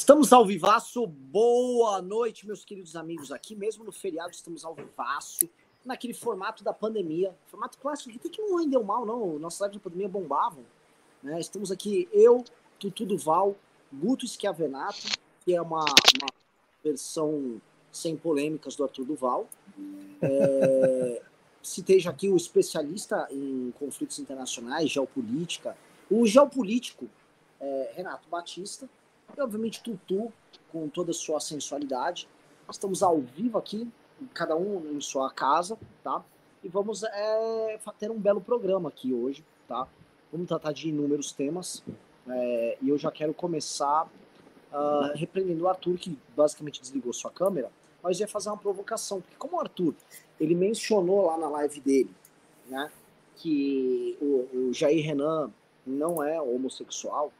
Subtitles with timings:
[0.00, 1.06] Estamos ao vivaço.
[1.06, 3.30] Boa noite, meus queridos amigos.
[3.30, 5.46] Aqui mesmo no feriado estamos ao vivaço,
[5.84, 7.36] naquele formato da pandemia.
[7.48, 9.38] Formato clássico tem que não rendeu mal, não.
[9.38, 10.64] Nossas lives da pandemia bombavam.
[11.22, 11.38] Né?
[11.38, 12.42] Estamos aqui, eu,
[12.78, 13.54] Tutu Duval,
[13.92, 15.06] Guto Schiavenato,
[15.44, 16.28] que é uma, uma
[16.82, 17.60] versão
[17.92, 19.50] sem polêmicas do Arthur Duval.
[20.22, 21.22] É,
[21.62, 25.76] citei já aqui o especialista em conflitos internacionais, geopolítica,
[26.10, 27.06] o geopolítico
[27.60, 28.88] é, Renato Batista,
[29.36, 30.32] e obviamente Tutu,
[30.70, 32.28] com toda a sua sensualidade.
[32.70, 33.88] Estamos ao vivo aqui,
[34.32, 36.24] cada um em sua casa, tá?
[36.62, 39.88] E vamos é, ter um belo programa aqui hoje, tá?
[40.30, 41.82] Vamos tratar de inúmeros temas.
[42.28, 44.06] É, e eu já quero começar
[44.72, 47.70] uh, repreendendo o Arthur, que basicamente desligou sua câmera,
[48.02, 49.20] mas ia fazer uma provocação.
[49.20, 49.94] Porque como o Arthur,
[50.38, 52.14] ele mencionou lá na live dele,
[52.68, 52.90] né?
[53.36, 55.50] Que o, o Jair Renan
[55.86, 57.32] não é homossexual,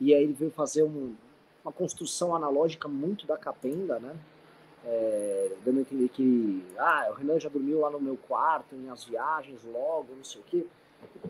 [0.00, 1.14] e aí ele veio fazer um,
[1.64, 4.14] uma construção analógica muito da capenga, né?
[4.84, 8.78] É, dando a entender que ah, o Renan já dormiu lá no meu quarto, em
[8.78, 10.66] minhas viagens, logo, não sei o quê.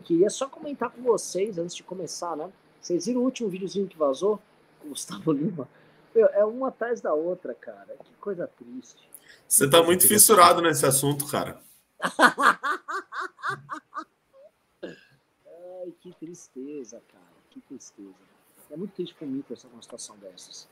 [0.03, 2.51] Queria só comentar com vocês antes de começar, né?
[2.81, 4.39] Vocês viram o último videozinho que vazou
[4.79, 5.69] com o Gustavo Lima?
[6.13, 7.95] Meu, é uma atrás da outra, cara.
[8.03, 9.09] Que coisa triste.
[9.47, 11.61] Você tá muito fissurado nesse assunto, cara.
[14.83, 17.23] Ai, que tristeza, cara.
[17.49, 18.34] Que tristeza.
[18.71, 20.67] É muito triste para mim pensar numa situação dessas.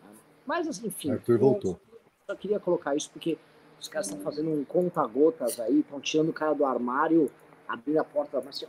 [0.00, 0.08] Tá?
[0.46, 1.10] Mas, assim, enfim.
[1.10, 1.80] Arthur voltou.
[2.28, 3.38] Eu queria colocar isso porque
[3.78, 7.30] os caras estão fazendo um conta-gotas aí, estão tirando o cara do armário,
[7.68, 8.66] abrindo a porta, mas assim,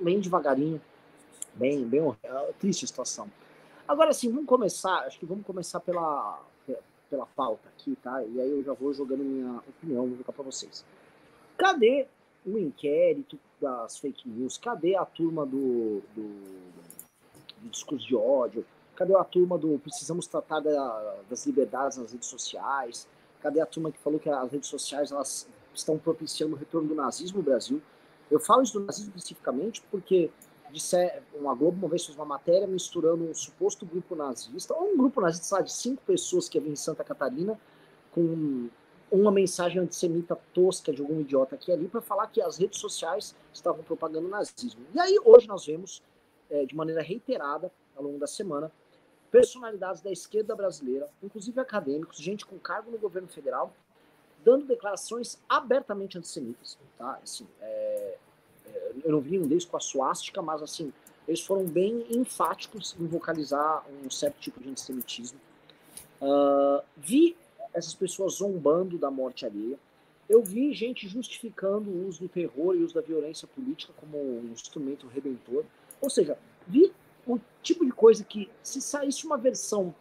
[0.00, 0.80] bem devagarinho,
[1.54, 3.30] bem, bem é triste a situação.
[3.86, 6.42] Agora, assim, vamos começar, acho que vamos começar pela,
[7.10, 8.22] pela pauta aqui, tá?
[8.24, 10.84] E aí eu já vou jogando minha opinião, vou jogar para vocês.
[11.56, 12.06] Cadê
[12.44, 14.58] o inquérito das fake news?
[14.58, 16.22] Cadê a turma do, do,
[17.60, 18.64] do discurso de ódio?
[18.94, 23.06] Cadê a turma do precisamos tratar da, das liberdades nas redes sociais?
[23.40, 26.94] Cadê a turma que falou que as redes sociais elas estão propiciando o retorno do
[26.94, 27.82] nazismo no Brasil?
[28.30, 30.30] Eu falo isso do nazismo especificamente porque
[30.72, 34.96] disser, uma Globo uma vez fez uma matéria misturando um suposto grupo nazista, ou um
[34.96, 37.58] grupo nazista de cinco pessoas que havia em Santa Catarina,
[38.12, 38.68] com
[39.16, 43.34] uma mensagem antissemita tosca de algum idiota aqui ali para falar que as redes sociais
[43.52, 44.80] estavam propagando nazismo.
[44.94, 46.02] E aí hoje nós vemos,
[46.50, 48.70] é, de maneira reiterada, ao longo da semana,
[49.30, 53.72] personalidades da esquerda brasileira, inclusive acadêmicos, gente com cargo no governo federal,
[54.44, 56.78] dando declarações abertamente antissemitas.
[56.96, 57.18] Tá?
[57.22, 58.18] Assim, é,
[58.66, 60.92] é, eu não vi um deles com a suástica, mas assim,
[61.26, 65.40] eles foram bem enfáticos em vocalizar um certo tipo de antissemitismo.
[66.20, 67.36] Uh, vi
[67.76, 69.78] essas pessoas zombando da morte alheia.
[70.28, 74.18] Eu vi gente justificando o uso do terror e o uso da violência política como
[74.18, 75.64] um instrumento redentor.
[76.00, 76.92] Ou seja, vi
[77.28, 79.94] um tipo de coisa que, se saísse uma versão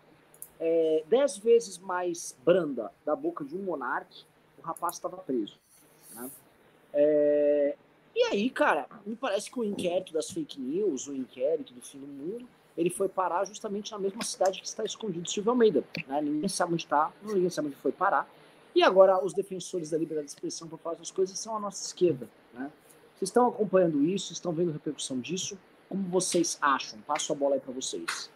[0.60, 4.16] é, dez vezes mais branda da boca de um monarca,
[4.58, 5.60] o rapaz estava preso.
[6.16, 6.32] Né?
[6.94, 7.76] É,
[8.16, 12.00] e aí, cara, me parece que o inquérito das fake news, o inquérito do fim
[12.00, 12.48] do mundo,
[12.78, 15.84] ele foi parar justamente na mesma cidade que está escondido Silvio Almeida.
[16.08, 16.22] Né?
[16.22, 18.30] Ninguém sabe onde está, ninguém sabe onde foi parar.
[18.74, 21.86] E agora os defensores da liberdade de expressão para falar essas coisas são a nossa
[21.86, 22.28] esquerda.
[22.54, 22.70] Né?
[23.16, 25.58] Vocês estão acompanhando isso, estão vendo a repercussão disso?
[25.88, 27.00] Como vocês acham?
[27.02, 28.30] Passo a bola aí para vocês.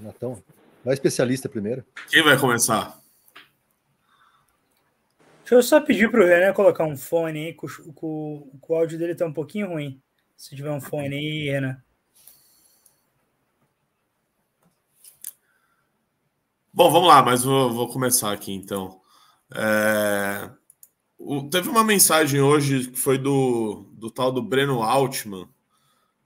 [0.00, 0.42] Natão,
[0.84, 1.84] vai especialista primeiro.
[2.08, 2.98] Quem vai começar?
[5.48, 8.98] Deixa eu só pedir para o Renan colocar um fone aí, com, com, o áudio
[8.98, 9.98] dele tá um pouquinho ruim.
[10.36, 11.82] Se tiver um fone aí, Renan.
[16.70, 19.00] Bom, vamos lá, mas vou, vou começar aqui então.
[19.54, 20.50] É,
[21.16, 25.48] o, teve uma mensagem hoje que foi do, do tal do Breno Altman,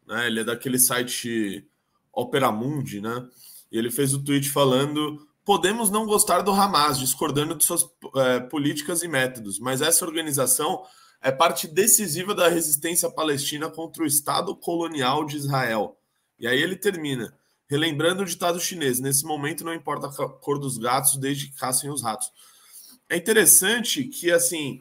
[0.05, 0.27] né?
[0.27, 1.65] Ele é daquele site
[2.13, 3.25] Operamundi, né?
[3.71, 7.85] E ele fez o tweet falando Podemos não gostar do Hamas, discordando de suas
[8.17, 10.85] é, políticas e métodos, mas essa organização
[11.21, 15.97] é parte decisiva da resistência palestina contra o Estado colonial de Israel.
[16.39, 17.37] E aí ele termina,
[17.69, 21.91] relembrando o ditado chinês: nesse momento não importa a cor dos gatos, desde que caçem
[21.91, 22.31] os ratos.
[23.09, 24.81] É interessante que, assim,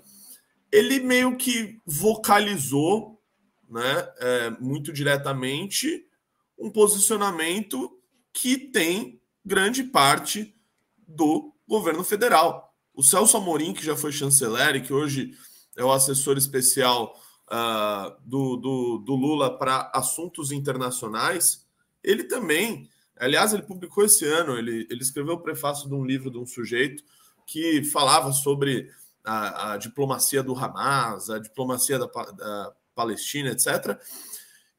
[0.72, 3.22] ele meio que vocalizou,
[3.70, 6.06] né, é, muito diretamente,
[6.58, 7.92] um posicionamento
[8.32, 10.56] que tem grande parte
[11.16, 12.74] do governo federal.
[12.94, 15.32] O Celso Amorim, que já foi chanceler e que hoje
[15.78, 17.16] é o assessor especial
[17.50, 21.66] uh, do, do, do Lula para assuntos internacionais,
[22.04, 26.30] ele também, aliás, ele publicou esse ano, ele, ele escreveu o prefácio de um livro
[26.30, 27.04] de um sujeito
[27.46, 28.90] que falava sobre
[29.24, 34.00] a, a diplomacia do Hamas, a diplomacia da, da Palestina, etc.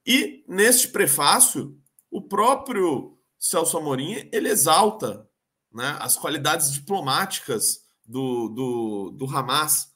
[0.06, 1.78] E neste prefácio,
[2.10, 5.28] o próprio Celso Amorim ele exalta
[5.74, 9.92] né, as qualidades diplomáticas do, do, do Hamas.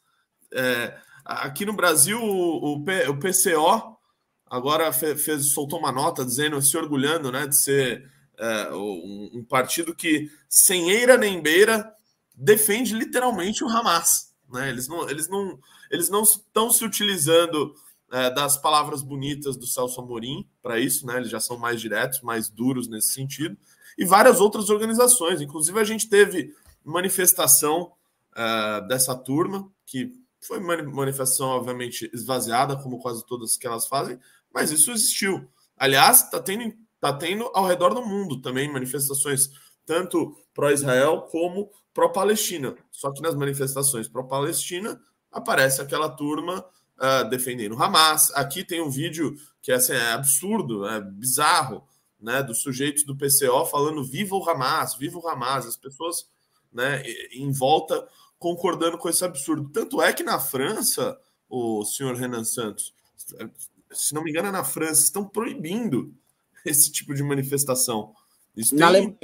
[0.53, 3.97] É, aqui no Brasil, o, o, P, o PCO
[4.45, 9.43] agora fez, fez, soltou uma nota dizendo, se orgulhando né, de ser é, um, um,
[9.43, 11.93] partido que, sem eira nem beira,
[12.33, 14.33] defende literalmente o Hamas.
[14.49, 14.69] Né?
[14.69, 15.59] Eles, não, eles, não,
[15.91, 17.73] eles não estão se utilizando
[18.11, 21.17] é, das palavras bonitas do Celso Amorim para isso, né?
[21.17, 23.57] Eles já são mais diretos, mais duros nesse sentido.
[23.97, 25.41] E várias outras organizações.
[25.41, 26.53] Inclusive, a gente teve
[26.83, 27.91] manifestação
[28.35, 34.19] é, dessa turma, que foi manifestação, obviamente, esvaziada, como quase todas que elas fazem,
[34.53, 35.49] mas isso existiu.
[35.75, 39.49] Aliás, está tendo, tá tendo ao redor do mundo também manifestações,
[39.85, 42.75] tanto pró-Israel como pró-Palestina.
[42.91, 44.99] Só que nas manifestações pró-Palestina
[45.31, 46.65] aparece aquela turma
[46.97, 48.31] uh, defendendo Hamas.
[48.35, 51.83] Aqui tem um vídeo que assim, é absurdo, é bizarro,
[52.19, 56.27] né, dos sujeitos do PCO falando viva o Hamas, viva o Hamas, as pessoas
[56.71, 58.07] né, em volta
[58.39, 59.69] concordando com esse absurdo.
[59.69, 61.19] Tanto é que na França,
[61.49, 62.93] o senhor Renan Santos,
[63.91, 66.13] se não me engano, é na França, estão proibindo
[66.65, 68.13] esse tipo de manifestação.
[68.55, 68.95] Isso na tem...
[68.97, 69.17] Alemanha.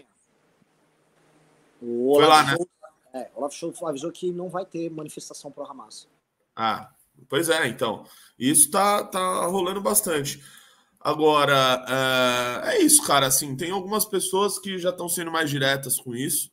[1.81, 2.57] O Olaf, lá, né?
[3.13, 6.07] é, Olaf Scholz avisou que não vai ter manifestação pro Hamas.
[6.56, 6.89] Ah,
[7.30, 8.06] Pois é, então.
[8.38, 10.44] Isso tá, tá rolando bastante.
[11.04, 11.84] Agora,
[12.66, 13.28] é, é isso, cara.
[13.28, 16.50] Assim, tem algumas pessoas que já estão sendo mais diretas com isso,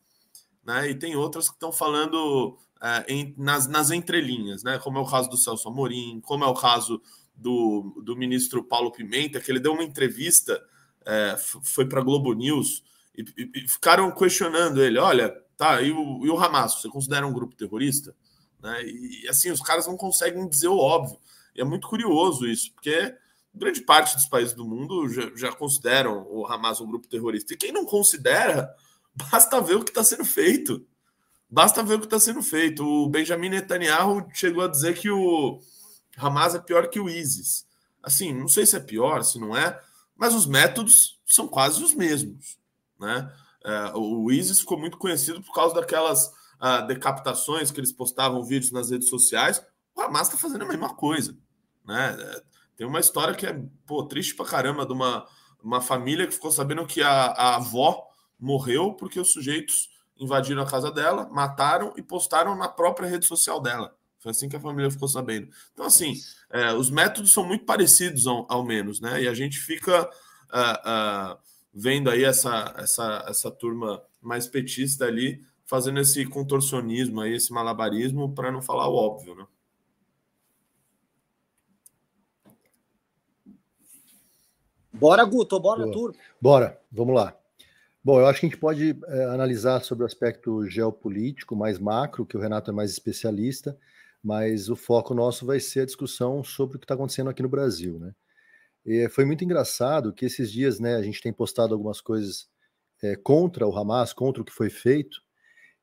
[0.64, 0.90] né?
[0.90, 4.78] E tem outras que estão falando é, em, nas, nas entrelinhas, né?
[4.78, 7.00] Como é o caso do Celso Amorim, como é o caso
[7.32, 10.60] do, do ministro Paulo Pimenta, que ele deu uma entrevista,
[11.06, 12.82] é, foi para Globo News,
[13.16, 17.26] e, e, e, ficaram questionando ele: olha, tá, e o, e o Hamas, você considera
[17.26, 18.14] um grupo terrorista?
[18.60, 18.82] Né?
[18.84, 21.18] E assim, os caras não conseguem dizer o óbvio.
[21.54, 23.14] E é muito curioso isso, porque
[23.54, 27.54] grande parte dos países do mundo já, já consideram o Hamas um grupo terrorista.
[27.54, 28.74] E quem não considera,
[29.14, 30.86] basta ver o que está sendo feito.
[31.48, 32.84] Basta ver o que está sendo feito.
[32.84, 35.60] O Benjamin Netanyahu chegou a dizer que o
[36.16, 37.66] Hamas é pior que o ISIS.
[38.02, 39.78] Assim, não sei se é pior, se não é,
[40.16, 42.58] mas os métodos são quase os mesmos.
[42.98, 43.32] Né?
[43.64, 48.70] É, o ISIS ficou muito conhecido por causa daquelas uh, decapitações que eles postavam vídeos
[48.70, 49.64] nas redes sociais,
[49.94, 51.36] o Hamas está fazendo a mesma coisa.
[51.84, 52.16] Né?
[52.80, 55.26] Tem uma história que é pô, triste pra caramba de uma,
[55.62, 60.66] uma família que ficou sabendo que a, a avó morreu porque os sujeitos invadiram a
[60.66, 63.94] casa dela, mataram e postaram na própria rede social dela.
[64.18, 65.50] Foi assim que a família ficou sabendo.
[65.74, 66.14] Então, assim,
[66.48, 69.24] é, os métodos são muito parecidos, ao, ao, menos, né?
[69.24, 71.38] E a gente fica uh, uh,
[71.74, 78.34] vendo aí essa, essa, essa turma mais petista ali fazendo esse contorcionismo aí, esse malabarismo,
[78.34, 79.46] para não falar o óbvio, né?
[85.00, 85.92] Bora, Guto, bora, Boa.
[85.92, 86.16] turma.
[86.40, 87.34] Bora, vamos lá.
[88.04, 92.26] Bom, eu acho que a gente pode é, analisar sobre o aspecto geopolítico, mais macro,
[92.26, 93.78] que o Renato é mais especialista,
[94.22, 97.48] mas o foco nosso vai ser a discussão sobre o que está acontecendo aqui no
[97.48, 98.12] Brasil, né?
[98.84, 102.48] E foi muito engraçado que esses dias, né, a gente tem postado algumas coisas
[103.02, 105.22] é, contra o Hamas, contra o que foi feito,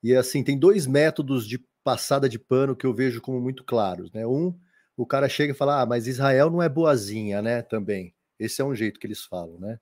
[0.04, 4.12] e assim, tem dois métodos de passada de pano que eu vejo como muito claros,
[4.12, 4.28] né?
[4.28, 4.54] Um,
[4.96, 8.14] o cara chega e fala: "Ah, mas Israel não é boazinha, né?" Também.
[8.40, 9.80] Esse é um jeito que eles falam, né?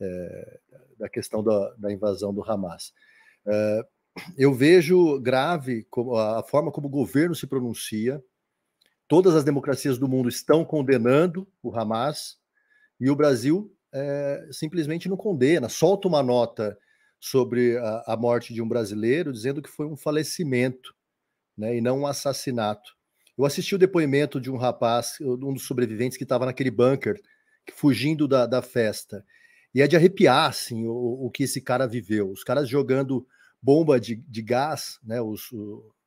[0.00, 0.60] É,
[0.98, 2.92] da questão da, da, invasão do Hamas.
[3.46, 3.86] É,
[4.36, 5.86] eu vejo grave
[6.36, 8.22] a forma como o governo se pronuncia.
[9.06, 12.38] Todas as democracias do mundo estão condenando o Hamas
[12.98, 16.76] e o Brasil é, simplesmente não condena, solta uma nota
[17.20, 20.94] sobre a, a, morte de um brasileiro, dizendo que foi um falecimento,
[21.56, 22.96] né, e não um assassinato.
[23.36, 27.20] Eu assisti o depoimento de um rapaz, um dos sobreviventes que estava naquele bunker,
[27.74, 29.24] fugindo da, da festa.
[29.74, 32.30] E é de arrepiar, assim, o, o, que esse cara viveu.
[32.30, 33.26] Os caras jogando
[33.60, 35.50] bomba de, de gás, né, os,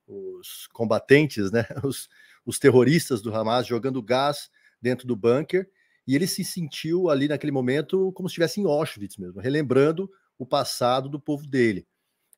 [0.08, 2.10] os combatentes, né, os,
[2.46, 4.50] os terroristas do Hamas jogando gás
[4.82, 5.70] dentro do bunker,
[6.08, 10.46] e ele se sentiu ali naquele momento como se estivesse em Auschwitz mesmo, relembrando o
[10.46, 11.88] passado do povo dele.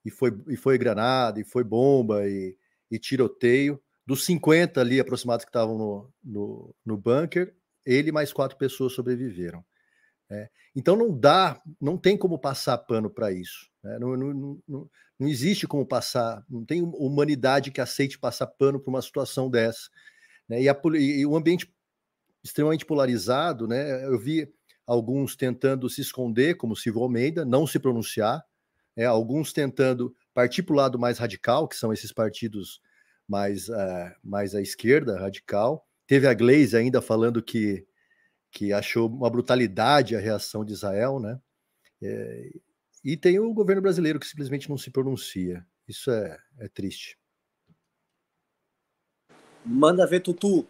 [0.06, 2.56] E foi, e foi granada, e foi bomba, e,
[2.90, 3.82] e tiroteio.
[4.06, 7.54] Dos 50 ali aproximados que estavam no, no, no bunker,
[7.88, 9.64] ele mais quatro pessoas sobreviveram.
[10.30, 13.70] É, então não dá, não tem como passar pano para isso.
[13.82, 13.98] Né?
[13.98, 18.90] Não, não, não, não, existe como passar, não tem humanidade que aceite passar pano para
[18.90, 19.90] uma situação dessa.
[20.50, 20.64] Né?
[20.64, 21.74] E, a, e, o ambiente
[22.44, 24.06] extremamente polarizado, né?
[24.06, 24.52] Eu vi
[24.86, 28.44] alguns tentando se esconder, como Silvio Almeida, não se pronunciar,
[28.96, 32.82] é, alguns tentando partir para o lado mais radical, que são esses partidos
[33.28, 37.86] mais, uh, mais à esquerda, radical, Teve a Glaze ainda falando que,
[38.50, 41.38] que achou uma brutalidade a reação de Israel, né?
[42.02, 42.50] É,
[43.04, 45.66] e tem o governo brasileiro que simplesmente não se pronuncia.
[45.88, 47.18] Isso é, é triste.
[49.66, 50.66] Manda ver, Tutu.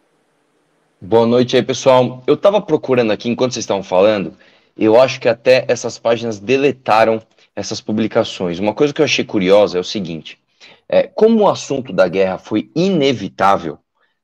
[1.00, 2.22] Boa noite aí, pessoal.
[2.26, 4.36] Eu estava procurando aqui, enquanto vocês estavam falando,
[4.76, 7.22] eu acho que até essas páginas deletaram
[7.54, 8.58] essas publicações.
[8.58, 10.40] Uma coisa que eu achei curiosa é o seguinte:
[10.88, 13.78] é, como o assunto da guerra foi inevitável,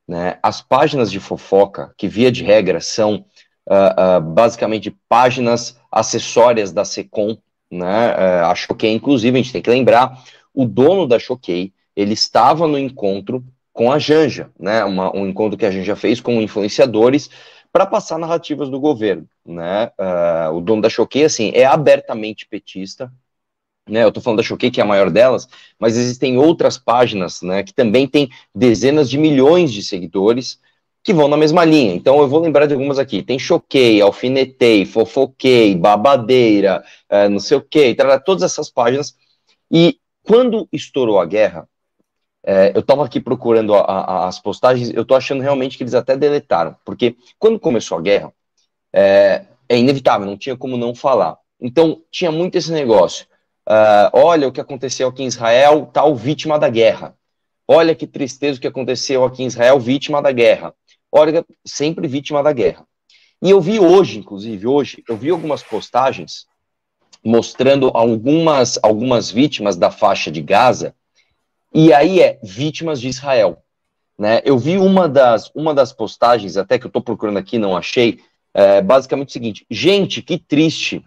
[0.07, 3.25] né, as páginas de fofoca, que via de regra são
[3.67, 7.39] uh, uh, basicamente páginas acessórias da SECOM,
[7.71, 12.13] né, uh, a Choquei, inclusive, a gente tem que lembrar, o dono da Choquei, ele
[12.13, 16.41] estava no encontro com a Janja, né, uma, um encontro que a Janja fez com
[16.41, 17.31] influenciadores
[17.73, 19.91] para passar narrativas do governo, né,
[20.53, 23.13] o dono da Choquei, assim, é abertamente petista,
[23.89, 25.49] né, eu estou falando da Choquei, que é a maior delas,
[25.79, 30.59] mas existem outras páginas, né, que também têm dezenas de milhões de seguidores
[31.03, 31.95] que vão na mesma linha.
[31.95, 33.23] Então eu vou lembrar de algumas aqui.
[33.23, 39.15] Tem Choquei, Alfinetei, Fofoquei, Babadeira, é, não sei o quê, todas essas páginas.
[39.71, 41.69] E quando estourou a guerra,
[42.43, 45.95] é, eu estava aqui procurando a, a, as postagens, eu estou achando realmente que eles
[45.95, 48.33] até deletaram, porque quando começou a guerra,
[48.93, 51.37] é, é inevitável, não tinha como não falar.
[51.61, 53.27] Então tinha muito esse negócio
[53.69, 57.17] Uh, olha o que aconteceu aqui em Israel, tal vítima da guerra.
[57.67, 60.75] Olha que tristeza o que aconteceu aqui em Israel, vítima da guerra.
[61.11, 62.87] Olha, sempre vítima da guerra.
[63.41, 66.47] E eu vi hoje, inclusive, hoje, eu vi algumas postagens
[67.25, 70.95] mostrando algumas, algumas vítimas da faixa de Gaza,
[71.73, 73.63] e aí é vítimas de Israel.
[74.19, 74.43] Né?
[74.45, 78.21] Eu vi uma das, uma das postagens, até que eu estou procurando aqui, não achei,
[78.53, 81.05] é, basicamente o seguinte: gente, que triste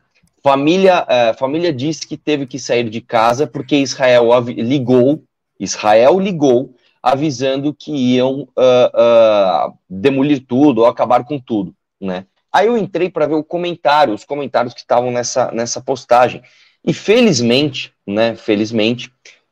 [0.48, 5.22] Família, uh, família disse que teve que sair de casa porque Israel ligou,
[5.60, 6.74] Israel ligou,
[7.04, 12.26] avisando que iam uh, uh, demolir tudo ou acabar com tudo, né?
[12.50, 16.42] Aí eu entrei para ver o comentário, os comentários que estavam nessa, nessa postagem.
[16.82, 19.12] E felizmente, né, felizmente,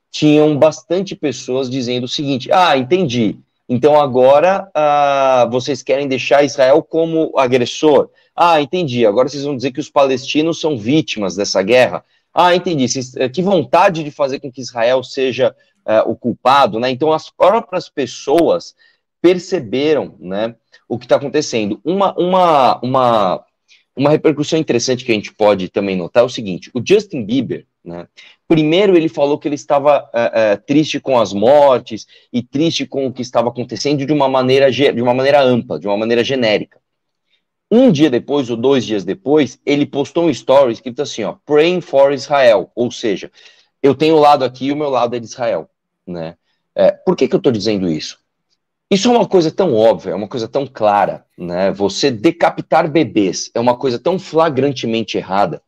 [0.09, 3.37] tinham bastante pessoas dizendo o seguinte: ah, entendi.
[3.67, 8.09] Então agora uh, vocês querem deixar Israel como agressor.
[8.35, 9.05] Ah, entendi.
[9.05, 12.03] Agora vocês vão dizer que os palestinos são vítimas dessa guerra.
[12.33, 12.85] Ah, entendi.
[13.17, 16.89] Eh, que vontade de fazer com que Israel seja uh, o culpado, né?
[16.89, 18.75] Então as próprias pessoas
[19.21, 20.55] perceberam, né,
[20.87, 21.79] o que está acontecendo.
[21.83, 23.45] Uma, uma, uma,
[23.95, 27.65] uma repercussão interessante que a gente pode também notar é o seguinte: o Justin Bieber,
[27.83, 28.07] né,
[28.47, 33.07] primeiro ele falou que ele estava uh, uh, triste com as mortes e triste com
[33.07, 36.79] o que estava acontecendo de uma maneira de uma maneira ampla, de uma maneira genérica.
[37.75, 41.81] Um dia depois, ou dois dias depois, ele postou um story escrito assim, ó, Praying
[41.81, 43.29] for Israel, ou seja,
[43.83, 45.69] eu tenho o lado aqui e o meu lado é de Israel,
[46.07, 46.37] né?
[46.73, 48.17] É, por que, que eu estou dizendo isso?
[48.89, 51.69] Isso é uma coisa tão óbvia, é uma coisa tão clara, né?
[51.73, 55.61] Você decapitar bebês é uma coisa tão flagrantemente errada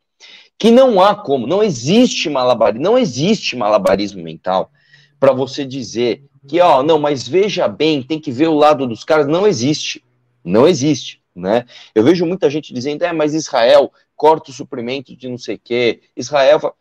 [0.58, 4.72] que não há como, não existe malabarismo, não existe malabarismo mental
[5.20, 9.04] para você dizer que, ó, não, mas veja bem, tem que ver o lado dos
[9.04, 10.02] caras, não existe,
[10.42, 11.66] não existe né?
[11.94, 15.62] Eu vejo muita gente dizendo, é, mas Israel corta o suprimento de não sei o
[15.64, 16.76] quê, Israel...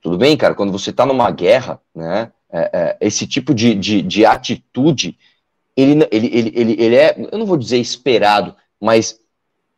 [0.00, 4.00] Tudo bem, cara, quando você está numa guerra, né, é, é, esse tipo de, de,
[4.00, 5.18] de atitude,
[5.76, 9.20] ele, ele, ele, ele, ele é, eu não vou dizer esperado, mas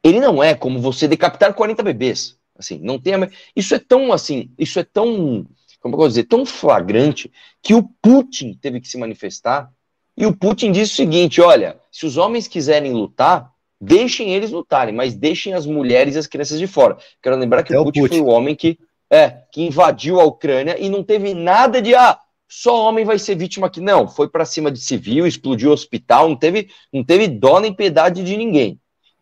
[0.02, 3.28] ele não é como você decapitar 40 bebês, assim, não tem a...
[3.56, 5.46] isso é tão, assim, isso é tão,
[5.80, 7.30] como eu vou dizer, tão flagrante,
[7.62, 9.72] que o Putin teve que se manifestar,
[10.16, 14.94] e o Putin disse o seguinte, olha, se os homens quiserem lutar, Deixem eles lutarem,
[14.94, 16.98] mas deixem as mulheres e as crianças de fora.
[17.22, 20.24] Quero lembrar que é o, Putin, Putin foi o homem que, é, que invadiu a
[20.24, 23.80] Ucrânia e não teve nada de ah, só homem vai ser vítima aqui.
[23.80, 27.72] Não, foi para cima de civil, explodiu o hospital, não teve, não teve dó nem
[27.72, 28.78] piedade de ninguém.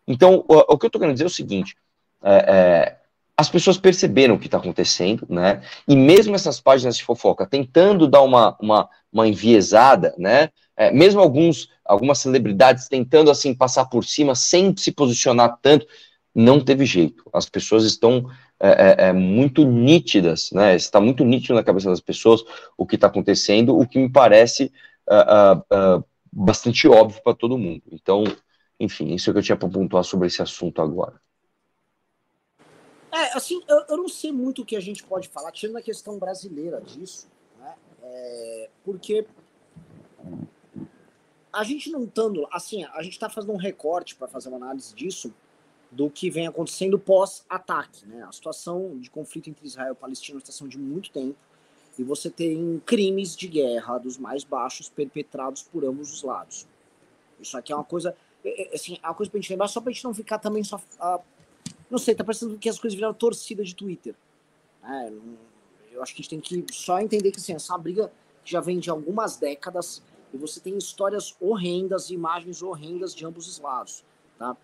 [0.07, 1.77] Então, o, o que eu estou querendo dizer é o seguinte:
[2.23, 2.97] é, é,
[3.37, 5.61] as pessoas perceberam o que está acontecendo, né?
[5.87, 10.49] E mesmo essas páginas de fofoca tentando dar uma, uma, uma enviesada, né?
[10.79, 15.85] É, mesmo alguns, algumas celebridades tentando assim passar por cima sem se posicionar tanto,
[16.33, 17.29] não teve jeito.
[17.33, 20.77] As pessoas estão é, é, é muito nítidas, né?
[20.77, 22.45] Está muito nítido na cabeça das pessoas
[22.77, 24.71] o que está acontecendo, o que me parece
[25.09, 27.83] uh, uh, bastante óbvio para todo mundo.
[27.91, 28.23] Então,
[28.79, 31.19] enfim, isso é o que eu tinha para pontuar sobre esse assunto agora.
[33.11, 35.81] É, assim, eu, eu, não sei muito o que a gente pode falar, tirando a
[35.81, 37.27] questão brasileira disso,
[37.59, 37.73] né?
[38.01, 39.25] É, porque
[41.51, 44.93] a gente não estando, assim, a gente está fazendo um recorte para fazer uma análise
[44.93, 45.33] disso,
[45.91, 48.23] do que vem acontecendo pós-ataque, né?
[48.23, 51.37] A situação de conflito entre Israel e Palestina é uma situação de muito tempo,
[51.97, 56.67] e você tem crimes de guerra dos mais baixos perpetrados por ambos os lados.
[57.39, 59.81] Isso aqui é uma coisa é, é, assim, é uma coisa pra gente lembrar, só
[59.81, 60.81] pra gente não ficar também só.
[61.89, 64.15] Não sei, tá parecendo que as coisas viraram torcida de Twitter.
[64.83, 65.11] É,
[65.91, 68.11] eu acho que a gente tem que só entender que assim, essa briga
[68.45, 70.01] já vem de algumas décadas
[70.33, 74.03] e você tem histórias horrendas, imagens horrendas de ambos os lados.
[74.37, 74.55] Tá?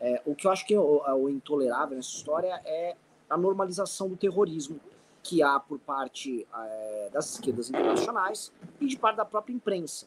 [0.00, 2.96] É, o que eu acho que é o, é o, intolerável nessa história é
[3.28, 4.80] a normalização do terrorismo
[5.22, 10.06] que há por parte é, das esquerdas internacionais e de parte da própria imprensa.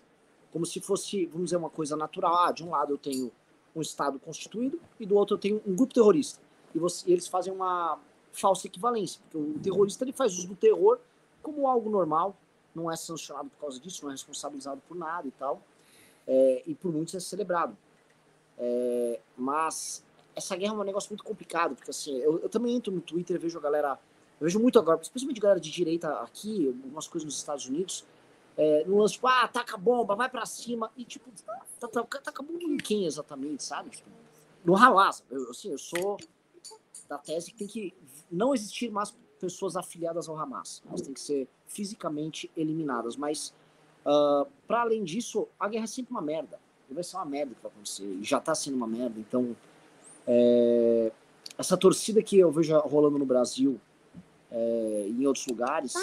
[0.51, 2.35] Como se fosse, vamos dizer, uma coisa natural.
[2.45, 3.31] Ah, de um lado eu tenho
[3.75, 6.39] um Estado constituído e do outro eu tenho um grupo terrorista.
[6.75, 7.99] E, você, e eles fazem uma
[8.31, 10.99] falsa equivalência, porque o terrorista ele faz uso do terror
[11.41, 12.35] como algo normal,
[12.77, 15.61] não é sancionado por causa disso, não é responsabilizado por nada e tal,
[16.27, 17.75] é, e por muitos é celebrado.
[18.57, 20.03] É, mas
[20.35, 23.39] essa guerra é um negócio muito complicado, porque assim, eu, eu também entro no Twitter
[23.39, 23.99] vejo a galera,
[24.39, 28.05] vejo muito agora, especialmente galera de direita aqui, algumas coisas nos Estados Unidos,
[28.55, 32.21] é, no lance, tipo, ah, taca bomba, vai pra cima, e tipo, taca, tá, tá,
[32.21, 33.89] taca bomba em quem exatamente, sabe?
[33.89, 34.09] Tipo,
[34.63, 36.17] no Hamas, eu, assim, eu sou
[37.07, 37.93] da tese que tem que
[38.31, 40.81] não existir mais pessoas afiliadas ao Hamas.
[40.87, 43.15] Elas têm que ser fisicamente eliminadas.
[43.15, 43.53] Mas,
[44.05, 46.59] uh, ah, para além disso, a guerra é sempre uma merda.
[46.89, 48.03] E vai ser uma merda que vai acontecer.
[48.03, 49.19] E já está sendo uma merda.
[49.19, 49.55] Então,
[50.25, 51.11] é,
[51.57, 53.79] essa torcida que eu vejo rolando no Brasil
[54.51, 55.93] é, e em outros lugares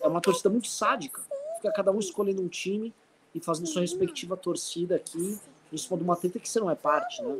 [0.00, 1.20] é uma torcida muito sádica.
[1.56, 2.94] Fica cada um escolhendo um time
[3.34, 5.38] e fazendo sua respectiva torcida aqui
[5.72, 7.38] em cima de uma treta que você não é parte, né?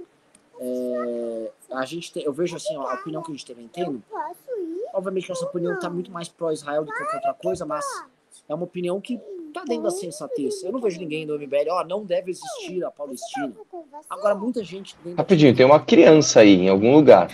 [0.63, 4.03] É, a gente tem, eu vejo assim, ó, a opinião que a gente tem tendo.
[5.01, 7.83] Obviamente, nossa opinião está muito mais pró-Israel do que qualquer outra coisa, mas
[8.47, 10.63] é uma opinião que está dentro da sensatez.
[10.63, 13.51] Eu não vejo ninguém do MBL, ó, não deve existir a Palestina.
[14.11, 14.95] Agora, muita gente.
[15.17, 17.31] Rapidinho, tem uma criança aí em algum lugar.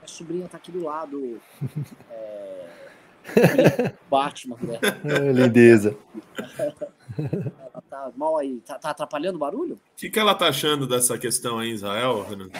[0.00, 1.40] A sobrinha tá aqui do lado.
[2.08, 2.66] É...
[4.08, 4.78] Batman, né?
[5.04, 5.96] É, lindeza.
[7.18, 8.60] Ela tá mal aí.
[8.64, 9.74] Tá, tá atrapalhando o barulho?
[9.74, 12.50] O que, que ela tá achando dessa questão aí em Israel, Renan?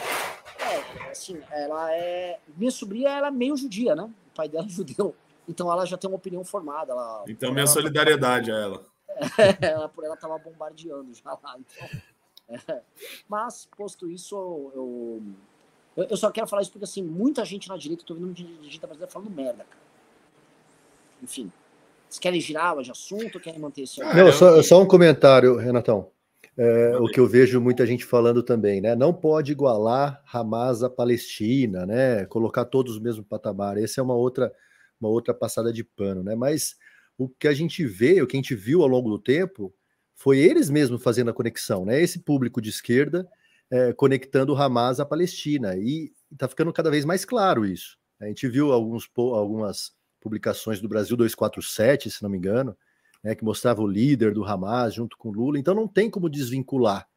[0.59, 2.37] É, assim, ela é.
[2.57, 4.09] Minha sobrinha, ela é meio judia, né?
[4.31, 5.15] O pai dela é judeu.
[5.47, 6.91] Então ela já tem uma opinião formada.
[6.93, 8.85] Ela, então, minha ela, solidariedade a ela.
[9.37, 11.57] É, ela, por ela tava bombardeando já lá.
[11.57, 11.99] Então,
[12.67, 12.81] é.
[13.27, 15.23] Mas, posto isso, eu,
[15.95, 18.25] eu, eu, só quero falar isso porque, assim, muita gente na direita, eu tô vendo
[18.25, 19.81] muita gente brasileira falando merda, cara.
[21.23, 21.51] Enfim,
[22.09, 26.09] vocês querem girar de assunto ou querem manter esse Não, só, só um comentário, Renatão.
[26.63, 28.95] É, o que eu vejo muita gente falando também, né?
[28.95, 32.23] Não pode igualar Hamas à Palestina, né?
[32.27, 33.79] Colocar todos no mesmo patamar.
[33.79, 34.53] Essa é uma outra,
[34.99, 36.35] uma outra passada de pano, né?
[36.35, 36.75] Mas
[37.17, 39.73] o que a gente vê, o que a gente viu ao longo do tempo,
[40.13, 41.99] foi eles mesmos fazendo a conexão, né?
[41.99, 43.27] Esse público de esquerda
[43.71, 45.75] é, conectando Hamas à Palestina.
[45.75, 47.97] E está ficando cada vez mais claro isso.
[48.19, 52.77] A gente viu alguns, algumas publicações do Brasil 247, se não me engano,
[53.23, 55.59] né, que mostrava o líder do Hamas junto com Lula.
[55.59, 57.07] Então não tem como desvincular.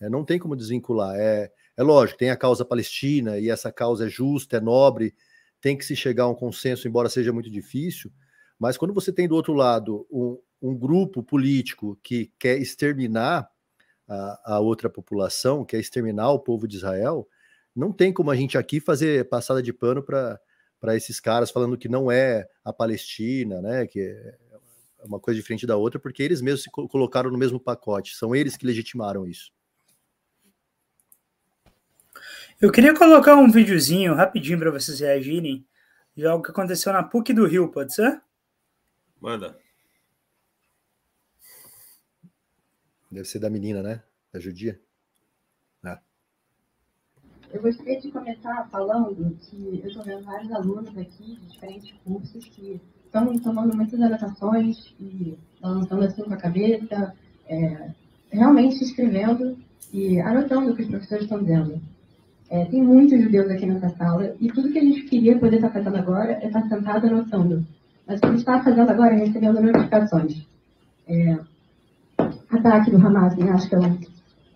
[0.00, 1.14] Né, não tem como desvincular.
[1.16, 5.14] É, é lógico, tem a causa palestina e essa causa é justa, é nobre,
[5.60, 8.12] tem que se chegar a um consenso, embora seja muito difícil.
[8.58, 13.48] Mas quando você tem do outro lado um, um grupo político que quer exterminar
[14.06, 17.26] a, a, outra população, quer exterminar o povo de Israel,
[17.74, 21.88] não tem como a gente aqui fazer passada de pano para esses caras falando que
[21.88, 24.36] não é a Palestina, né, que é
[25.04, 28.56] uma coisa diferente da outra, porque eles mesmos se colocaram no mesmo pacote, são eles
[28.56, 29.52] que legitimaram isso.
[32.60, 35.66] Eu queria colocar um videozinho rapidinho para vocês reagirem
[36.16, 38.22] de algo que aconteceu na PUC do Rio, pode ser?
[39.20, 39.58] Manda.
[43.10, 44.02] Deve ser da menina, né?
[44.32, 44.80] Da judia.
[47.54, 52.44] Eu gostaria de começar falando que eu estou vendo vários alunos aqui de diferentes cursos
[52.46, 52.80] que
[53.14, 57.14] estão tomando muitas anotações e lançando assim com a cabeça,
[57.48, 57.90] é,
[58.30, 59.56] realmente escrevendo
[59.92, 61.80] e anotando o que os professores estão dizendo.
[62.50, 65.70] É, tem muitos judeus aqui nessa sala e tudo que a gente queria poder estar
[65.70, 67.66] fazendo agora é estar sentado anotando.
[68.06, 70.46] Mas o que a gente está fazendo agora é recebendo notificações.
[71.08, 71.38] É,
[72.50, 73.96] ataque do Hamas em Ashkelon,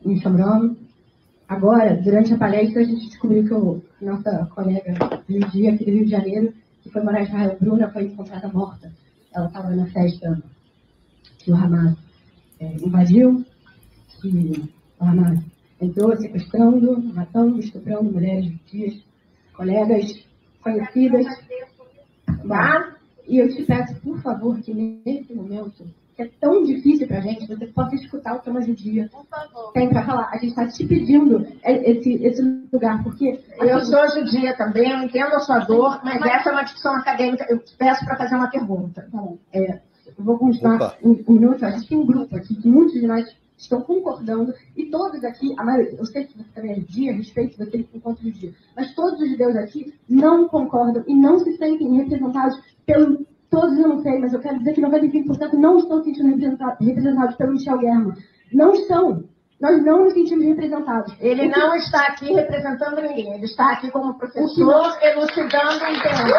[0.05, 0.75] em Shomron,
[1.49, 4.94] Agora, durante a palestra, a gente descobriu que o nossa colega
[5.27, 6.53] Judia, aqui do Rio de Janeiro,
[6.90, 8.92] foi morar em Israel, Bruna, foi encontrada morta.
[9.35, 10.42] Ela estava na festa
[11.38, 11.96] que o Hamas
[12.61, 13.44] é, invadiu,
[14.20, 14.70] que
[15.01, 15.40] o Hamas
[15.81, 19.03] entrou sequestrando, matando, estuprando mulheres judias,
[19.55, 20.24] colegas
[20.62, 21.27] conhecidas.
[22.46, 22.96] Tá?
[23.27, 25.85] E eu te peço, por favor, que nesse momento
[26.19, 29.09] que é tão difícil para a gente, você possa escutar o que uma judia
[29.73, 30.29] tem para falar.
[30.33, 33.41] A gente está te pedindo esse, esse lugar, porque...
[33.61, 36.35] Eu sou judia também, eu entendo a sua dor, mas, mas...
[36.35, 37.47] essa é uma discussão acadêmica.
[37.49, 39.09] Eu te peço para fazer uma pergunta.
[39.13, 39.81] Tá é,
[40.19, 41.65] eu vou continuar um, um, minuto.
[41.65, 43.25] A gente tem um grupo aqui que muitos de nós
[43.57, 47.57] estão concordando, e todos aqui, a maioria, eu sei que você também é dia, respeito
[47.57, 51.57] você por conta do dia, mas todos os judeus aqui não concordam e não se
[51.57, 53.25] sentem representados pelo.
[53.51, 56.29] Todos eu não sei, mas eu quero dizer que 95% não estão se sentindo
[56.81, 58.15] representados, pelo Michel Guerra.
[58.53, 59.25] Não estão.
[59.61, 61.15] Nós não nos sentimos representados.
[61.19, 66.35] Ele não está aqui representando ninguém, ele está aqui como professor, elucidando um tema.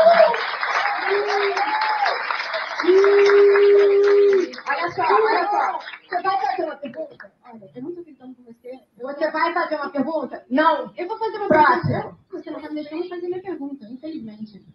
[4.69, 5.79] Olha só, olha só.
[6.07, 7.31] Você vai fazer uma pergunta?
[7.45, 8.79] Olha, eu não estou tentando com você.
[9.01, 10.45] Você vai fazer uma pergunta?
[10.49, 10.91] Não.
[10.95, 11.81] Eu vou fazer uma Próximo.
[11.91, 12.17] pergunta.
[12.31, 14.65] Você não está me deixando fazer minha pergunta, infelizmente.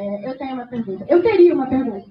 [0.00, 1.04] É, eu tenho uma pergunta.
[1.08, 2.06] Eu teria uma pergunta.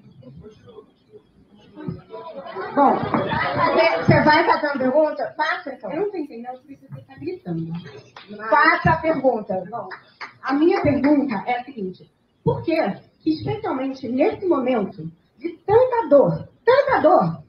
[2.74, 5.34] Bom, você, você vai fazer uma pergunta?
[5.36, 5.90] Faça então.
[5.90, 7.72] Eu não estou entendendo porque você está gritando.
[8.48, 9.64] Faça a pergunta.
[9.68, 9.88] Bom,
[10.42, 12.08] a minha pergunta é a seguinte:
[12.44, 12.76] por que,
[13.26, 17.42] especialmente nesse momento de tanta dor, tanta dor,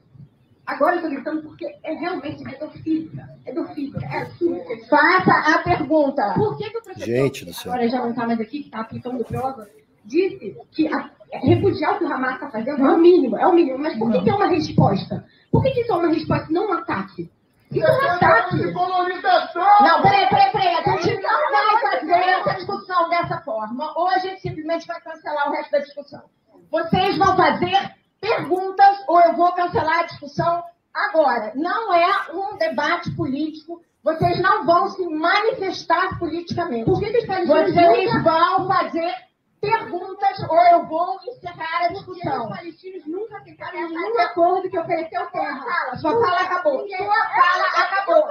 [0.66, 4.60] agora eu estou gritando porque é realmente é dor física, é dor física, é assim.
[4.88, 6.34] Faça a pergunta.
[6.34, 7.72] Por que, que o professor, Gente do que céu.
[7.72, 9.68] agora já não está mais aqui, que está aplicando prova,
[10.04, 13.52] disse que a- repudiar o que o Hamas está fazendo é o mínimo, é o
[13.52, 13.78] mínimo.
[13.78, 15.24] Mas por que, que é uma resposta?
[15.50, 17.30] Por que, que isso é uma resposta e não um ataque?
[17.70, 18.56] Isso é um ataque.
[19.80, 20.74] Não, peraí, peraí, peraí.
[20.76, 23.92] A gente não vai fazer essa discussão dessa forma.
[23.96, 26.22] Ou a gente simplesmente vai cancelar o resto da discussão.
[26.70, 30.62] Vocês vão fazer perguntas ou eu vou cancelar a discussão
[30.92, 31.52] agora.
[31.54, 33.80] Não é um debate político.
[34.04, 36.84] Vocês não vão se manifestar politicamente.
[36.84, 39.14] Por que, que os palestinos Vocês vão fazer
[39.62, 42.48] perguntas ou eu vou encerrar a porque os discussão.
[42.48, 45.62] palestinos nunca aceitaram nenhum acordo que ofereceu terra?
[45.64, 46.86] Fala, sua fala acabou.
[46.88, 48.28] Sua fala acabou.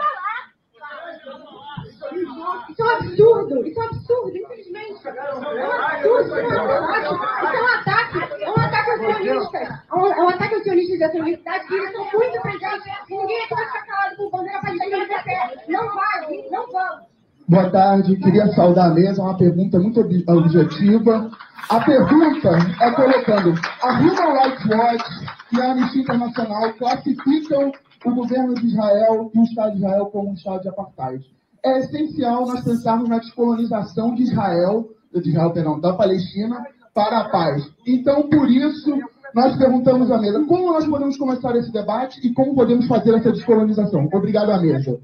[2.70, 5.08] Isso é um absurdo, isso é um absurdo, infelizmente.
[5.08, 8.18] É um absurdo, isso é um ataque.
[8.18, 9.70] É um ataque, é um ataque aos sionistas.
[9.90, 13.10] É um, é ataque aos sionistas dessa universidade, que eles são muito presentes.
[13.10, 15.66] Ninguém vai ficar calado com bandeira palestina no pé.
[15.70, 17.11] Não vai, não vamos.
[17.52, 21.30] Boa tarde, queria saudar a mesa, uma pergunta muito ob- objetiva.
[21.70, 27.74] A pergunta é colocando, a Human Rights Watch e a Anistia Internacional classificam
[28.06, 31.26] o governo de Israel e o Estado de Israel como um Estado de apartheid.
[31.66, 37.30] É essencial nós pensarmos na descolonização de Israel, de Israel, perdão, da Palestina para a
[37.32, 37.70] paz.
[37.86, 38.98] Então, por isso,
[39.36, 43.30] nós perguntamos à mesa, como nós podemos começar esse debate e como podemos fazer essa
[43.34, 44.08] descolonização?
[44.14, 44.98] Obrigado à mesa.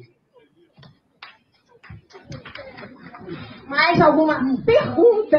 [3.68, 5.38] Mais alguma pergunta?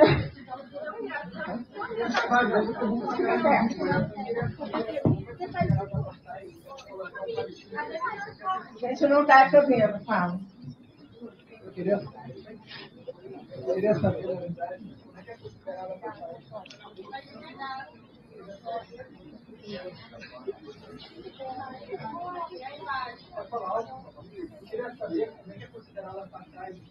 [8.81, 10.41] A gente não está ouvindo, fala.
[11.65, 12.01] Eu queria,
[13.57, 15.37] eu queria saber, na verdade, como é que é?
[24.51, 26.83] Eu queria saber como é que é considerada a passagem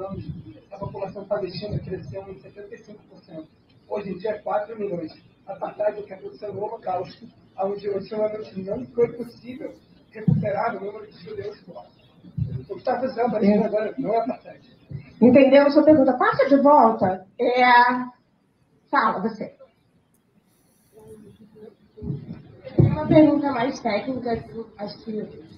[0.00, 0.24] anos.
[0.72, 3.46] A população palestina cresceu em 75%.
[3.88, 5.12] Hoje em dia é 4 milhões.
[5.46, 7.26] A passagem que aconteceu no Holocausto,
[7.58, 9.74] onde ultimamente não foi possível
[10.10, 12.00] recuperar o número de judeus mortos.
[12.68, 14.60] O que está fazendo a Palestina agora não é.
[15.20, 16.16] Entendeu a sua pergunta?
[16.16, 17.26] Passa de volta.
[17.38, 17.62] É...
[18.90, 19.54] Fala, você.
[22.78, 24.44] Uma pergunta mais técnica,
[24.78, 25.49] acho que.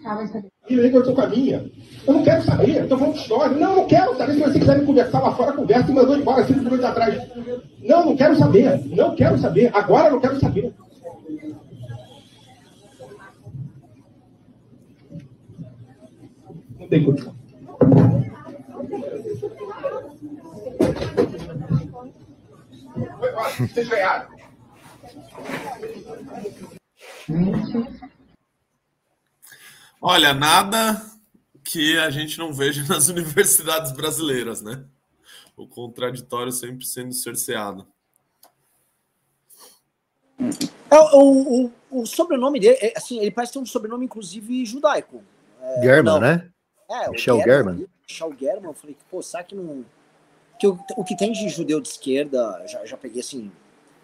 [0.69, 1.71] E aí eu tô com a minha.
[2.07, 3.57] Eu não quero saber, tô falando de história.
[3.57, 4.33] Não, eu não quero saber.
[4.35, 7.23] Se você quiser me conversar lá fora, conversa e mandou embora cinco minutos atrás.
[7.81, 8.85] Não, não quero saber.
[8.87, 9.71] Não quero saber.
[9.75, 10.75] Agora eu não quero saber.
[16.79, 17.35] Não tem condição.
[23.59, 24.27] Vocês ganharam.
[30.05, 31.01] Olha, nada
[31.65, 34.85] que a gente não veja nas universidades brasileiras, né?
[35.57, 37.87] O contraditório sempre sendo cerceado.
[40.91, 45.23] É, o, o, o sobrenome dele, é, assim, ele parece ter um sobrenome, inclusive, judaico.
[45.81, 46.21] German, não.
[46.21, 46.51] né?
[46.91, 47.89] É, o Michel German.
[48.09, 49.85] Michel German, eu falei, pô, será que não.
[50.59, 53.53] Que o, o que tem de judeu de esquerda, já, já peguei assim.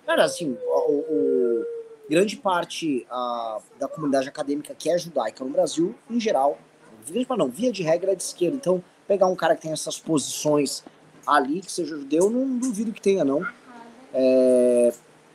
[0.07, 1.38] Cara, assim, o, o-
[2.09, 6.59] grande parte ah, da comunidade acadêmica que é judaica no Brasil, em geral,
[7.37, 8.57] não, via de regra é de esquerda.
[8.57, 10.85] Então, pegar um cara que tem essas posições
[11.27, 13.47] ali, que seja judeu, não duvido que tenha, não.
[14.13, 14.93] É,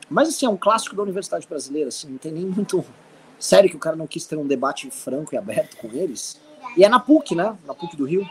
[0.09, 2.83] mas, assim, é um clássico da universidade brasileira, assim, não tem nem muito.
[3.39, 6.39] Sério que o cara não quis ter um debate franco e aberto com eles.
[6.77, 7.57] E é na PUC, né?
[7.65, 8.29] Na PUC do Rio.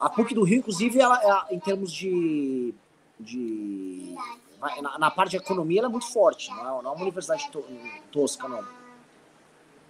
[0.00, 2.74] A PUC do Rio, inclusive, ela, ela, em termos de.
[3.20, 4.14] de
[4.60, 6.50] na, na parte de economia, ela é muito forte.
[6.50, 7.64] Não é, não é uma universidade to-
[8.10, 8.64] tosca, não.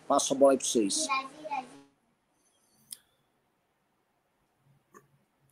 [0.06, 1.06] Passo a bola aí para vocês.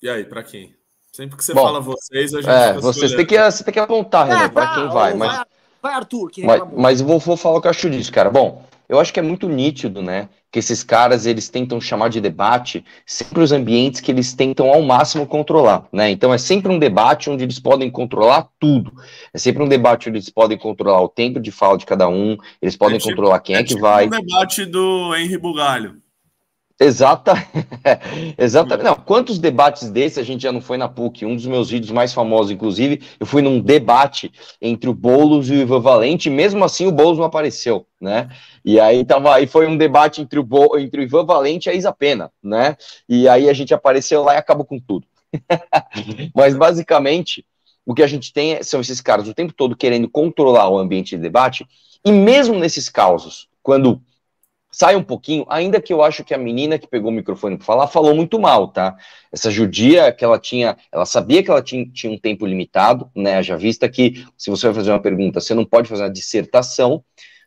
[0.03, 0.77] E aí, para quem?
[1.13, 2.51] Sempre que você Bom, fala vocês, a gente.
[2.51, 5.15] É, vocês têm que, você tem que apontar, Renan, É, para tá, quem vai.
[5.15, 5.45] ô, Mas,
[5.81, 8.31] vai, Arthur, que mas, mas vou, vou falar o que eu acho disso, cara.
[8.31, 10.29] Bom, eu acho que é muito nítido, né?
[10.53, 14.83] Que esses caras eles tentam chamar de debate sempre os ambientes que eles tentam ao
[14.83, 16.11] máximo controlar, né?
[16.11, 18.93] Então é sempre um debate onde eles podem controlar tudo.
[19.33, 22.37] É sempre um debate onde eles podem controlar o tempo de fala de cada um,
[22.63, 24.07] eles podem É tipo- controlar quem é, que tipo vai.
[24.07, 26.04] o debate do Henry Bugalho.
[26.85, 27.33] Exata,
[28.37, 28.85] exatamente.
[28.85, 31.25] Não, quantos debates desses a gente já não foi na PUC?
[31.25, 35.55] Um dos meus vídeos mais famosos, inclusive, eu fui num debate entre o Boulos e
[35.55, 38.29] o Ivan Valente, e mesmo assim o Boulos não apareceu, né?
[38.63, 41.73] E aí tava, aí foi um debate entre o, Bo, entre o Ivan Valente e
[41.73, 42.77] a Isa Pena, né?
[43.09, 45.07] E aí a gente apareceu lá e acabou com tudo.
[46.37, 47.47] Mas basicamente,
[47.87, 50.79] o que a gente tem é- são esses caras o tempo todo querendo controlar o
[50.79, 51.67] ambiente de debate,
[52.05, 54.03] e mesmo nesses causos, quando
[54.75, 57.65] sai um pouquinho, ainda que eu acho que a menina que pegou o microfone para
[57.65, 58.97] falar falou muito mal, tá?
[59.31, 63.41] Essa judia que ela tinha, ela sabia que ela tinha, tinha um tempo limitado, né?
[63.41, 67.05] Já vista que se você vai fazer uma pergunta, você não pode fazer uma dissertação,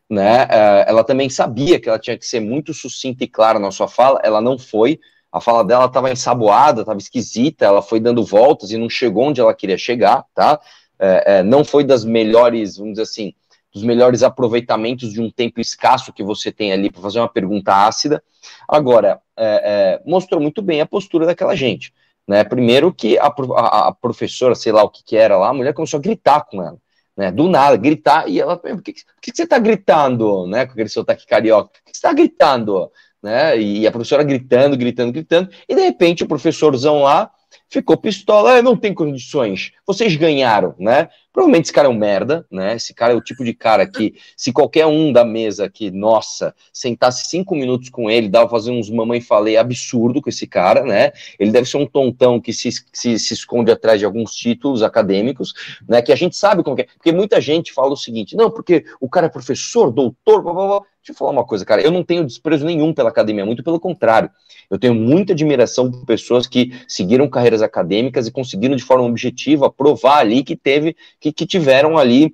[0.08, 0.48] né?
[0.50, 3.88] Eh, ela também sabia que ela tinha que ser muito sucinta e clara na sua
[3.88, 4.98] fala, ela não foi.
[5.30, 9.38] A fala dela estava ensaboada, estava esquisita, ela foi dando voltas e não chegou onde
[9.38, 10.58] ela queria chegar, tá?
[10.98, 13.34] Eh, eh, não foi das melhores, vamos dizer assim,
[13.72, 17.72] dos melhores aproveitamentos de um tempo escasso que você tem ali para fazer uma pergunta
[17.86, 18.22] ácida.
[18.68, 21.92] Agora, é, é, mostrou muito bem a postura daquela gente.
[22.26, 22.44] Né?
[22.44, 25.72] Primeiro que a, a- a professora, sei lá o que, que era lá, a mulher
[25.74, 26.76] começou a gritar com ela.
[27.16, 27.32] Né?
[27.32, 30.46] Do nada, gritar, e ela, por que, por que que você está gritando?
[30.46, 30.66] Né?
[30.66, 32.90] Com aquele sotaque carioca, por que você está gritando?
[33.22, 33.58] Né?
[33.60, 37.30] E a professora gritando, gritando, gritando, e de repente o professorzão lá
[37.68, 41.08] ficou pistola, "Ah, não tem condições, vocês ganharam, né?
[41.38, 42.74] Provavelmente esse cara é um merda, né?
[42.74, 46.52] Esse cara é o tipo de cara que, se qualquer um da mesa aqui, nossa,
[46.72, 51.12] sentasse cinco minutos com ele, dava fazer uns mamãe falei absurdo com esse cara, né?
[51.38, 55.54] Ele deve ser um tontão que se, se, se esconde atrás de alguns títulos acadêmicos,
[55.88, 56.02] né?
[56.02, 56.88] Que a gente sabe como é.
[56.96, 60.66] Porque muita gente fala o seguinte, não, porque o cara é professor, doutor, blá, blá,
[60.66, 60.82] blá.
[61.08, 63.80] Deixa eu falar uma coisa, cara, eu não tenho desprezo nenhum pela academia, muito pelo
[63.80, 64.28] contrário.
[64.70, 69.72] Eu tenho muita admiração por pessoas que seguiram carreiras acadêmicas e conseguiram de forma objetiva
[69.72, 72.32] provar ali que teve, que, que tiveram ali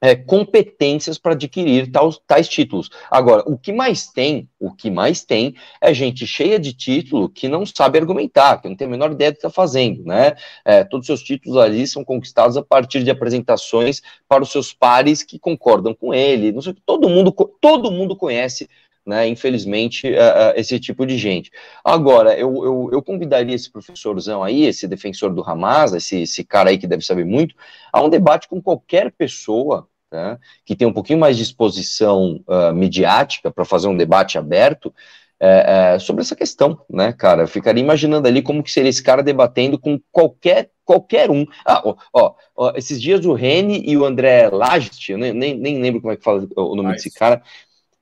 [0.00, 2.88] é, competências para adquirir tais, tais títulos.
[3.10, 7.48] Agora, o que mais tem, o que mais tem é gente cheia de título que
[7.48, 10.34] não sabe argumentar, que não tem a menor ideia do que está fazendo, né?
[10.64, 14.72] É, todos os seus títulos ali são conquistados a partir de apresentações para os seus
[14.72, 16.52] pares que concordam com ele.
[16.52, 18.68] Não sei, todo mundo, todo mundo conhece
[19.06, 21.50] né, infelizmente, é, é, esse tipo de gente.
[21.84, 26.70] Agora, eu, eu, eu convidaria esse professorzão aí, esse defensor do Hamas, esse, esse cara
[26.70, 27.54] aí que deve saber muito,
[27.92, 32.74] a um debate com qualquer pessoa né, que tem um pouquinho mais de exposição uh,
[32.74, 34.92] midiática para fazer um debate aberto
[35.42, 37.44] é, sobre essa questão, né, cara?
[37.44, 41.46] Eu ficaria imaginando ali como que seria esse cara debatendo com qualquer qualquer um.
[41.64, 45.56] Ah, ó, ó, ó, esses dias o Rene e o André Lagist, eu nem, nem,
[45.56, 47.04] nem lembro como é que fala o nome Leist.
[47.04, 47.42] desse cara,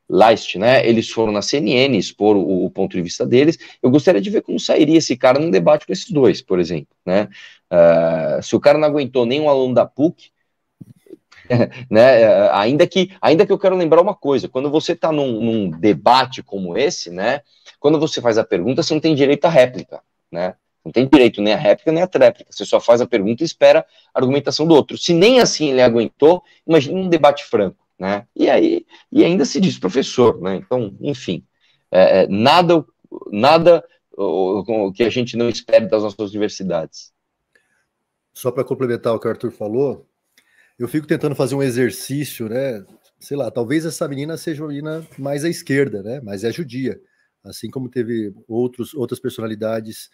[0.08, 0.86] Leist, né?
[0.86, 3.58] Eles foram na CNN expor o, o ponto de vista deles.
[3.82, 6.88] Eu gostaria de ver como sairia esse cara num debate com esses dois, por exemplo,
[7.04, 7.28] né?
[7.70, 10.30] Uh, se o cara não aguentou nem um aluno da PUC,
[11.90, 12.26] né?
[12.26, 15.70] Uh, ainda que, ainda que eu quero lembrar uma coisa, quando você está num, num,
[15.70, 17.42] debate como esse, né?
[17.78, 20.54] Quando você faz a pergunta, você não tem direito à réplica, né?
[20.84, 22.50] Não tem direito nem à réplica nem à tréplica.
[22.50, 24.96] Você só faz a pergunta e espera a argumentação do outro.
[24.96, 28.26] Se nem assim ele aguentou, imagine um debate franco, né?
[28.34, 30.56] E aí, e ainda se diz professor, né?
[30.56, 31.44] Então, enfim,
[31.90, 32.84] é, nada,
[33.32, 33.84] nada
[34.16, 37.12] o, o que a gente não espera das nossas universidades.
[38.32, 40.08] Só para complementar o que o Arthur falou,
[40.78, 42.84] eu fico tentando fazer um exercício, né?
[43.18, 46.20] Sei lá, talvez essa menina seja uma menina mais à esquerda, né?
[46.20, 47.00] Mas é judia.
[47.42, 50.08] Assim como teve outros, outras personalidades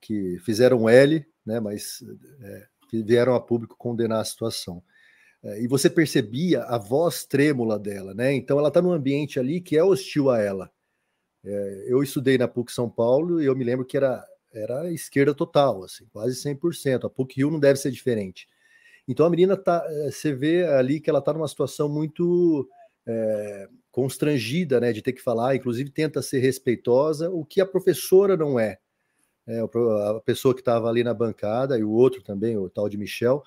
[0.00, 1.60] que fizeram L, né?
[1.60, 2.02] Mas
[2.40, 2.66] é,
[3.04, 4.82] vieram a público condenar a situação.
[5.42, 8.34] É, e você percebia a voz trêmula dela, né?
[8.34, 10.70] Então ela está num ambiente ali que é hostil a ela.
[11.44, 15.34] É, eu estudei na PUC São Paulo e eu me lembro que era, era esquerda
[15.34, 17.04] total, assim, quase 100%.
[17.04, 18.48] A PUC Rio não deve ser diferente.
[19.06, 22.68] Então a menina tá, você vê ali que ela está numa situação muito
[23.06, 28.36] é, constrangida, né, de ter que falar, inclusive tenta ser respeitosa, o que a professora
[28.36, 28.78] não é.
[29.46, 32.98] é a pessoa que estava ali na bancada e o outro também, o tal de
[32.98, 33.44] Michel,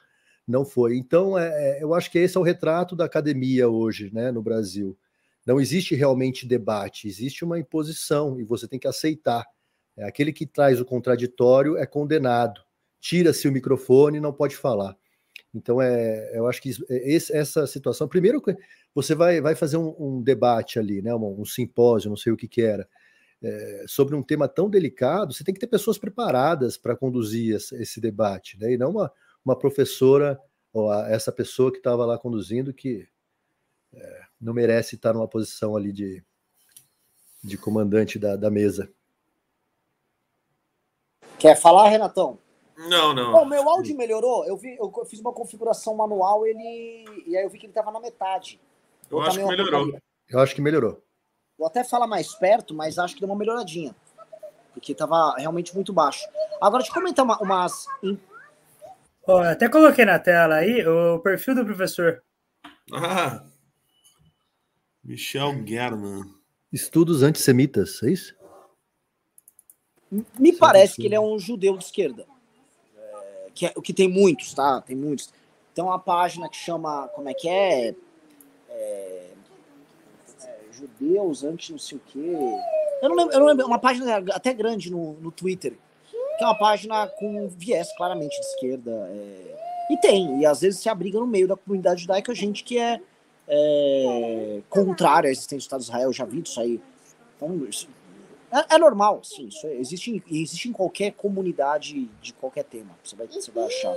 [0.49, 0.97] não foi.
[0.97, 4.97] Então é, eu acho que esse é o retrato da academia hoje, né, no Brasil.
[5.45, 9.45] Não existe realmente debate, existe uma imposição e você tem que aceitar.
[9.95, 12.61] É aquele que traz o contraditório é condenado.
[12.99, 14.97] Tira-se o microfone, não pode falar.
[15.53, 18.07] Então, é, eu acho que é, esse, essa situação.
[18.07, 18.41] Primeiro,
[18.93, 22.37] você vai, vai fazer um, um debate ali, né, um, um, simpósio, não sei o
[22.37, 22.87] que, que era,
[23.41, 25.33] é, sobre um tema tão delicado.
[25.33, 29.11] Você tem que ter pessoas preparadas para conduzir esse, esse, debate, né, e não uma,
[29.45, 30.41] uma professora
[30.73, 33.07] ou a, essa pessoa que estava lá conduzindo que
[33.93, 36.23] é, não merece estar numa posição ali de,
[37.43, 38.91] de comandante da, da mesa.
[41.37, 42.37] Quer falar, Renatão?
[42.77, 43.41] Não, não.
[43.41, 44.45] O meu áudio melhorou.
[44.45, 47.91] Eu, vi, eu fiz uma configuração manual ele, e aí eu vi que ele estava
[47.91, 48.59] na metade.
[49.09, 49.71] Eu, acho que melhorou.
[49.71, 50.03] Porcaria.
[50.29, 51.03] Eu acho que melhorou.
[51.57, 53.93] Vou até falar mais perto, mas acho que deu uma melhoradinha.
[54.73, 56.25] Porque estava realmente muito baixo.
[56.61, 57.85] Agora, deixa eu comentar uma, umas.
[59.31, 62.23] Oh, até coloquei na tela aí o perfil do professor.
[62.91, 63.45] Ah!
[65.03, 66.23] Michel German.
[66.71, 68.35] Estudos antissemitas, é isso?
[70.39, 72.25] Me parece que ele é um judeu de esquerda
[73.59, 74.79] que, é, que tem muitos, tá?
[74.81, 75.29] Tem muitos.
[75.75, 77.89] Tem uma página que chama, como é que é?
[77.89, 77.93] é,
[78.69, 79.33] é
[80.71, 82.19] judeus antes não sei o quê.
[83.01, 85.73] Eu não lembro, eu não lembro, uma página até grande no, no Twitter,
[86.39, 88.91] que é uma página com viés claramente de esquerda.
[89.11, 89.57] É,
[89.91, 93.01] e tem, e às vezes se abriga no meio da comunidade judaica gente que é,
[93.45, 96.81] é contrária à existência do Estado de Israel, já vi isso aí.
[97.35, 97.67] Então,
[98.51, 99.47] é, é normal, sim.
[99.47, 102.97] Isso existe, existe em qualquer comunidade de qualquer tema.
[103.03, 103.93] Você vai, você vai achar.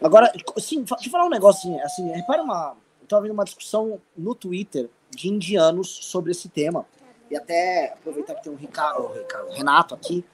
[0.00, 2.04] Agora, sim, deixa eu falar um negócio assim.
[2.04, 2.76] assim repara uma.
[3.00, 6.86] Eu tava vendo uma discussão no Twitter de indianos sobre esse tema.
[7.30, 10.24] E até aproveitar que tem um Ricardo, Ricardo Renato aqui,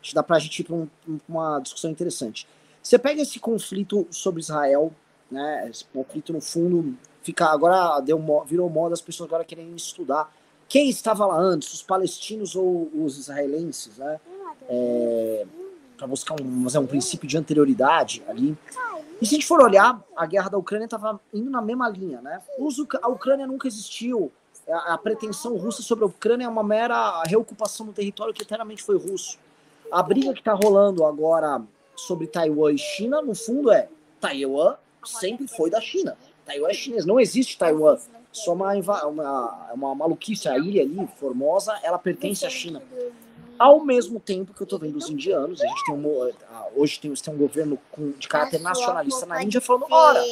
[0.00, 0.88] acho que dá pra gente ir pra um,
[1.28, 2.46] uma discussão interessante.
[2.82, 4.92] Você pega esse conflito sobre Israel,
[5.30, 5.68] né?
[5.68, 10.32] Esse conflito no fundo fica agora deu virou moda as pessoas agora querem estudar
[10.68, 14.20] quem estava lá antes, os palestinos ou os israelenses, né?
[14.68, 15.46] É,
[15.96, 18.56] para buscar um, um princípio de anterioridade ali.
[19.20, 22.20] E se a gente for olhar, a guerra da Ucrânia estava indo na mesma linha,
[22.20, 22.42] né?
[23.00, 24.30] A Ucrânia nunca existiu.
[24.68, 28.98] A, pretensão russa sobre a Ucrânia é uma mera reocupação do território que eternamente foi
[28.98, 29.38] russo.
[29.92, 31.62] A briga que está rolando agora
[31.94, 33.88] sobre Taiwan e China, no fundo, é
[34.20, 34.74] Taiwan
[35.04, 36.16] sempre foi da China.
[36.44, 37.96] Taiwan é chinês, não existe Taiwan
[38.32, 38.72] só uma,
[39.06, 42.82] uma, uma maluquice, a ilha ali, Formosa, ela pertence à China.
[43.58, 45.94] Ao mesmo tempo que eu estou vendo os indianos, a gente tem
[46.74, 50.22] hoje tem, tem um governo com, de caráter nacionalista na Índia falando, ora,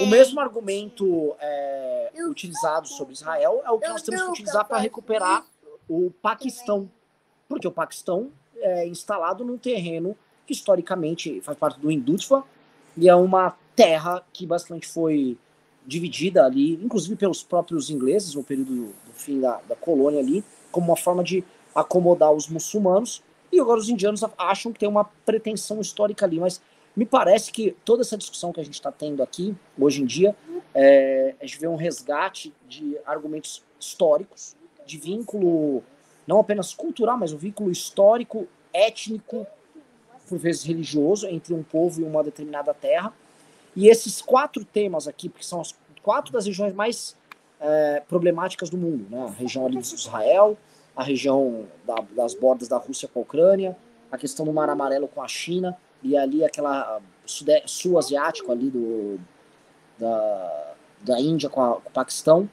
[0.00, 4.78] o mesmo argumento é, utilizado sobre Israel é o que nós temos que utilizar para
[4.78, 5.44] recuperar
[5.88, 6.90] o Paquistão.
[7.48, 12.44] Porque o Paquistão é instalado num terreno que historicamente faz parte do Hindutva
[12.96, 15.36] e é uma terra que bastante foi
[15.86, 20.88] dividida ali, inclusive pelos próprios ingleses no período do fim da, da colônia ali, como
[20.88, 21.42] uma forma de
[21.80, 23.22] acomodar os muçulmanos.
[23.50, 26.60] E agora os indianos acham que tem uma pretensão histórica ali, mas
[26.94, 30.36] me parece que toda essa discussão que a gente está tendo aqui, hoje em dia,
[30.74, 35.82] é, a gente vê um resgate de argumentos históricos, de vínculo
[36.26, 39.46] não apenas cultural, mas um vínculo histórico, étnico,
[40.28, 43.14] por vezes religioso, entre um povo e uma determinada terra,
[43.74, 47.16] e esses quatro temas aqui, porque são as quatro das regiões mais
[47.60, 49.24] é, problemáticas do mundo, né?
[49.24, 50.56] A região ali de Israel,
[50.98, 53.76] a região da, das bordas da Rússia com a Ucrânia,
[54.10, 57.00] a questão do Mar Amarelo com a China e ali aquela
[57.66, 59.20] sul asiático ali do
[59.96, 62.50] da, da Índia com, a, com o Paquistão.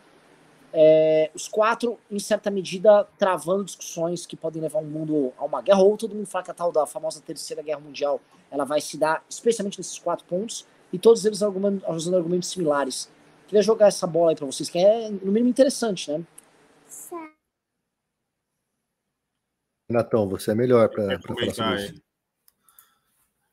[0.72, 5.62] É, os quatro, em certa medida, travando discussões que podem levar o mundo a uma
[5.62, 8.80] guerra, ou todo mundo fala que a tal da famosa Terceira Guerra Mundial ela vai
[8.80, 13.10] se dar especialmente nesses quatro pontos, e todos eles usando argumentos similares.
[13.48, 16.22] Queria jogar essa bola aí para vocês, que é, no mínimo, interessante, né?
[19.90, 22.04] Renatão, você é melhor para falar sobre isso.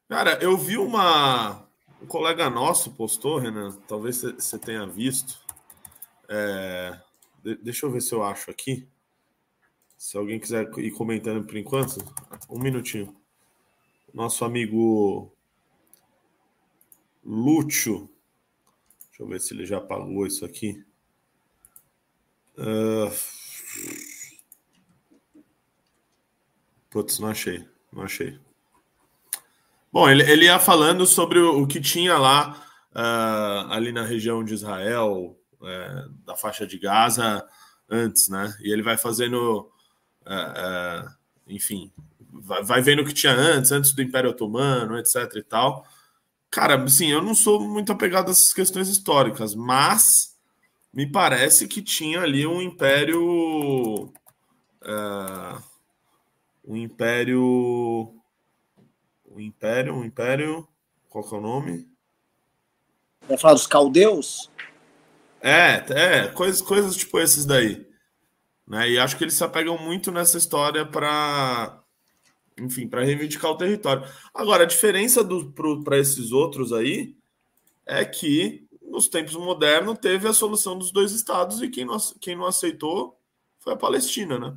[0.09, 1.68] Cara, eu vi uma.
[2.01, 5.40] Um colega nosso postou, Renan, talvez você tenha visto.
[6.29, 7.01] É...
[7.42, 8.88] De deixa eu ver se eu acho aqui.
[9.97, 11.99] Se alguém quiser ir comentando por enquanto,
[12.51, 13.14] um minutinho.
[14.12, 15.33] Nosso amigo
[17.25, 18.11] Lúcio.
[19.09, 20.85] Deixa eu ver se ele já apagou isso aqui.
[22.59, 23.42] Uh...
[26.93, 27.67] Putz, não achei.
[27.90, 28.38] Não achei.
[29.90, 32.63] Bom, ele, ele ia falando sobre o, o que tinha lá,
[32.95, 37.43] uh, ali na região de Israel, uh, da faixa de Gaza,
[37.88, 38.55] antes, né?
[38.61, 39.71] E ele vai fazendo.
[40.23, 41.11] Uh,
[41.49, 41.90] enfim,
[42.31, 45.87] vai, vai vendo o que tinha antes, antes do Império Otomano, etc e tal.
[46.51, 50.37] Cara, sim, eu não sou muito apegado a essas questões históricas, mas
[50.93, 54.13] me parece que tinha ali um império.
[54.83, 55.71] Uh,
[56.73, 58.14] um império.
[59.27, 60.66] o Império, o Império,
[61.10, 61.87] qual que é o nome?
[63.29, 64.50] Vai falar dos caldeus?
[65.40, 67.87] É, é, coisas, coisas tipo esses daí.
[68.66, 68.90] Né?
[68.90, 71.79] E acho que eles se apegam muito nessa história para
[72.58, 74.06] enfim, para reivindicar o território.
[74.33, 75.27] Agora, a diferença
[75.85, 77.16] para esses outros aí
[77.85, 82.37] é que nos tempos modernos teve a solução dos dois estados e quem não, quem
[82.37, 83.18] não aceitou
[83.58, 84.56] foi a Palestina, né?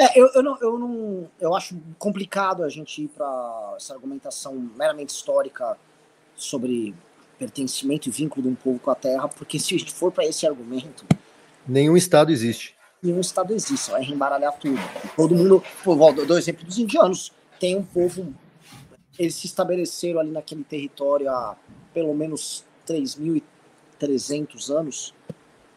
[0.00, 1.30] É, eu, eu, não, eu não.
[1.38, 5.76] Eu acho complicado a gente ir para essa argumentação meramente histórica
[6.34, 6.94] sobre
[7.38, 10.24] pertencimento e vínculo de um povo com a terra, porque se a gente for para
[10.24, 11.04] esse argumento.
[11.68, 12.74] Nenhum Estado existe.
[13.02, 14.80] Nenhum Estado existe, vai embaralhar tudo.
[15.14, 15.62] Todo mundo.
[15.84, 17.30] Pô, vou dar exemplo dos indianos.
[17.58, 18.34] Tem um povo.
[19.18, 21.54] Eles se estabeleceram ali naquele território há
[21.92, 25.12] pelo menos 3.300 anos.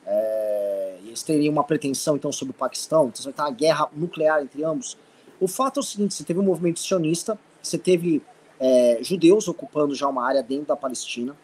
[0.05, 3.07] É, eles teriam uma pretensão, então, sobre o Paquistão.
[3.07, 4.97] Então, vai estar uma guerra nuclear entre ambos.
[5.39, 8.21] O fato é o seguinte: você teve um movimento sionista, você teve
[8.59, 11.35] é, judeus ocupando já uma área dentro da Palestina,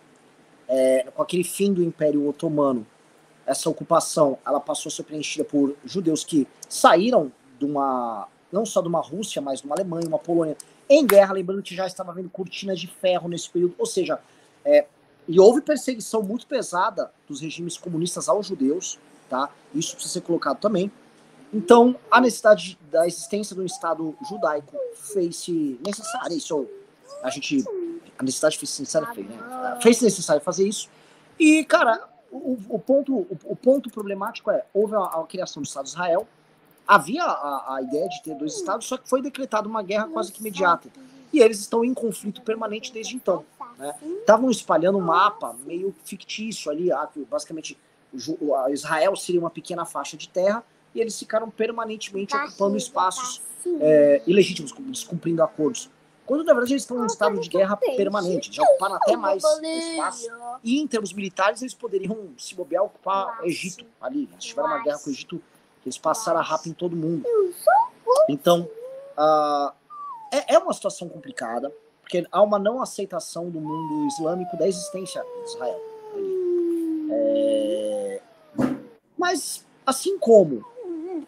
[0.68, 2.86] é, com aquele fim do Império Otomano.
[3.46, 8.82] Essa ocupação ela passou a ser preenchida por judeus que saíram de uma não só
[8.82, 10.58] de uma Rússia, mas de uma Alemanha, uma Polônia
[10.90, 14.20] em guerra, lembrando que já estava havendo cortinas de ferro nesse período, ou seja,
[14.66, 14.86] é,
[15.30, 18.98] e houve perseguição muito pesada dos regimes comunistas aos judeus,
[19.30, 19.48] tá?
[19.76, 20.92] Isso precisa ser colocado também.
[21.54, 26.34] Então, a necessidade da existência de um Estado judaico fez-se necessária.
[26.34, 26.68] Isso
[27.22, 27.64] a gente.
[28.18, 29.80] A necessidade fez necessária, fez, né?
[29.82, 30.90] Fez necessário fazer isso.
[31.40, 35.68] E, cara, o, o ponto, o, o, ponto problemático é: houve a, a, criação do
[35.68, 36.28] Estado de Israel,
[36.88, 40.32] havia a, a ideia de ter dois Estados, só que foi decretada uma guerra quase
[40.32, 40.90] que imediata.
[41.32, 43.46] E eles estão em conflito permanente desde então.
[44.20, 44.52] Estavam né?
[44.52, 47.78] espalhando um mapa meio fictício ali, ah, basicamente
[48.72, 50.64] Israel seria uma pequena faixa de terra
[50.94, 53.42] e eles ficaram permanentemente ocupando espaços
[53.80, 55.90] é, ilegítimos, descumprindo acordos.
[56.26, 60.28] Quando na verdade eles estão em estado de guerra permanente, já ocuparam até mais espaço.
[60.64, 64.30] E em termos militares eles poderiam se bobear ocupar o Egito ali.
[64.32, 65.42] Eles tiveram uma guerra com o Egito,
[65.86, 67.24] eles passaram a rapa em todo mundo.
[68.28, 68.70] Então,
[69.18, 69.72] uh,
[70.32, 71.74] é, é uma situação complicada
[72.10, 75.80] porque há uma não aceitação do mundo islâmico da existência de Israel.
[77.12, 78.22] É...
[79.16, 80.66] Mas, assim como,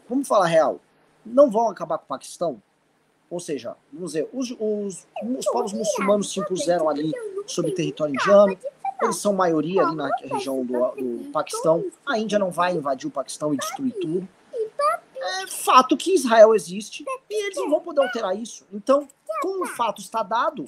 [0.10, 0.80] vamos falar real,
[1.24, 2.60] não vão acabar com o Paquistão?
[3.30, 5.08] Ou seja, vamos dizer, os, os,
[5.38, 7.12] os povos muçulmanos se impuseram ali
[7.46, 8.58] sobre território indiano,
[9.04, 11.86] eles são maioria ali na região do, do Paquistão.
[12.08, 14.28] A Índia não vai invadir o Paquistão e destruir tudo.
[15.44, 18.66] É fato que Israel existe e eles não vão poder alterar isso.
[18.74, 19.08] Então,
[19.42, 20.68] como o fato está dado,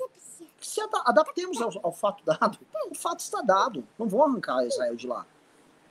[0.60, 2.58] se adaptemos ao, ao, fato dado,
[2.90, 3.88] o fato está dado.
[4.00, 5.26] Não vão arrancar Israel de lá.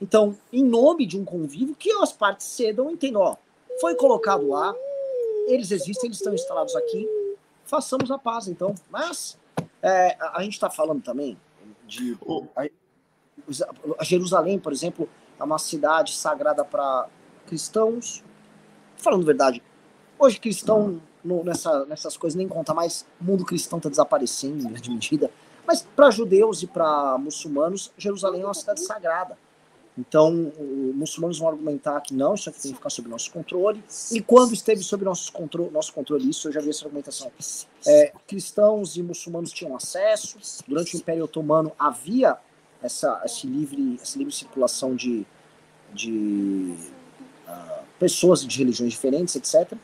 [0.01, 3.37] Então, em nome de um convívio, que as partes cedam, entendam, ó,
[3.79, 4.75] foi colocado lá,
[5.47, 7.07] eles existem, eles estão instalados aqui,
[7.63, 8.75] façamos a paz, então.
[8.89, 9.37] Mas
[9.81, 11.39] é, a, a gente está falando também
[11.87, 12.17] de.
[12.55, 12.67] A,
[13.97, 15.09] a Jerusalém, por exemplo,
[15.39, 17.07] é uma cidade sagrada para
[17.47, 18.23] cristãos.
[18.97, 19.61] Falando verdade,
[20.19, 23.05] hoje cristão no, nessa, nessas coisas nem conta mais.
[23.19, 25.31] O mundo cristão está desaparecendo em grande medida.
[25.65, 29.37] Mas para judeus e para muçulmanos, Jerusalém é uma cidade sagrada.
[29.97, 33.83] Então, os muçulmanos vão argumentar que não, isso aqui tem que ficar sob nosso controle.
[34.11, 37.31] E quando esteve sob nosso controle, nosso controle isso, eu já vi essa argumentação.
[37.85, 40.37] É, cristãos e muçulmanos tinham acesso.
[40.67, 42.37] Durante o Império Otomano havia
[42.81, 45.27] essa, esse livre, essa livre circulação de,
[45.93, 46.75] de
[47.47, 49.77] uh, pessoas de religiões diferentes, etc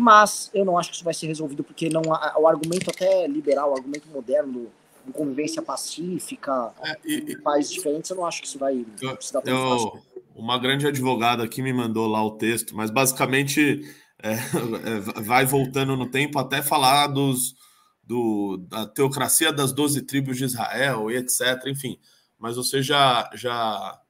[0.00, 2.02] mas eu não acho que isso vai ser resolvido porque não
[2.38, 4.70] o argumento até liberal, o argumento moderno
[5.04, 9.32] do convivência pacífica é, e, países diferentes, eu não acho que isso vai eu, se
[9.32, 10.02] dar tão eu, fácil.
[10.34, 13.82] Uma grande advogada aqui me mandou lá o texto, mas basicamente
[14.22, 14.32] é,
[15.18, 17.54] é, vai voltando no tempo até falar dos,
[18.02, 21.66] do, da teocracia das doze tribos de Israel e etc.
[21.66, 21.98] Enfim,
[22.38, 24.00] mas você já, já,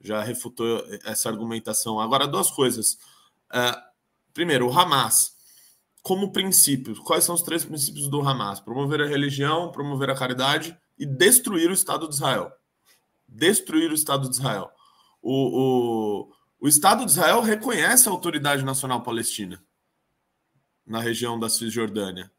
[0.00, 1.98] já refutou essa argumentação.
[1.98, 2.98] Agora, duas coisas.
[3.52, 3.89] É,
[4.32, 5.38] Primeiro, o Hamas.
[6.02, 8.58] Como princípios, quais são os três princípios do Hamas?
[8.58, 12.50] Promover a religião, promover a caridade e destruir o Estado de Israel.
[13.28, 14.70] Destruir o Estado de Israel.
[15.20, 19.62] O, o, o Estado de Israel reconhece a autoridade nacional palestina
[20.86, 22.30] na região da Cisjordânia.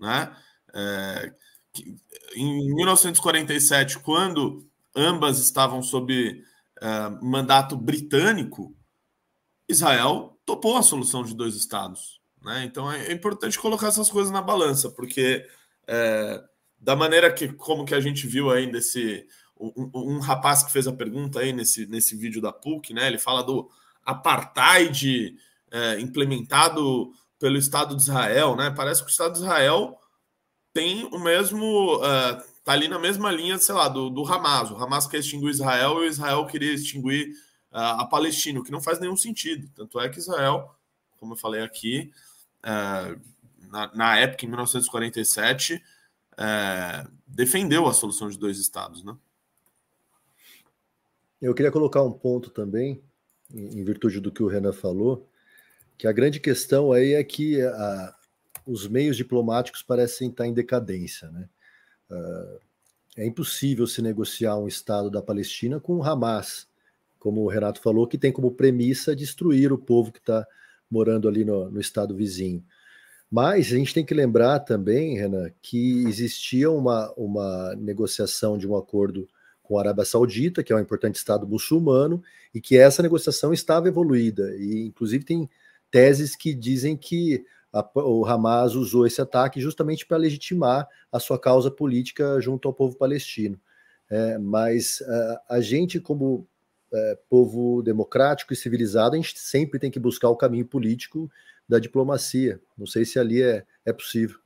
[0.00, 0.34] Né?
[0.74, 1.34] É,
[2.34, 6.44] em 1947, quando ambas estavam sob
[6.80, 8.74] é, mandato britânico,
[9.68, 12.20] Israel topou a solução de dois estados.
[12.42, 12.64] Né?
[12.64, 15.46] Então é, é importante colocar essas coisas na balança, porque
[15.86, 16.42] é,
[16.78, 19.26] da maneira que como que a gente viu aí desse
[19.58, 23.06] um, um, rapaz que fez a pergunta aí nesse, nesse vídeo da PUC, né?
[23.06, 23.70] Ele fala do
[24.04, 25.36] apartheid
[25.70, 28.70] é, implementado pelo Estado de Israel, né?
[28.76, 29.98] Parece que o Estado de Israel
[30.72, 31.96] tem o mesmo.
[31.96, 34.70] Uh, tá ali na mesma linha, sei lá, do, do Hamas.
[34.70, 37.32] O Hamas quer extinguir Israel e o Israel queria extinguir
[37.72, 39.68] a Palestina, o que não faz nenhum sentido.
[39.74, 40.74] Tanto é que Israel,
[41.18, 42.12] como eu falei aqui,
[42.60, 43.20] uh,
[43.70, 45.82] na, na, época, em 1947,
[47.26, 49.16] defendeu a solução de dois estados, né?
[51.40, 53.02] Eu queria colocar um ponto também,
[53.52, 55.28] em virtude do que o Renan falou,
[55.98, 57.58] que a grande questão aí é que
[58.66, 61.30] os meios diplomáticos parecem estar em decadência.
[61.30, 61.48] Né?
[62.10, 62.60] Uh,
[63.16, 66.68] é impossível se negociar um Estado da Palestina com o Hamas,
[67.22, 70.44] como o Renato falou, que tem como premissa destruir o povo que está
[70.90, 72.64] morando ali no, no, Estado vizinho.
[73.30, 78.76] Mas a gente tem que lembrar também, Renan, que existia uma, uma negociação de um
[78.76, 79.28] acordo
[79.62, 82.20] com a Arábia Saudita, que é um importante Estado muçulmano,
[82.52, 84.56] e que essa negociação estava evoluída.
[84.56, 85.48] E, inclusive, tem
[85.92, 91.38] teses que dizem que a, o Hamas usou esse ataque justamente para legitimar a sua
[91.38, 93.60] causa política junto ao povo palestino.
[94.10, 96.48] É, mas uh, a gente, como
[96.92, 101.30] uh, povo democrático e civilizado, a gente sempre tem que buscar o caminho político
[101.68, 102.60] da diplomacia.
[102.76, 104.38] Não sei se ali é, é possível.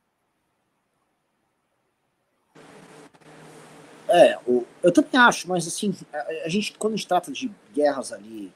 [4.09, 4.37] É,
[4.81, 8.53] eu também acho, mas assim, a, a gente, quando a gente trata de guerras ali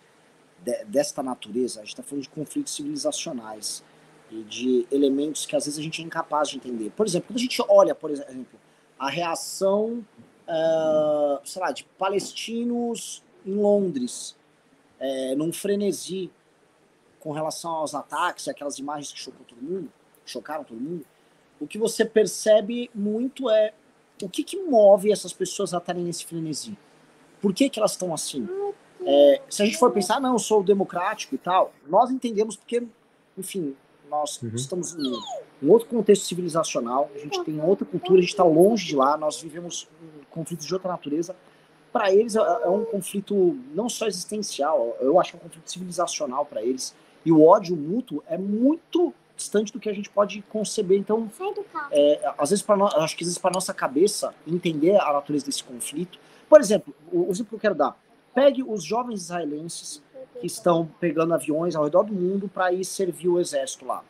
[0.64, 3.84] de, desta natureza, a gente está falando de conflitos civilizacionais
[4.30, 6.92] e de elementos que às vezes a gente é incapaz de entender.
[6.92, 8.58] Por exemplo, quando a gente olha, por exemplo,
[8.98, 10.06] a reação,
[10.48, 14.36] uh, sei lá, de palestinos em Londres,
[15.00, 16.32] é, num frenesi
[17.20, 19.92] com relação aos ataques, aquelas imagens que chocou todo mundo,
[20.26, 21.06] chocaram todo mundo,
[21.60, 23.74] o que você percebe muito é
[24.22, 26.78] o que, que move essas pessoas a estarem nesse frenesi.
[27.42, 28.48] Por que, que elas estão assim?
[29.04, 32.84] É, se a gente for pensar, não, eu sou democrático e tal, nós entendemos porque,
[33.38, 33.76] enfim,
[34.10, 34.52] nós uhum.
[34.54, 35.12] estamos em
[35.64, 39.16] um outro contexto civilizacional, a gente tem outra cultura, a gente está longe de lá,
[39.18, 39.88] nós vivemos
[40.30, 41.36] conflitos de outra natureza.
[41.92, 45.70] Para eles é, é, um conflito não só existencial, eu acho que é um conflito
[45.70, 46.96] civilizacional para eles.
[47.26, 50.98] E o ódio mútuo é muito distante do que a gente pode conceber.
[50.98, 51.30] Então,
[51.92, 55.64] é, às vezes, para acho que às vezes para nossa cabeça entender a natureza desse
[55.64, 56.20] conflito.
[56.50, 57.98] Por exemplo, o, o exemplo que eu quero dar:
[58.34, 60.02] pegue os jovens israelenses
[60.40, 64.04] que estão pegando aviões ao redor do mundo para ir servir o exército lá.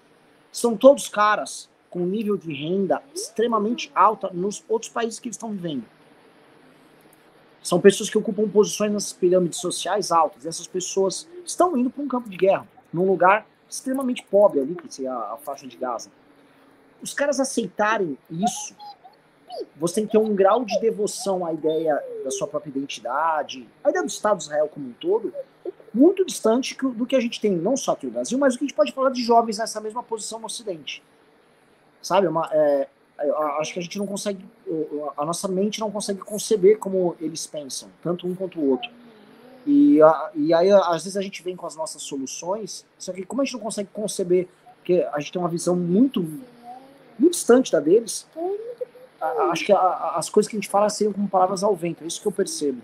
[0.51, 5.51] São todos caras com nível de renda extremamente alta nos outros países que eles estão
[5.51, 5.83] vivendo.
[7.61, 10.45] São pessoas que ocupam posições nas pirâmides sociais altas.
[10.45, 14.75] E essas pessoas estão indo para um campo de guerra, num lugar extremamente pobre ali,
[14.75, 16.09] que é a, faixa de Gaza.
[17.01, 18.75] Os caras aceitarem isso,
[19.75, 23.89] você tem que ter um grau de devoção à ideia da sua própria identidade, à
[23.89, 25.33] ideia do Estado de Israel como um todo,
[25.93, 28.65] muito distante do que a gente tem, não só aqui no Brasil, mas o que
[28.65, 31.03] a gente pode falar de jovens nessa mesma posição no Ocidente.
[32.01, 32.27] Sabe?
[32.27, 32.87] Uma, é,
[33.59, 34.43] acho que a gente não consegue,
[35.17, 38.89] a nossa mente não consegue conceber como eles pensam, tanto um quanto o outro.
[39.65, 43.25] E, a, e aí, às vezes, a gente vem com as nossas soluções, só que
[43.25, 44.47] como a gente não consegue conceber,
[44.77, 46.21] porque a gente tem uma visão muito,
[47.19, 48.25] muito distante da deles,
[49.51, 52.07] acho que a, as coisas que a gente fala seriam como palavras ao vento, é
[52.07, 52.81] isso que eu percebo.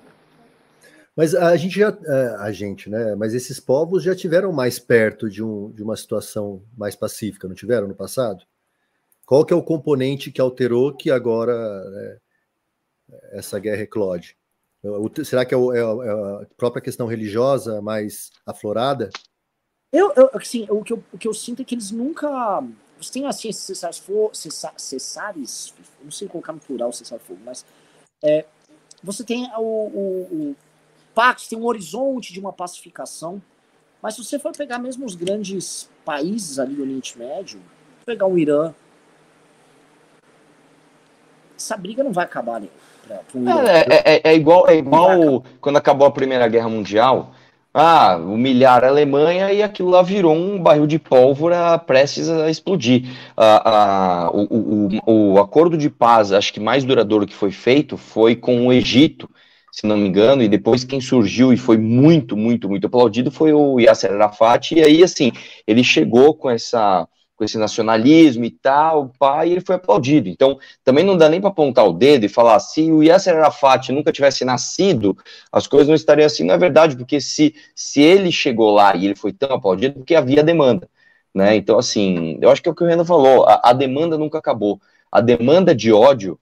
[1.16, 3.16] Mas a gente já, é, a gente, né?
[3.16, 7.56] Mas esses povos já tiveram mais perto de, um, de uma situação mais pacífica, não
[7.56, 8.46] tiveram no passado?
[9.28, 12.18] Qual que é o componente que alterou que agora né,
[13.34, 14.38] essa guerra eclode?
[15.26, 19.10] Será que é, é, é, a própria questão religiosa mais aflorada?
[19.92, 22.64] Eu, eu assim, o que eu, o que eu sinto é que eles nunca.
[23.02, 24.02] Você tem assim, cessares,
[24.78, 27.66] cessares, não sei colocar no plural cessar fogo, mas
[28.24, 28.46] é,
[29.04, 30.56] você tem o, o, o
[31.14, 33.42] Pax tem um horizonte de uma pacificação,
[34.02, 37.62] mas se você for pegar mesmo os grandes países ali do Oriente Médio,
[38.06, 38.74] pegar o Irã,
[41.58, 42.68] essa briga não vai acabar né,
[43.68, 47.34] é, é, é, é, igual, é igual quando acabou a Primeira Guerra Mundial.
[47.74, 53.04] Ah, humilhar a Alemanha e aquilo lá virou um barril de pólvora prestes a explodir.
[53.36, 57.96] Ah, ah, o, o, o acordo de paz, acho que mais duradouro que foi feito,
[57.96, 59.30] foi com o Egito,
[59.72, 63.54] se não me engano, e depois quem surgiu e foi muito, muito, muito aplaudido foi
[63.54, 65.32] o Yasser Arafat, e aí, assim,
[65.68, 70.28] ele chegou com essa com esse nacionalismo e tal, pai, e ele foi aplaudido.
[70.28, 73.92] Então, também não dá nem para apontar o dedo e falar se o Yasser Arafat
[73.92, 75.16] nunca tivesse nascido,
[75.52, 76.44] as coisas não estariam assim.
[76.44, 80.16] Não é verdade, porque se, se ele chegou lá e ele foi tão aplaudido, porque
[80.16, 80.90] havia demanda.
[81.34, 81.56] Né?
[81.56, 84.40] Então, assim, eu acho que é o que o Renan falou, a, a demanda nunca
[84.40, 84.82] acabou.
[85.12, 86.40] A demanda de ódio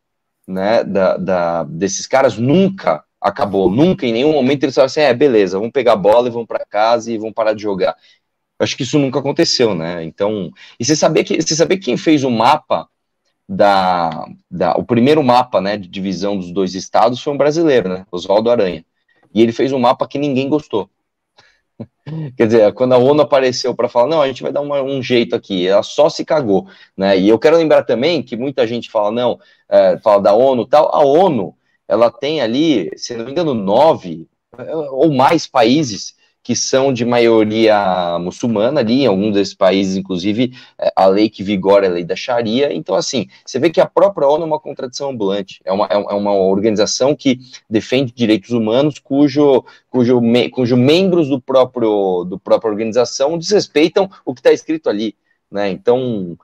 [0.47, 5.13] né, da, da, desses caras nunca acabou, nunca, em nenhum momento eles falaram assim, é,
[5.13, 7.95] beleza, vamos pegar a bola e vamos para casa e vamos parar de jogar.
[8.59, 10.03] Acho que isso nunca aconteceu, né?
[10.03, 12.87] Então, e você sabia que você sabia quem fez o mapa
[13.47, 18.05] da, da o primeiro mapa, né, de divisão dos dois estados foi um brasileiro, né?
[18.11, 18.85] Oswaldo Aranha.
[19.33, 20.89] E ele fez um mapa que ninguém gostou.
[22.37, 25.01] Quer dizer, quando a ONU apareceu para falar, não, a gente vai dar uma, um
[25.01, 27.17] jeito aqui, ela só se cagou, né?
[27.19, 30.93] E eu quero lembrar também que muita gente fala, não, é, fala da ONU tal,
[30.95, 31.55] a ONU,
[31.87, 34.27] ela tem ali, se não me engano, nove
[34.57, 36.15] é, ou mais países
[36.45, 41.41] que são de maioria muçulmana ali, em alguns desses países, inclusive, é, a lei que
[41.41, 42.71] vigora é a lei da Sharia.
[42.71, 45.95] Então, assim, você vê que a própria ONU é uma contradição ambulante, é uma, é,
[45.95, 50.21] é uma organização que defende direitos humanos, cujo, cujo,
[50.51, 55.15] cujo membros do próprio, do própria organização desrespeitam o que está escrito ali,
[55.49, 55.71] né?
[55.71, 56.37] Então,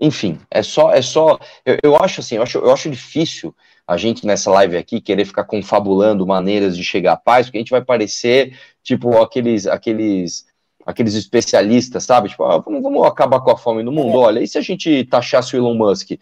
[0.00, 3.54] enfim, é só, é só, eu, eu acho assim, eu acho, eu acho difícil
[3.86, 7.60] a gente nessa live aqui querer ficar confabulando maneiras de chegar à paz, porque a
[7.60, 10.46] gente vai parecer tipo aqueles aqueles
[10.86, 12.28] aqueles especialistas, sabe?
[12.28, 14.18] Tipo, ah, vamos, vamos, acabar com a fome no mundo.
[14.18, 16.12] Olha, e se a gente taxasse o Elon Musk?
[16.12, 16.18] É,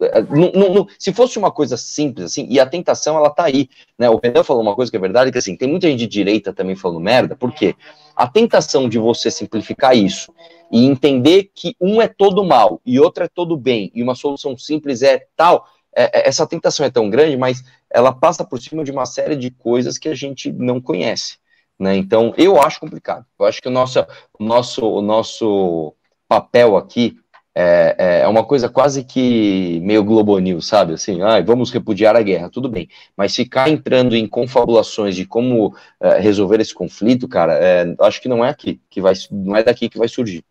[0.00, 3.70] é, não, não, se fosse uma coisa simples, assim, e a tentação, ela tá aí,
[3.96, 4.10] né?
[4.10, 6.52] O Renan falou uma coisa que é verdade, que assim, tem muita gente de direita
[6.52, 7.76] também falando merda, por quê?
[8.16, 10.34] A tentação de você simplificar isso
[10.72, 14.58] e entender que um é todo mal e outro é todo bem, e uma solução
[14.58, 15.64] simples é tal,
[15.94, 19.36] é, é, essa tentação é tão grande, mas ela passa por cima de uma série
[19.36, 21.38] de coisas que a gente não conhece.
[21.78, 21.96] Né?
[21.96, 23.24] Então, eu acho complicado.
[23.38, 24.06] Eu acho que o nosso,
[24.38, 25.94] o nosso, o nosso
[26.28, 27.16] papel aqui
[27.54, 30.94] é, é, é uma coisa quase que meio Globo News, sabe?
[30.94, 32.88] Assim, ah, vamos repudiar a guerra, tudo bem.
[33.16, 38.28] Mas ficar entrando em confabulações de como é, resolver esse conflito, cara, é, acho que
[38.28, 40.44] não é aqui que vai, não é daqui que vai surgir.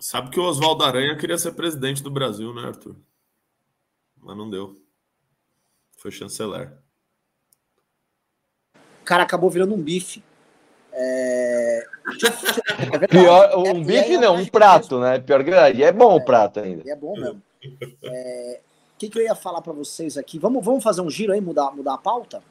[0.00, 2.96] Sabe que o Oswaldo Aranha queria ser presidente do Brasil, né, Arthur?
[4.16, 4.74] Mas não deu.
[5.98, 6.72] Foi chanceler.
[8.74, 10.24] O cara acabou virando um bife.
[10.90, 11.86] É...
[13.02, 15.18] é Pior, um é, bife não, um prato, né?
[15.18, 15.82] Pior que verdade.
[15.82, 16.82] É bom o prato ainda.
[16.90, 17.42] É bom mesmo.
[18.02, 18.60] É...
[18.94, 20.38] O que, que eu ia falar para vocês aqui?
[20.38, 22.42] Vamos, vamos fazer um giro aí, mudar, mudar a pauta?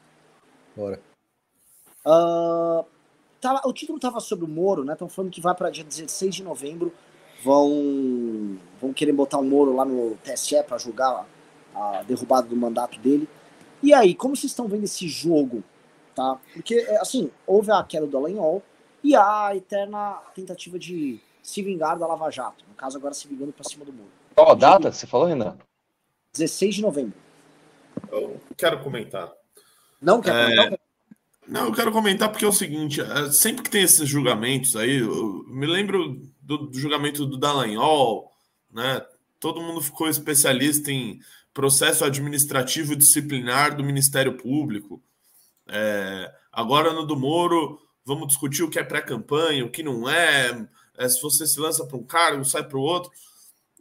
[0.75, 1.01] Bora.
[2.05, 2.85] Uh,
[3.41, 4.93] tá, o título tava sobre o Moro, né?
[4.93, 6.93] Estão falando que vai para dia 16 de novembro
[7.43, 11.27] vão, vão querer botar o Moro lá no TSE para julgar
[11.73, 13.27] a derrubada do mandato dele.
[13.81, 15.63] E aí, como vocês estão vendo esse jogo?
[16.15, 16.37] Tá?
[16.53, 18.61] Porque, é, assim, houve a queda do Alenhol
[19.03, 22.65] e a eterna tentativa de se vingar da Lava Jato.
[22.67, 24.09] No caso, agora se vingando para cima do Moro.
[24.35, 25.57] Qual a data que você falou, Renan?
[26.33, 27.17] 16 de novembro.
[28.11, 29.31] Eu quero comentar.
[30.01, 30.55] Não quer é...
[30.55, 30.79] comentar?
[31.47, 34.99] Não, eu quero comentar porque é o seguinte: é, sempre que tem esses julgamentos aí,
[34.99, 38.31] eu me lembro do, do julgamento do Dallagnol,
[38.71, 39.05] né?
[39.39, 41.21] Todo mundo ficou especialista em
[41.53, 44.99] processo administrativo disciplinar do Ministério Público.
[45.67, 50.67] É, agora no do Moro, vamos discutir o que é pré-campanha, o que não é,
[50.97, 53.11] é, se você se lança para um cargo, sai para o outro.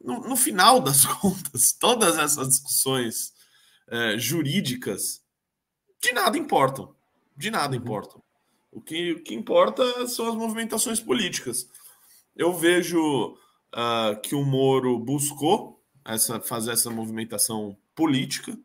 [0.05, 3.33] No, no, final das contas, todas essas discussões
[3.89, 5.23] é, jurídicas
[6.01, 6.95] de nada importam
[7.39, 7.81] de nada uhum.
[7.81, 8.21] importam.
[8.73, 11.69] O que, o que importa são as movimentações políticas.
[12.39, 13.37] Eu vejo
[13.75, 18.57] uh, que o Moro buscou essa, fazer essa movimentação política,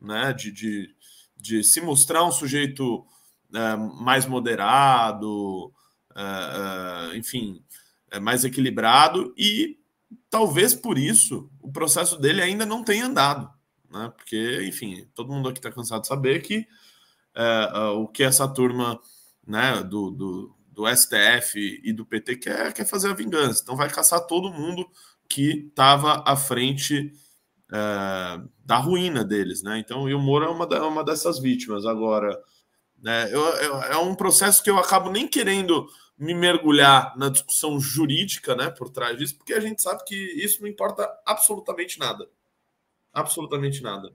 [0.00, 0.96] né, de, de,
[1.36, 5.66] de se mostrar um sujeito uh, mais moderado,
[6.10, 7.64] uh, enfim,
[8.20, 9.78] mais equilibrado, e
[10.28, 13.48] talvez por isso o processo dele ainda não tenha andado,
[13.88, 16.66] né, porque, enfim, todo mundo aqui está cansado de saber que
[17.96, 19.00] o que essa turma
[19.46, 23.62] né, do, do, do, STF e do PT quer, quer fazer a vingança.
[23.62, 24.86] Então vai caçar todo mundo
[25.28, 27.12] que estava à frente
[27.72, 29.62] é, da ruína deles.
[29.62, 29.78] Né?
[29.78, 31.86] Então, e o Moro é uma, da, uma dessas vítimas.
[31.86, 32.38] Agora,
[33.00, 35.86] né, eu, eu, é um processo que eu acabo nem querendo
[36.18, 40.62] me mergulhar na discussão jurídica né, por trás disso, porque a gente sabe que isso
[40.62, 42.28] não importa absolutamente nada.
[43.12, 44.14] Absolutamente nada.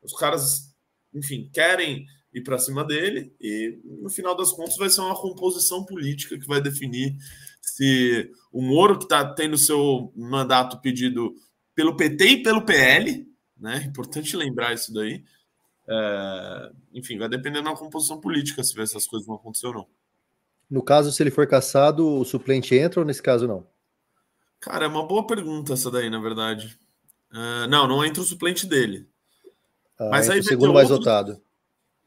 [0.00, 0.74] Os caras,
[1.12, 5.84] enfim, querem ir para cima dele e no final das contas vai ser uma composição
[5.84, 7.16] política que vai definir
[7.60, 11.34] se o Moro que está tendo seu mandato pedido
[11.74, 13.26] pelo PT e pelo PL,
[13.56, 13.84] né?
[13.86, 15.24] Importante lembrar isso daí.
[15.88, 19.86] É, enfim, vai depender da composição política se essas coisas vão acontecer ou não.
[20.68, 23.66] No caso, se ele for caçado, o suplente entra ou nesse caso não?
[24.60, 26.78] Cara, é uma boa pergunta essa daí, na verdade.
[27.30, 29.08] Uh, não, não entra o suplente dele.
[29.98, 31.06] Ah, Mas aí o segundo mais outros...
[31.06, 31.47] votado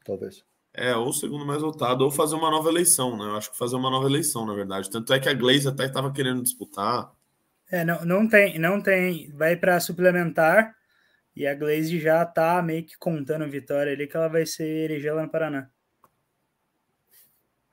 [0.04, 0.44] talvez.
[0.74, 3.24] É, ou o segundo mais votado, ou fazer uma nova eleição, né?
[3.24, 4.90] Eu acho que fazer uma nova eleição, na verdade.
[4.90, 7.12] Tanto é que a Glaze até estava querendo disputar.
[7.70, 9.30] É, não, não tem, não tem.
[9.32, 10.74] Vai para suplementar
[11.34, 14.90] e a Glaze já tá meio que contando a vitória ali que ela vai ser
[14.90, 15.68] eleger lá no Paraná.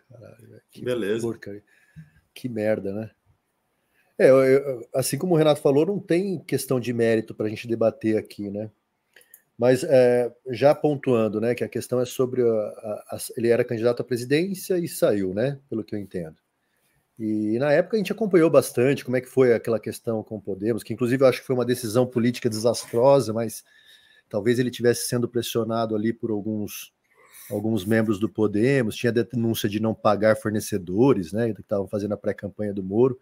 [0.10, 1.22] Caralho, que Beleza.
[1.22, 1.64] Porcaria.
[2.34, 3.12] Que merda, né?
[4.18, 7.50] É, eu, eu, assim como o Renato falou, não tem questão de mérito para a
[7.50, 8.70] gente debater aqui, né?
[9.60, 13.66] Mas é, já pontuando, né, que a questão é sobre a, a, a, ele era
[13.66, 16.38] candidato à presidência e saiu, né, pelo que eu entendo.
[17.20, 20.42] E na época a gente acompanhou bastante como é que foi aquela questão com o
[20.42, 23.62] Podemos, que inclusive eu acho que foi uma decisão política desastrosa, mas
[24.30, 26.94] talvez ele tivesse sendo pressionado ali por alguns
[27.52, 32.18] alguns membros do Podemos, tinha denúncia de não pagar fornecedores, né, que estavam fazendo a
[32.18, 33.20] pré-campanha do Moro.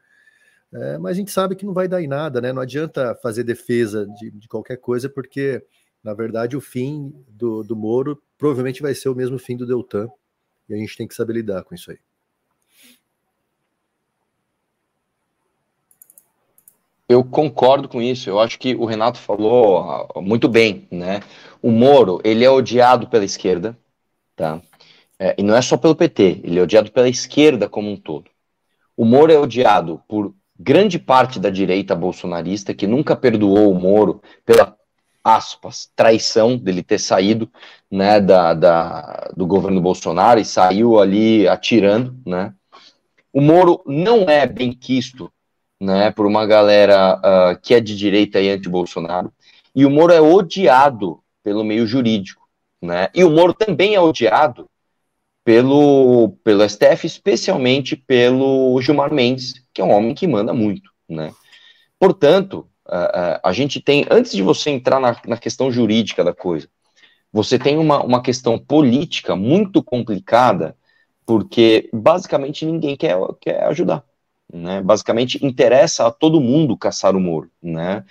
[0.71, 2.51] É, mas a gente sabe que não vai dar em nada, né?
[2.51, 5.63] Não adianta fazer defesa de, de qualquer coisa, porque
[6.03, 10.09] na verdade, o fim do, do Moro provavelmente vai ser o mesmo fim do Deltan.
[10.69, 11.97] E a gente tem que saber lidar com isso aí.
[17.09, 18.29] Eu concordo com isso.
[18.29, 21.21] Eu acho que o Renato falou muito bem, né?
[21.61, 23.77] O Moro, ele é odiado pela esquerda,
[24.35, 24.61] tá?
[25.19, 28.29] É, e não é só pelo PT, ele é odiado pela esquerda como um todo.
[28.95, 34.21] O Moro é odiado por grande parte da direita bolsonarista, que nunca perdoou o Moro
[34.45, 34.77] pela
[35.27, 37.51] aspas, traição dele ter saído
[37.91, 42.53] né, da, da, do governo Bolsonaro e saiu ali atirando, né?
[43.33, 45.31] O Moro não é bem quisto
[45.79, 49.31] né, por uma galera uh, que é de direita e anti-Bolsonaro,
[49.75, 52.47] e o Moro é odiado pelo meio jurídico,
[52.81, 53.09] né?
[53.13, 54.67] E o Moro também é odiado
[55.43, 61.31] pelo, pelo STF, especialmente pelo Gilmar Mendes, que é um homem que manda muito, né?
[61.99, 66.69] Portanto, Uh, a gente tem, antes de você entrar na, na, questão jurídica da coisa,
[67.31, 70.75] você tem uma, uma questão política muito complicada,
[71.25, 74.05] porque basicamente ninguém quer, quer ajudar.
[74.51, 74.81] Né?
[74.81, 77.51] Basicamente interessa a todo mundo caçar o Moro.
[77.61, 78.05] Né?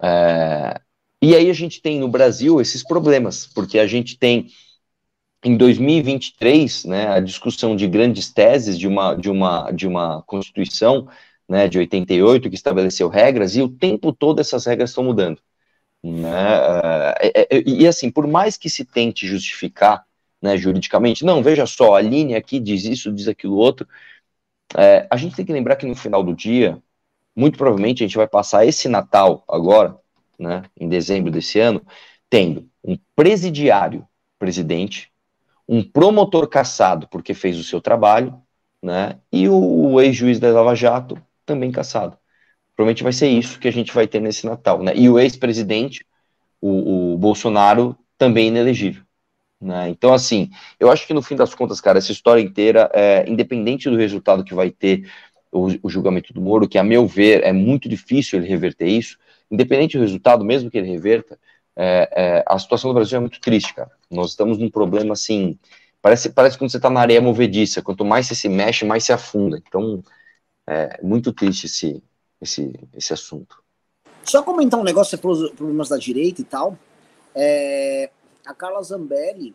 [0.00, 0.80] É,
[1.20, 4.46] e aí a gente tem no Brasil esses problemas, porque a gente tem
[5.42, 11.08] em 2023 né, a discussão de grandes teses de uma, de uma, de uma Constituição
[11.48, 15.40] né, de 88, que estabeleceu regras, e o tempo todo essas regras estão mudando.
[16.02, 16.28] Né?
[17.20, 20.04] É, é, é, e assim, por mais que se tente justificar
[20.40, 23.88] né, juridicamente, não, veja só, a linha aqui diz isso, diz aquilo outro,
[24.76, 26.82] é, a gente tem que lembrar que no final do dia,
[27.34, 29.96] muito provavelmente a gente vai passar esse Natal agora,
[30.38, 31.82] né, em dezembro desse ano,
[32.28, 34.06] tendo um presidiário
[34.38, 35.10] presidente,
[35.66, 38.38] um promotor caçado porque fez o seu trabalho,
[38.82, 42.16] né, e o ex-juiz da Lava Jato também caçado.
[42.76, 44.92] Provavelmente vai ser isso que a gente vai ter nesse Natal, né?
[44.96, 46.04] E o ex-presidente,
[46.60, 49.04] o, o, Bolsonaro, também inelegível.
[49.60, 49.88] Né?
[49.88, 53.88] Então, assim, eu acho que no fim das contas, cara, essa história inteira, é, independente
[53.88, 55.08] do resultado que vai ter
[55.52, 59.16] o, o, julgamento do Moro, que a meu ver é muito difícil ele reverter isso,
[59.50, 61.38] independente do resultado, mesmo que ele reverta,
[61.76, 63.90] é, é, a situação do Brasil é muito triste, cara.
[64.10, 65.58] Nós estamos num problema assim.
[66.02, 69.12] Parece, parece quando você está na areia movediça, quanto mais você se mexe, mais se
[69.12, 69.60] afunda.
[69.66, 70.02] Então,
[70.66, 72.02] é muito triste esse,
[72.40, 73.62] esse, esse assunto.
[74.24, 76.78] Só comentar um negócio sobre problemas da direita e tal.
[77.34, 78.10] É,
[78.46, 79.54] a Carla Zambelli,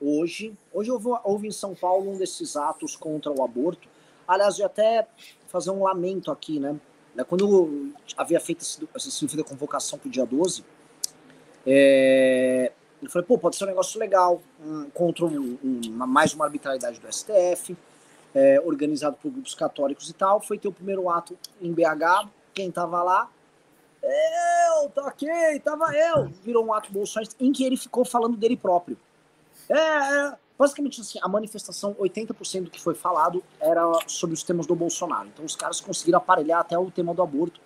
[0.00, 3.88] hoje, hoje houve, houve em São Paulo um desses atos contra o aborto.
[4.26, 5.06] Aliás, eu até
[5.46, 6.78] fazer um lamento aqui, né?
[7.16, 10.64] É, quando havia feito essa essa convocação para o dia 12,
[11.66, 16.44] é, eu falei, pô, pode ser um negócio legal, um, contra um, um, mais uma
[16.44, 17.76] arbitrariedade do STF,
[18.34, 20.40] é, organizado por grupos católicos e tal.
[20.40, 22.28] Foi ter o primeiro ato em BH.
[22.54, 23.30] Quem tava lá?
[24.02, 26.28] Eu, tá ok, tava eu.
[26.42, 28.96] Virou um ato bolsonarista em que ele ficou falando dele próprio.
[29.68, 34.66] É, é basicamente assim, a manifestação, 80% do que foi falado era sobre os temas
[34.66, 35.28] do Bolsonaro.
[35.28, 37.60] Então os caras conseguiram aparelhar até o tema do aborto.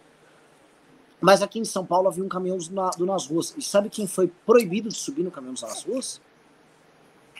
[1.20, 3.54] Mas aqui em São Paulo havia um caminhão do nas ruas.
[3.56, 6.20] E sabe quem foi proibido de subir no caminhão nas ruas?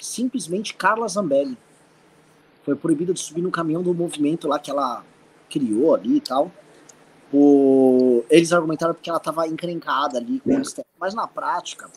[0.01, 1.59] Simplesmente Carla Zambelli
[2.65, 5.05] foi proibida de subir no caminhão do movimento lá que ela
[5.51, 6.51] criou ali e tal.
[7.33, 8.25] O...
[8.29, 10.63] Eles argumentaram porque ela estava encrencada ali com o
[10.99, 11.89] Mas na prática,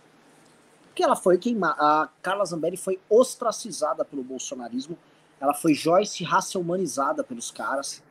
[0.86, 1.76] porque ela foi queimada.
[1.78, 4.98] A Carla Zambelli foi ostracizada pelo bolsonarismo.
[5.42, 8.02] Ela foi Joyce raça humanizada pelos caras.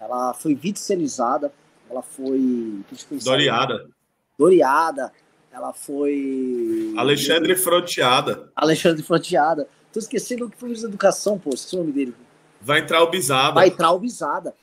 [0.00, 1.52] Ela foi vitselizada.
[1.88, 2.82] Ela foi.
[3.22, 3.90] Doriada.
[4.38, 5.12] Doriada.
[5.52, 6.94] Ela foi.
[6.96, 8.50] Alexandre Fronteada.
[8.56, 9.68] Alexandre Fronteada.
[9.92, 12.14] Tô esquecendo o que foi o de educação, pô, esse nome dele.
[12.60, 13.54] Vai entrar o Bizada.
[13.54, 14.54] Vai entrar o Bizada.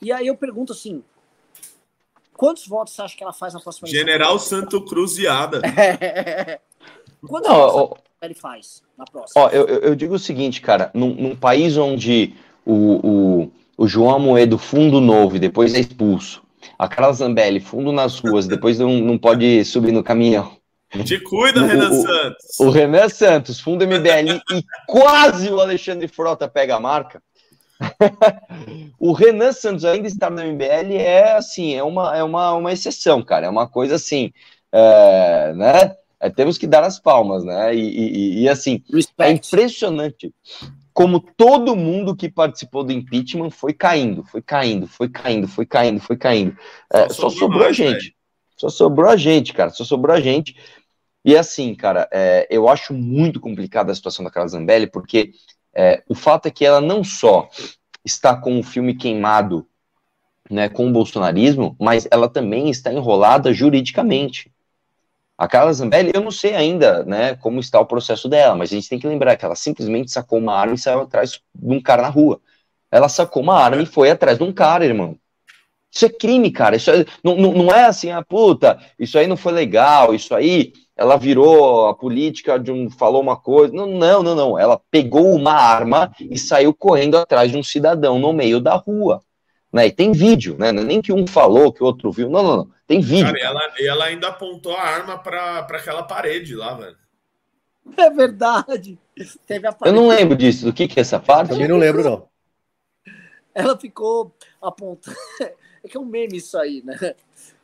[0.00, 1.02] E aí eu pergunto assim:
[2.32, 5.62] quantos votos você acha que ela faz na próxima General Santo Cruziada.
[5.66, 6.60] É.
[7.26, 9.42] Quantos Não, votos ó, ele faz na próxima?
[9.42, 14.14] Ó, eu, eu digo o seguinte, cara: num, num país onde o, o, o João
[14.14, 16.42] Amoedo, fundo novo, e depois é expulso,
[16.78, 20.55] a Carla Zambelli, fundo nas ruas, depois não, não pode subir no caminhão.
[21.04, 22.60] Te cuida, O- Renan o- Santos.
[22.60, 27.22] O Renan Santos, fundo MBL e quase o Alexandre Frota pega a marca.
[28.98, 33.22] o Renan Santos ainda estar no MBL é assim, é uma, é uma, uma exceção,
[33.22, 33.46] cara.
[33.46, 34.32] É uma coisa assim,
[34.72, 35.94] é, né?
[36.18, 37.74] É, temos que dar as palmas, né?
[37.74, 39.46] E, e- e, assim, é Respect.
[39.48, 40.32] impressionante
[40.94, 46.00] como todo mundo que participou do impeachment foi caindo, foi caindo, foi caindo, foi caindo,
[46.00, 46.56] foi caindo.
[46.90, 48.15] É, Só só sobrou a gente.
[48.56, 49.70] Só sobrou a gente, cara.
[49.70, 50.56] Só sobrou a gente.
[51.24, 55.32] E assim, cara, é, eu acho muito complicada a situação da Carla Zambelli, porque
[55.74, 57.48] é, o fato é que ela não só
[58.04, 59.66] está com o filme queimado
[60.50, 64.52] né, com o bolsonarismo, mas ela também está enrolada juridicamente.
[65.36, 68.74] A Carla Zambelli, eu não sei ainda né, como está o processo dela, mas a
[68.74, 71.82] gente tem que lembrar que ela simplesmente sacou uma arma e saiu atrás de um
[71.82, 72.40] cara na rua.
[72.90, 75.18] Ela sacou uma arma e foi atrás de um cara, irmão.
[75.96, 76.76] Isso é crime, cara.
[76.76, 80.34] Isso é- não, não, não é assim, ah, puta, isso aí não foi legal, isso
[80.34, 83.72] aí ela virou a política de um falou uma coisa.
[83.72, 84.58] Não, não, não, não.
[84.58, 89.22] Ela pegou uma arma e saiu correndo atrás de um cidadão no meio da rua.
[89.72, 89.86] Né?
[89.86, 90.70] E tem vídeo, né?
[90.70, 92.28] Não é Nem que um falou, que o outro viu.
[92.28, 92.70] Não, não, não.
[92.86, 93.26] Tem vídeo.
[93.26, 96.96] Cara, e ela, e ela ainda apontou a arma pra, pra aquela parede lá, velho.
[97.96, 98.98] É verdade.
[99.46, 100.64] Teve a Eu não lembro disso.
[100.66, 101.50] Do que que é essa parte?
[101.50, 102.28] Também não lembro, não.
[103.54, 105.16] Ela ficou apontando.
[105.86, 107.14] É que é um meme isso aí, né?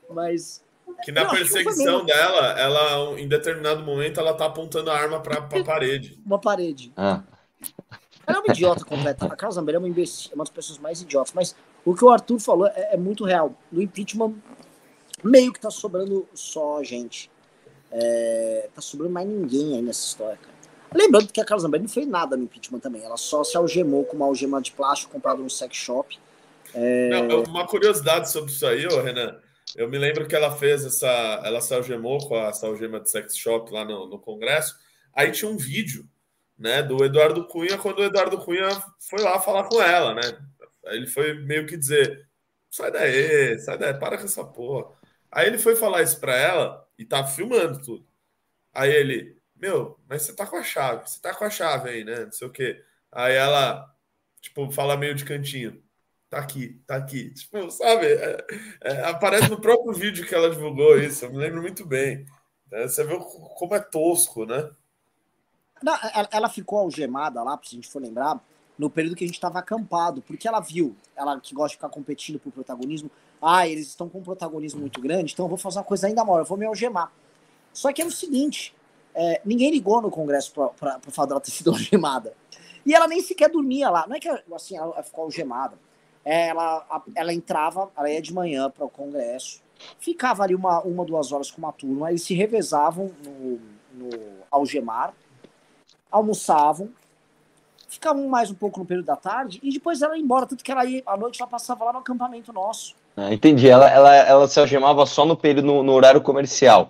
[0.08, 0.62] Mas.
[1.04, 2.06] Que na que foi perseguição mesmo.
[2.06, 6.20] dela, ela, em determinado momento, ela tá apontando a arma pra, pra parede.
[6.24, 6.92] Uma parede.
[6.96, 7.22] Ah,
[8.24, 9.26] Ela é uma idiota completa.
[9.26, 11.32] A Carla Zambelli é uma imbecil, é uma das pessoas mais idiotas.
[11.32, 13.54] Mas o que o Arthur falou é, é muito real.
[13.72, 14.34] No impeachment,
[15.24, 17.28] meio que tá sobrando só a gente.
[17.90, 20.52] É, tá sobrando mais ninguém aí nessa história, cara.
[20.94, 23.02] Lembrando que a Carla Zambelli não fez nada no impeachment também.
[23.02, 26.18] Ela só se algemou com uma algema de plástico comprada no sex shop.
[26.74, 29.38] É, Não, uma curiosidade sobre isso aí, ô Renan.
[29.74, 31.08] Eu me lembro que ela fez essa.
[31.44, 34.76] Ela se algemou com essa algema de sex shop lá no, no Congresso.
[35.14, 36.08] Aí tinha um vídeo,
[36.58, 38.68] né, do Eduardo Cunha, quando o Eduardo Cunha
[38.98, 40.22] foi lá falar com ela, né?
[40.86, 42.28] Aí ele foi meio que dizer:
[42.70, 44.92] sai daí, sai daí, para com essa porra.
[45.30, 48.06] Aí ele foi falar isso pra ela e tá filmando tudo.
[48.74, 52.04] Aí ele, meu, mas você tá com a chave, você tá com a chave aí,
[52.04, 52.26] né?
[52.26, 52.82] Não sei o quê.
[53.10, 53.90] Aí ela,
[54.40, 55.82] tipo, fala meio de cantinho.
[56.32, 57.30] Tá aqui, tá aqui.
[57.34, 58.06] Tipo, sabe?
[58.06, 58.46] é-
[58.80, 61.26] é, aparece no próprio vídeo que ela divulgou isso.
[61.26, 62.24] Eu me lembro muito bem.
[62.72, 64.70] É, você vê como é tosco, né?
[65.82, 68.42] Não, ela, ela ficou algemada lá, se a gente for lembrar,
[68.78, 71.90] no período que a gente estava acampado, porque ela viu, ela que gosta de ficar
[71.90, 73.10] competindo por protagonismo,
[73.42, 76.24] ah, eles estão com um protagonismo muito grande, então eu vou fazer uma coisa ainda
[76.24, 77.12] maior, eu vou me algemar.
[77.74, 78.74] Só que é o seguinte,
[79.14, 82.32] é, ninguém ligou no Congresso para o fato dela ter sido algemada.
[82.86, 85.76] E ela nem sequer dormia lá, não é que assim, ela ficou algemada.
[86.24, 89.60] É, Ela, ela entrava, ela ia de manhã para o Congresso,
[89.98, 93.60] ficava ali uma, uma, duas horas com uma turma, eles se revezavam no,
[93.94, 94.10] no
[94.50, 95.12] algemar,
[96.10, 96.90] almoçavam,
[97.88, 100.70] ficavam mais um pouco no período da tarde e depois ela ia embora, tanto que
[100.70, 102.94] ela ia, à noite ela passava lá no acampamento nosso.
[103.16, 103.68] ah, entendi.
[103.68, 106.86] Ela, ela, ela se algemava só no período no, no horário comercial.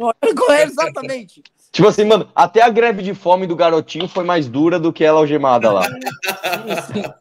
[0.50, 1.42] É, exatamente.
[1.72, 5.02] Tipo assim, mano, até a greve de fome do garotinho foi mais dura do que
[5.02, 5.84] ela algemada lá.
[5.84, 7.12] Sim, sim.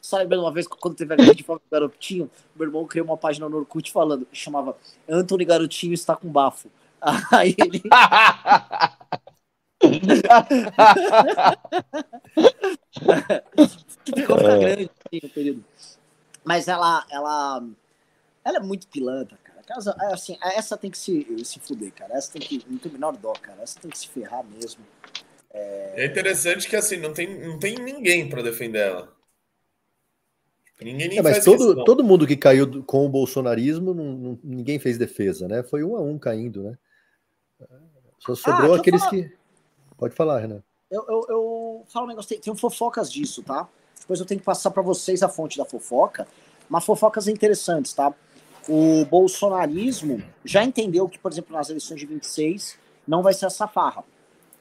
[0.00, 3.16] Só lembrando uma vez, quando teve a grande fome do garotinho, meu irmão criou uma
[3.16, 4.76] página no Orkut falando, chamava
[5.08, 6.70] Anthony Garotinho está com bafo.
[7.32, 7.82] Aí ele.
[14.04, 15.64] Ficou ficar grande assim, no período.
[16.44, 17.62] Mas ela, ela,
[18.44, 19.62] ela é muito pilantra, cara.
[19.62, 22.14] Casa, é assim, essa tem que se, se fuder, cara.
[22.14, 22.64] Essa tem que.
[22.68, 23.62] Não tem menor dó, cara.
[23.62, 24.82] Essa tem que se ferrar mesmo.
[25.50, 29.17] É interessante que assim, não tem, não tem ninguém para defender ela.
[30.80, 31.84] Ninguém nem É, mas faz todo, questão.
[31.84, 35.62] todo mundo que caiu do- com o bolsonarismo, não- não- ninguém fez defesa, né?
[35.64, 36.78] Foi um a um caindo, né?
[38.20, 39.10] Só sobrou deixa eu aqueles falar.
[39.12, 39.32] que.
[39.96, 40.62] Pode falar, Renan.
[40.90, 43.68] Eu, eu, eu falo um negócio, tem, tem fofocas disso, tá?
[44.00, 46.26] Depois eu tenho que passar para vocês a fonte da fofoca,
[46.68, 48.14] mas fofocas interessantes, tá?
[48.68, 53.66] O bolsonarismo já entendeu que, por exemplo, nas eleições de 26 não vai ser essa
[53.66, 54.04] farra.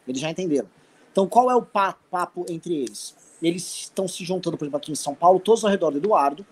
[0.08, 0.68] Eles já entenderam.
[1.12, 3.16] Então, qual é o pa- papo entre eles?
[3.42, 6.46] Eles estão se juntando, por exemplo, aqui em São Paulo, todos ao redor do Eduardo,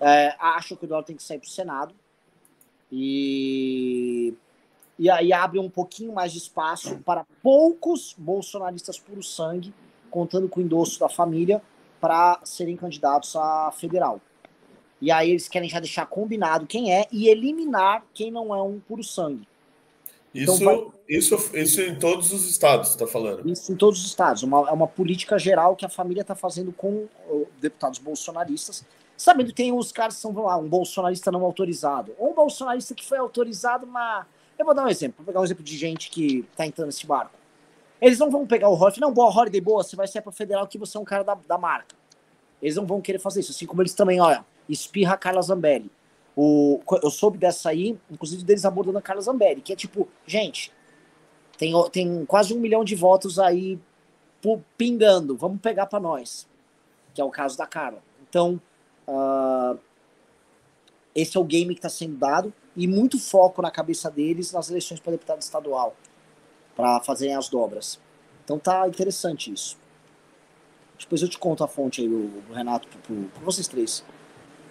[0.00, 1.94] é, acham que o Eduardo tem que sair para o Senado
[2.90, 4.34] e
[4.98, 9.74] e aí abre um pouquinho mais de espaço para poucos bolsonaristas puro sangue,
[10.08, 11.60] contando com o endosso da família,
[12.00, 14.20] para serem candidatos a federal.
[15.00, 18.78] E aí eles querem já deixar combinado quem é e eliminar quem não é um
[18.78, 19.48] puro sangue.
[20.34, 23.48] Isso, Então vai- isso, isso em todos os estados, você tá falando.
[23.48, 24.42] Isso em todos os estados.
[24.42, 27.06] Uma, é uma política geral que a família está fazendo com
[27.60, 28.84] deputados bolsonaristas.
[29.16, 32.12] Sabendo que tem os caras que são, vamos lá, um bolsonarista não autorizado.
[32.18, 34.26] Ou um bolsonarista que foi autorizado, mas
[34.58, 37.04] Eu vou dar um exemplo, vou pegar um exemplo de gente que tá entrando nesse
[37.06, 37.32] barco.
[38.00, 40.66] Eles não vão pegar o Holiday, não, boa, Holiday, boa, você vai ser para federal
[40.68, 41.96] que você é um cara da, da marca.
[42.62, 45.90] Eles não vão querer fazer isso, assim como eles também, olha, espirra a Carla Zambelli.
[46.36, 50.72] O, eu soube dessa aí, inclusive deles abordando a Carla Zambelli, que é tipo, gente,
[51.56, 53.78] tem, tem quase um milhão de votos aí
[54.76, 56.46] pingando, vamos pegar para nós,
[57.14, 58.02] que é o caso da Carla.
[58.28, 58.60] Então,
[59.08, 59.78] uh,
[61.14, 64.68] esse é o game que está sendo dado e muito foco na cabeça deles nas
[64.68, 65.94] eleições para deputado estadual,
[66.74, 68.00] para fazerem as dobras.
[68.44, 69.78] Então tá interessante isso.
[70.98, 74.04] Depois eu te conto a fonte aí, o, Renato, para vocês três.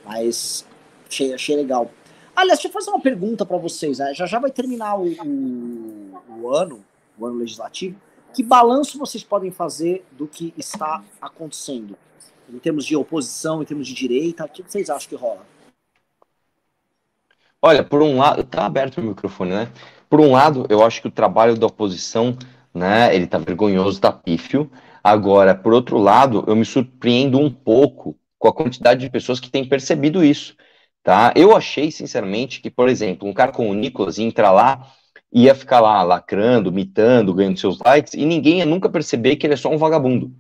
[0.06, 0.66] Mas
[1.08, 1.92] achei, achei legal.
[2.36, 4.00] Aliás, deixa eu fazer uma pergunta para vocês.
[4.00, 4.14] Né?
[4.14, 6.84] Já já vai terminar o, o, o, ano,
[7.18, 7.96] o ano legislativo.
[8.34, 11.96] Que balanço vocês podem fazer do que está acontecendo?
[12.50, 15.46] Em termos de oposição, em termos de direita, o que vocês acham que rola?
[17.62, 19.72] Olha, por um lado, tá aberto o microfone, né?
[20.10, 22.38] Por um lado, eu acho que o trabalho da oposição,
[22.74, 24.70] né, ele tá vergonhoso, tá pífio.
[25.02, 29.50] Agora, por outro lado, eu me surpreendo um pouco com a quantidade de pessoas que
[29.50, 30.56] têm percebido isso.
[31.04, 31.34] Tá?
[31.36, 34.88] Eu achei, sinceramente, que, por exemplo, um cara como o Nicolas ia entrar lá,
[35.32, 39.56] ia ficar lá lacrando, mitando, ganhando seus likes, e ninguém ia nunca perceber que ele
[39.56, 40.34] é só um vagabundo.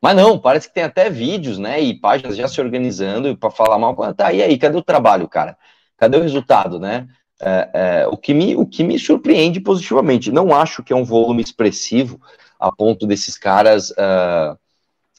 [0.00, 3.78] Mas não, parece que tem até vídeos, né, e páginas já se organizando para falar
[3.78, 3.96] mal.
[4.14, 5.58] Tá, e aí, cadê o trabalho, cara?
[5.96, 7.08] Cadê o resultado, né?
[7.40, 10.30] É, é, o, que me, o que me surpreende positivamente.
[10.30, 12.20] Não acho que é um volume expressivo
[12.60, 14.56] a ponto desses caras uh,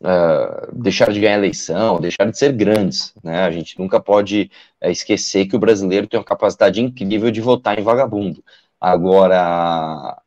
[0.01, 3.13] uh, deixar de ganhar eleição, deixar de ser grandes.
[3.23, 3.41] Né?
[3.41, 4.51] A gente nunca pode
[4.83, 8.43] uh, esquecer que o brasileiro tem uma capacidade incrível de votar em vagabundo.
[8.79, 10.21] Agora,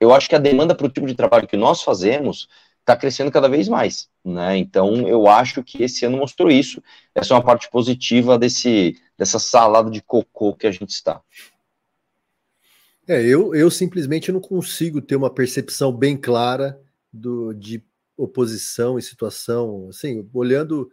[0.00, 2.48] eu acho que a demanda para o tipo de trabalho que nós fazemos
[2.80, 4.08] está crescendo cada vez mais.
[4.24, 4.58] Né?
[4.58, 6.82] Então, eu acho que esse ano mostrou isso.
[7.14, 11.20] Essa é uma parte positiva desse, dessa salada de cocô que a gente está.
[13.08, 16.80] É, eu, eu simplesmente não consigo ter uma percepção bem clara
[17.12, 17.82] do, de
[18.16, 20.90] oposição e situação, assim, olhando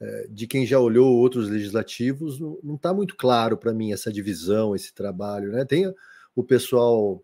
[0.00, 4.74] é, de quem já olhou outros legislativos, não está muito claro para mim essa divisão,
[4.74, 5.64] esse trabalho, né?
[5.64, 5.92] Tem
[6.34, 7.22] o pessoal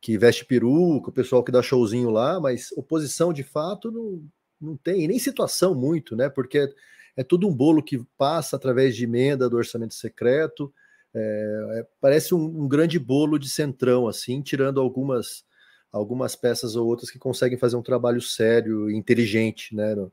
[0.00, 4.22] que veste peruca, o pessoal que dá showzinho lá, mas oposição de fato não,
[4.60, 6.28] não tem, nem situação muito, né?
[6.28, 6.68] Porque é,
[7.16, 10.72] é tudo um bolo que passa através de emenda do orçamento secreto,
[11.14, 15.44] é, é, parece um, um, grande bolo de centrão, assim, tirando algumas
[15.92, 19.94] algumas peças ou outras que conseguem fazer um trabalho sério e inteligente, né?
[19.94, 20.12] No,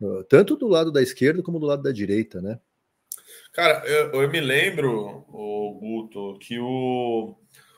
[0.00, 2.58] no, tanto do lado da esquerda como do lado da direita, né?
[3.52, 7.34] Cara, eu, eu me lembro, o Guto, que o,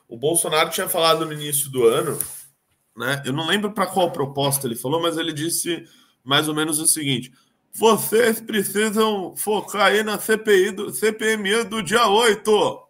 [0.07, 2.17] o Bolsonaro tinha falado no início do ano,
[2.95, 3.23] né?
[3.25, 5.85] Eu não lembro para qual proposta ele falou, mas ele disse
[6.23, 7.31] mais ou menos o seguinte:
[7.73, 12.87] vocês precisam focar aí na CPI do CPMI do dia 8.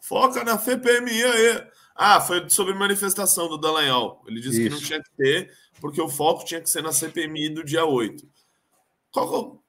[0.00, 1.62] Foca na CPMI aí.
[2.00, 4.22] Ah, foi sobre manifestação do Dallagnol.
[4.28, 4.62] Ele disse Isso.
[4.62, 7.84] que não tinha que ter, porque o foco tinha que ser na CPMI do dia
[7.84, 8.24] 8.
[9.10, 9.60] Qual,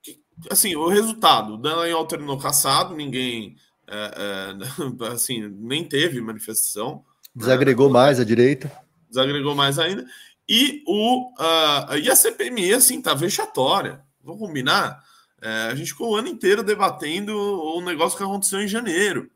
[0.52, 3.58] assim, o resultado, o Dallagnol terminou caçado, ninguém
[3.88, 4.54] é,
[5.02, 7.04] é, assim, nem teve manifestação.
[7.36, 7.94] Desagregou né?
[7.94, 8.72] mais a direita.
[9.10, 10.06] Desagregou mais ainda.
[10.48, 14.02] E, o, uh, e a CPMI, assim, tá vexatória.
[14.24, 15.04] Vamos combinar?
[15.42, 19.32] É, a gente ficou o ano inteiro debatendo o negócio que aconteceu em janeiro.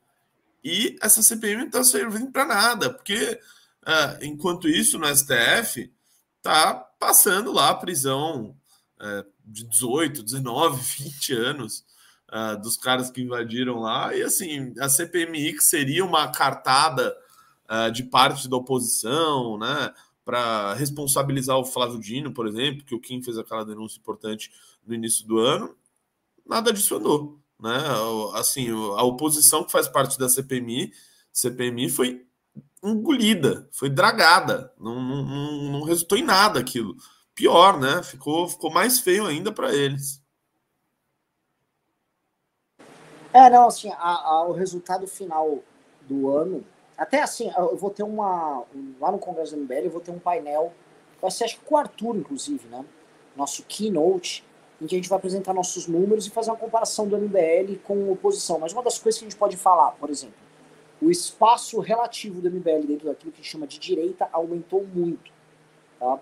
[0.64, 3.40] E essa CPI não está servindo para nada, porque
[3.84, 5.92] uh, enquanto isso, no STF,
[6.42, 8.56] tá passando lá a prisão
[9.02, 11.86] uh, de 18, 19, 20 anos
[12.32, 14.16] uh, dos caras que invadiram lá.
[14.16, 17.16] E assim, a CPMI, que seria uma cartada
[17.92, 19.92] de parte da oposição, né?
[20.24, 24.52] Para responsabilizar o Flávio Dino, por exemplo, que o Kim fez aquela denúncia importante
[24.86, 25.76] no início do ano,
[26.46, 27.43] nada disso andou.
[27.64, 27.80] Né?
[28.34, 30.92] Assim, a oposição que faz parte da CPMI,
[31.32, 32.28] CPMI foi
[32.84, 36.98] engolida, foi dragada, não, não, não resultou em nada aquilo.
[37.34, 38.04] Pior, né?
[38.04, 40.22] Ficou, ficou mais feio ainda para eles.
[43.32, 45.64] É, não, assim, a, a, o resultado final
[46.02, 46.66] do ano,
[46.98, 48.64] até assim, eu vou ter uma,
[49.00, 50.74] lá no Congresso do MBL, eu vou ter um painel,
[51.22, 52.86] vai ser acho que com o Arthur, inclusive, né?
[53.36, 54.44] Nosso keynote,
[54.84, 58.12] em que a gente vai apresentar nossos números e fazer uma comparação do MBL com
[58.12, 58.60] oposição.
[58.60, 60.36] Mas uma das coisas que a gente pode falar, por exemplo,
[61.02, 65.32] o espaço relativo do MBL dentro daquilo que a gente chama de direita aumentou muito.
[66.00, 66.20] Tá?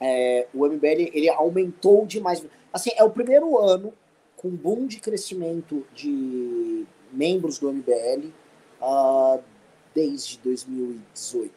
[0.00, 2.44] É, o MBL ele aumentou demais.
[2.72, 3.92] Assim, é o primeiro ano
[4.36, 8.32] com boom de crescimento de membros do MBL uh,
[8.80, 9.40] ah,
[9.92, 11.52] desde 2018.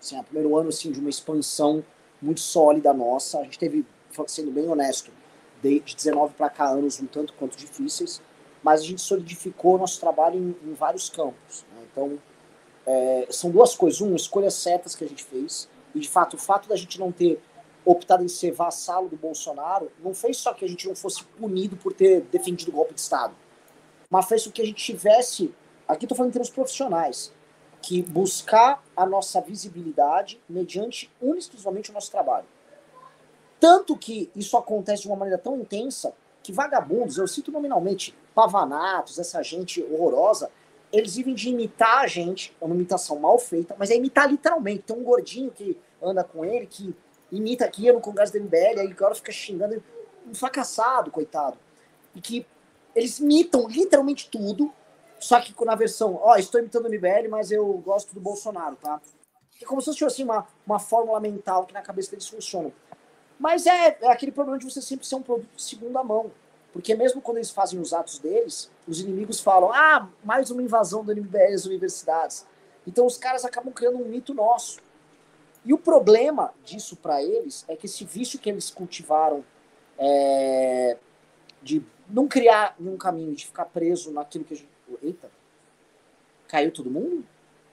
[0.00, 1.84] Assim, é o primeiro ano assim, de uma expansão
[2.20, 3.38] muito sólida nossa.
[3.38, 3.86] A gente teve,
[4.26, 5.10] sendo bem honesto,
[5.62, 8.20] de, de 19 para cá anos um tanto quanto difíceis,
[8.62, 11.64] mas a gente solidificou nosso trabalho em, em vários campos.
[11.72, 11.84] Né?
[11.90, 12.18] Então,
[12.86, 14.00] é, são duas coisas.
[14.00, 15.68] Um, escolhas certas que a gente fez.
[15.94, 17.40] E, de fato, o fato da gente não ter
[17.84, 21.76] optado em ser vassalo do Bolsonaro não fez só que a gente não fosse punido
[21.76, 23.34] por ter defendido o golpe de Estado,
[24.08, 25.52] mas fez com que a gente tivesse,
[25.88, 27.32] aqui estou falando em termos profissionais,
[27.80, 32.46] que buscar a nossa visibilidade mediante exclusivamente o nosso trabalho.
[33.62, 39.20] Tanto que isso acontece de uma maneira tão intensa que vagabundos, eu cito nominalmente, pavanatos,
[39.20, 40.50] essa gente horrorosa,
[40.92, 44.82] eles vivem de imitar a gente, é uma imitação mal feita, mas é imitar literalmente.
[44.82, 46.92] Tem um gordinho que anda com ele, que
[47.30, 49.80] imita aqui no Congresso do MBL, aí agora fica xingando,
[50.26, 51.56] um fracassado, coitado.
[52.16, 52.44] E que
[52.96, 54.72] eles imitam literalmente tudo,
[55.20, 58.74] só que na versão, ó, oh, estou imitando o MBL, mas eu gosto do Bolsonaro,
[58.74, 59.00] tá?
[59.60, 62.72] É como se fosse assim, uma, uma fórmula mental que na cabeça deles funciona.
[63.42, 66.30] Mas é, é aquele problema de você sempre ser um produto de segunda mão.
[66.72, 71.04] Porque mesmo quando eles fazem os atos deles, os inimigos falam: ah, mais uma invasão
[71.04, 72.46] do MBL às universidades.
[72.86, 74.78] Então os caras acabam criando um mito nosso.
[75.64, 79.44] E o problema disso para eles é que esse vício que eles cultivaram
[79.98, 80.96] é,
[81.60, 84.70] de não criar nenhum caminho, de ficar preso naquilo que a gente.
[85.02, 85.28] Eita!
[86.46, 87.24] Caiu todo mundo?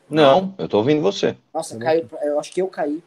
[0.10, 1.38] Não, eu tô ouvindo você.
[1.54, 3.04] Nossa, caiu, eu acho que eu caí.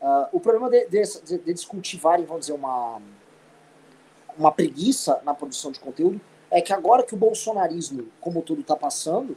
[0.00, 3.00] Uh, o problema deles de, de, de, de cultivarem, vamos dizer, uma
[4.38, 6.20] uma preguiça na produção de conteúdo
[6.50, 9.36] é que agora que o bolsonarismo, como tudo está passando,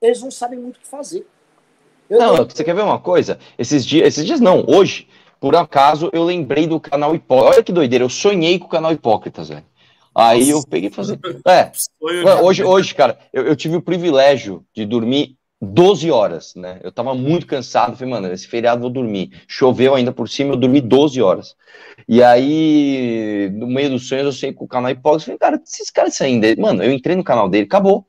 [0.00, 1.26] eles não sabem muito o que fazer.
[2.08, 3.38] Eu não, você quer ver uma coisa?
[3.58, 5.08] Esses dias, esses dias não, hoje,
[5.38, 7.54] por acaso, eu lembrei do canal Hipócritas.
[7.54, 9.64] Olha que doideira, eu sonhei com o canal Hipócritas, velho.
[10.14, 10.52] Aí Nossa.
[10.52, 11.18] eu peguei e fazer.
[11.46, 11.70] É,
[12.42, 16.78] hoje, hoje, cara, eu, eu tive o privilégio de dormir 12 horas, né?
[16.82, 19.42] Eu tava muito cansado, falei, mano, esse feriado vou dormir.
[19.48, 21.56] Choveu ainda por cima, eu dormi 12 horas.
[22.06, 25.90] E aí, no meio dos sonhos, eu sei com o canal Hipócritas, falei, cara, esses
[25.90, 26.54] caras ainda.
[26.56, 28.06] Mano, eu entrei no canal dele, acabou.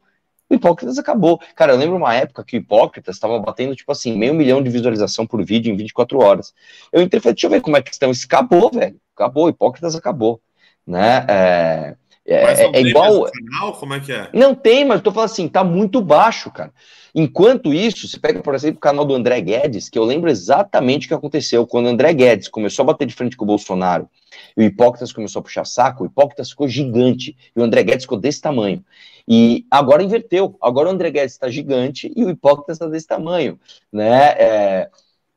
[0.47, 1.39] O Hipócritas acabou.
[1.56, 4.70] Cara, eu lembro uma época que o Hipócritas estava batendo, tipo assim, meio milhão de
[4.70, 6.54] visualização por vídeo em 24 horas.
[6.91, 8.12] Eu entrei e falei, deixa eu ver como é que estão.
[8.12, 8.95] Isso acabou, velho.
[9.16, 10.39] Acabou, o Hipócritas acabou.
[10.86, 11.26] Né?
[11.28, 11.95] É,
[12.26, 13.30] é, é igual.
[13.32, 13.74] Canal?
[13.74, 14.30] Como é que é?
[14.34, 16.72] Não tem, mas eu tô falando assim, tá muito baixo, cara.
[17.14, 21.05] Enquanto isso, você pega, por exemplo, o canal do André Guedes, que eu lembro exatamente
[21.05, 24.10] o que aconteceu quando o André Guedes começou a bater de frente com o Bolsonaro
[24.55, 28.03] e o Hipócritas começou a puxar saco, o Hipócritas ficou gigante e o André Guedes
[28.03, 28.84] ficou desse tamanho.
[29.28, 33.60] E agora inverteu, agora o André Guedes está gigante e o Hipócritas está desse tamanho,
[33.91, 34.30] né?
[34.38, 34.89] É...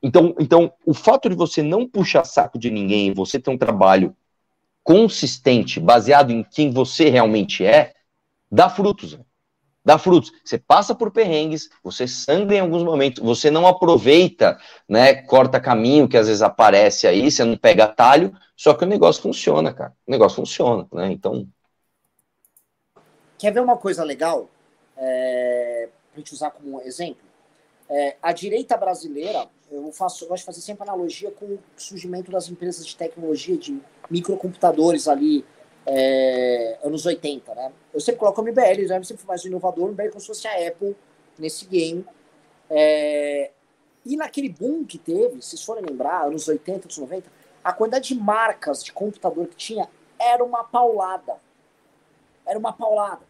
[0.02, 4.16] Então, então, o fato de você não puxar saco de ninguém, você ter um trabalho
[4.82, 7.92] consistente, baseado em quem você realmente é,
[8.50, 9.18] dá frutos.
[9.84, 10.32] Dá frutos.
[10.44, 14.58] Você passa por perrengues, você sangra em alguns momentos, você não aproveita,
[14.88, 15.14] né?
[15.22, 19.22] Corta caminho que às vezes aparece aí, você não pega atalho, só que o negócio
[19.22, 19.92] funciona, cara.
[20.06, 21.10] O negócio funciona, né?
[21.10, 21.48] Então.
[23.38, 24.48] Quer ver uma coisa legal?
[24.96, 27.32] É, pra gente usar como exemplo?
[27.88, 32.30] É, a direita brasileira, eu faço, eu gosto de fazer sempre analogia com o surgimento
[32.30, 35.44] das empresas de tecnologia, de microcomputadores ali,
[35.86, 37.72] é, anos 80, né?
[37.92, 40.26] Eu sempre coloco o MBL, já sempre fui mais um inovador, o MBL como se
[40.26, 40.96] fosse a Apple
[41.38, 42.06] nesse game.
[42.70, 43.50] É,
[44.04, 47.30] e naquele boom que teve, se vocês forem lembrar, anos 80, anos 90,
[47.62, 51.36] a quantidade de marcas de computador que tinha era uma paulada.
[52.46, 53.22] Era uma paulada.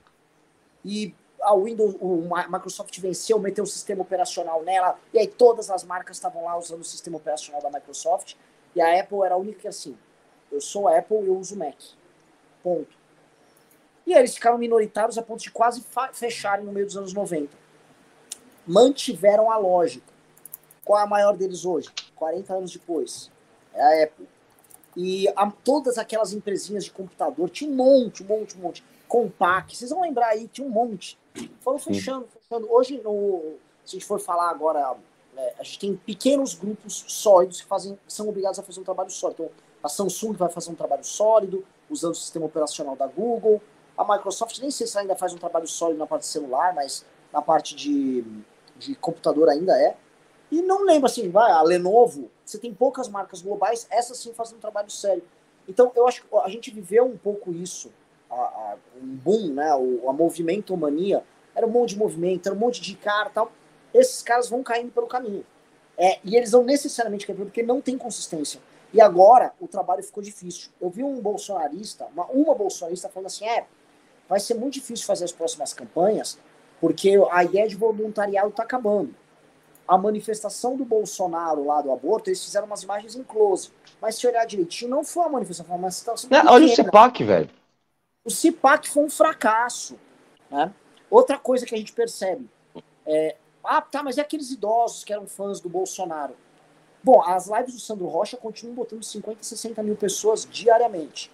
[0.84, 5.84] E a Windows, o Microsoft venceu, meteu o sistema operacional nela, e aí todas as
[5.84, 8.34] marcas estavam lá usando o sistema operacional da Microsoft,
[8.74, 9.96] e a Apple era a única que assim,
[10.50, 11.76] eu sou Apple e eu uso Mac.
[12.62, 13.02] Ponto.
[14.06, 17.56] E aí eles ficaram minoritários a ponto de quase fecharem no meio dos anos 90.
[18.66, 20.12] Mantiveram a lógica.
[20.84, 21.88] Qual é a maior deles hoje?
[22.16, 23.30] 40 anos depois.
[23.72, 24.28] É a Apple.
[24.96, 28.84] E a, todas aquelas empresinhas de computador, tinha um monte, um monte, um monte.
[29.08, 31.18] Compaq, vocês vão lembrar aí, tinha um monte.
[31.60, 32.70] Foram fechando, fechando.
[32.70, 34.96] Hoje, no, se a gente for falar agora,
[35.36, 39.10] é, a gente tem pequenos grupos sólidos que fazem, são obrigados a fazer um trabalho
[39.10, 39.44] sólido.
[39.44, 43.60] Então, a Samsung vai fazer um trabalho sólido, usando o sistema operacional da Google.
[43.96, 47.42] A Microsoft nem sei se ainda faz um trabalho sólido na parte celular, mas na
[47.42, 48.24] parte de,
[48.76, 49.96] de computador ainda é.
[50.50, 54.58] E não lembro assim, vai, a Lenovo, você tem poucas marcas globais, essa sim fazendo
[54.58, 55.22] um trabalho sério.
[55.68, 57.90] Então, eu acho que a gente viveu um pouco isso,
[58.30, 61.24] a, a, um boom, né, o, a movimento mania,
[61.54, 63.52] era um monte de movimento, era um monte de cara tal.
[63.94, 65.44] Esses caras vão caindo pelo caminho.
[65.96, 68.60] É, e eles não necessariamente caem porque não tem consistência.
[68.92, 70.70] E agora o trabalho ficou difícil.
[70.80, 73.66] Eu vi um bolsonarista, uma, uma bolsonarista falando assim: é,
[74.28, 76.38] vai ser muito difícil fazer as próximas campanhas,
[76.80, 79.14] porque a ideia de voluntariado está acabando.
[79.88, 83.70] A manifestação do Bolsonaro lá do aborto, eles fizeram umas imagens em close.
[84.00, 86.30] Mas se olhar direitinho, não foi uma manifestação, manifestação.
[86.30, 87.50] Não, olha o CIPAC, velho.
[88.24, 89.98] O CIPAC foi um fracasso.
[90.50, 90.72] Né?
[91.10, 92.48] Outra coisa que a gente percebe
[93.04, 96.34] é Ah, tá, mas é aqueles idosos que eram fãs do Bolsonaro.
[97.04, 101.30] Bom, as lives do Sandro Rocha continuam botando 50, 60 mil pessoas diariamente.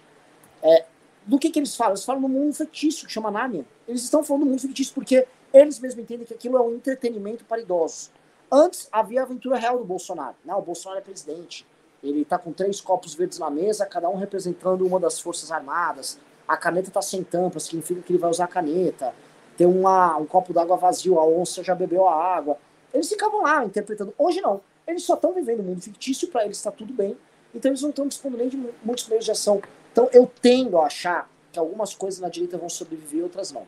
[0.63, 0.85] É,
[1.25, 1.93] do que, que eles falam?
[1.93, 3.65] Eles falam no mundo fictício, que chama Narnia.
[3.87, 7.45] Eles estão falando do mundo fictício porque eles mesmos entendem que aquilo é um entretenimento
[7.45, 8.09] para idosos.
[8.51, 10.35] Antes havia a aventura real do Bolsonaro.
[10.43, 11.67] Não, o Bolsonaro é presidente.
[12.03, 16.19] Ele está com três copos verdes na mesa, cada um representando uma das forças armadas.
[16.47, 19.13] A caneta está sem tampa, significa que ele vai usar a caneta.
[19.55, 22.57] Tem uma, um copo d'água vazio, a onça já bebeu a água.
[22.91, 24.13] Eles ficavam lá interpretando.
[24.17, 24.61] Hoje não.
[24.89, 27.15] Eles só estão vivendo um mundo fictício, para eles está tudo bem.
[27.53, 29.61] Então eles não estão dispondo nem de muitos meios de ação.
[29.91, 33.65] Então eu tendo a achar que algumas coisas na direita vão sobreviver, outras não.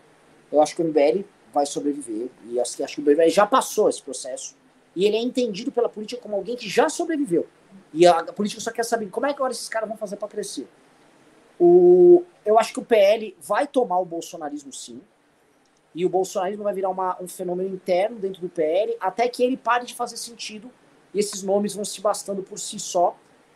[0.51, 1.23] Eu acho que o MBL
[1.53, 2.29] vai sobreviver.
[2.45, 4.55] E acho que o MBL já passou esse processo.
[4.95, 7.47] E ele é entendido pela política como alguém que já sobreviveu.
[7.93, 10.17] E a, a política só quer saber como é que agora esses caras vão fazer
[10.17, 10.67] para crescer.
[11.59, 15.01] O, eu acho que o PL vai tomar o bolsonarismo sim.
[15.93, 19.57] E o bolsonarismo vai virar uma, um fenômeno interno dentro do PL, até que ele
[19.57, 20.71] pare de fazer sentido
[21.13, 23.15] e esses nomes vão se bastando por si só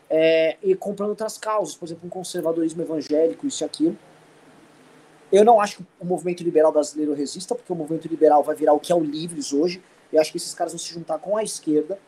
[0.09, 3.97] é, e comprando outras causas, por exemplo, um conservadorismo evangélico, isso e aquilo.
[5.31, 8.73] Eu não acho que o movimento liberal brasileiro resista, porque o movimento liberal vai virar
[8.73, 9.81] o que é o Livres hoje.
[10.13, 11.99] Eu acho que esses caras vão se juntar com a esquerda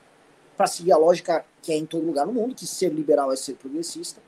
[0.55, 3.35] para seguir a lógica que é em todo lugar no mundo, que ser liberal é
[3.35, 4.21] ser progressista.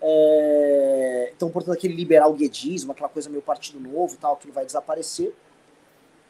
[0.00, 1.32] É...
[1.34, 5.34] Então, portanto, aquele liberal guedismo, aquela coisa meio partido novo tal, que vai desaparecer.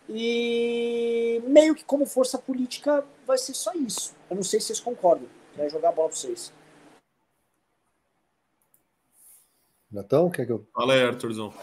[0.08, 4.14] E meio que como força política vai ser só isso.
[4.28, 5.26] Eu não sei se vocês concordam.
[5.54, 6.52] Quero jogar a bola para vocês.
[9.90, 10.66] Natão, quer que eu.
[10.74, 11.54] Fala aí, Arthurzão.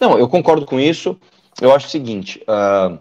[0.00, 1.18] Não, eu concordo com isso.
[1.60, 2.98] Eu acho o seguinte: uh,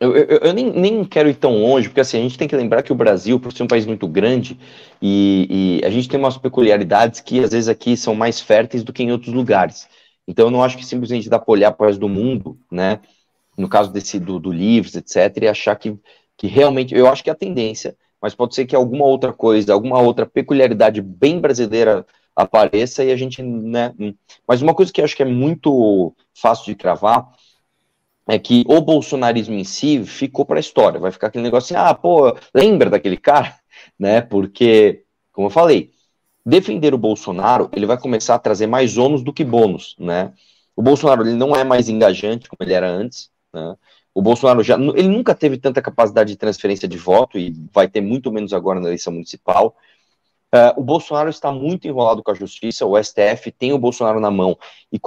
[0.00, 2.54] eu, eu, eu nem, nem, quero ir tão longe, porque assim, a gente tem que
[2.54, 4.58] lembrar que o Brasil, por ser um país muito grande,
[5.02, 8.92] e, e, a gente tem umas peculiaridades que às vezes aqui são mais férteis do
[8.92, 9.88] que em outros lugares.
[10.26, 13.00] Então eu não acho que simplesmente dá para olhar para o resto do mundo, né?
[13.58, 15.96] No caso desse do, do Livres, etc., e achar que,
[16.36, 16.94] que realmente.
[16.94, 20.24] Eu acho que é a tendência, mas pode ser que alguma outra coisa, alguma outra
[20.24, 22.06] peculiaridade bem brasileira
[22.36, 23.92] apareça e a gente, né?
[24.46, 27.28] Mas uma coisa que eu acho que é muito fácil de cravar
[28.28, 31.00] é que o bolsonarismo em si ficou para a história.
[31.00, 33.58] Vai ficar aquele negócio assim, ah, pô, lembra daquele cara?
[33.98, 34.20] Né?
[34.20, 35.92] Porque, como eu falei,
[36.44, 40.32] defender o Bolsonaro, ele vai começar a trazer mais ônus do que bônus, né?
[40.74, 43.76] O Bolsonaro, ele não é mais engajante como ele era antes, né?
[44.14, 48.00] O Bolsonaro já, ele nunca teve tanta capacidade de transferência de voto e vai ter
[48.00, 49.76] muito menos agora na eleição municipal.
[50.52, 54.30] Uh, o Bolsonaro está muito enrolado com a justiça, o STF tem o Bolsonaro na
[54.30, 54.58] mão.
[54.90, 54.98] E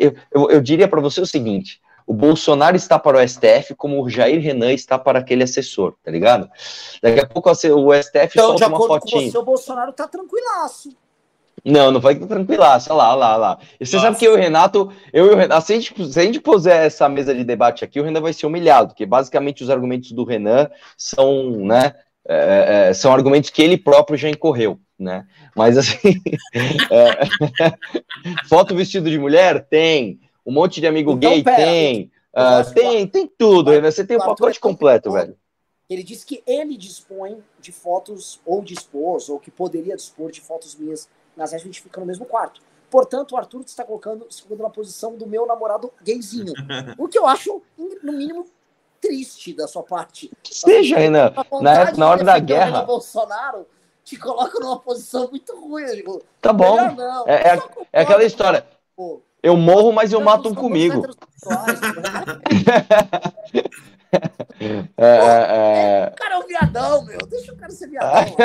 [0.00, 4.02] eu, eu, eu diria para você o seguinte: o Bolsonaro está para o STF como
[4.02, 6.50] o Jair Renan está para aquele assessor, tá ligado?
[7.02, 9.22] Daqui a pouco o STF então, solta uma fotinha.
[9.22, 10.90] Com você, o Bolsonaro tá tranquilaço.
[11.64, 13.58] Não, não vai olha lá, olha lá, olha lá.
[13.80, 14.08] E você Nossa.
[14.08, 16.22] sabe que eu e o Renato, eu e o Renato, se a, gente, se a
[16.22, 19.70] gente puser essa mesa de debate aqui, o Renan vai ser humilhado, porque basicamente os
[19.70, 21.94] argumentos do Renan são, né,
[22.28, 25.26] é, é, são argumentos que ele próprio já incorreu, né?
[25.56, 26.14] Mas assim,
[26.90, 27.26] é,
[28.48, 29.64] foto vestido de mulher?
[29.64, 30.20] Tem.
[30.44, 31.42] Um monte de amigo então, gay?
[31.42, 32.10] Pera, tem.
[32.34, 33.70] Uh, tem, tem tudo.
[33.70, 35.36] Vai, você tem o pacote completo, velho.
[35.88, 40.76] Ele disse que ele dispõe de fotos, ou dispôs, ou que poderia dispor de fotos
[40.76, 41.08] minhas
[41.38, 42.60] redes, a gente fica no mesmo quarto.
[42.90, 46.52] Portanto, o Arthur está colocando, se colocando na posição do meu namorado gayzinho.
[46.98, 47.62] o que eu acho,
[48.02, 48.46] no mínimo,
[49.00, 50.30] triste da sua parte.
[50.42, 51.32] Que seja, Renan.
[51.60, 52.82] Na, na hora da guerra.
[52.82, 53.66] Bolsonaro
[54.08, 55.84] te coloca numa posição muito ruim.
[55.94, 56.78] Digo, tá bom.
[57.26, 57.58] É, é,
[57.92, 58.64] é, aquela história.
[58.96, 61.06] Pô, eu morro, mas eu mato um comigo.
[64.96, 66.10] é, é...
[66.10, 67.18] O cara é um viadão, meu.
[67.26, 68.34] Deixa o cara ser viadão.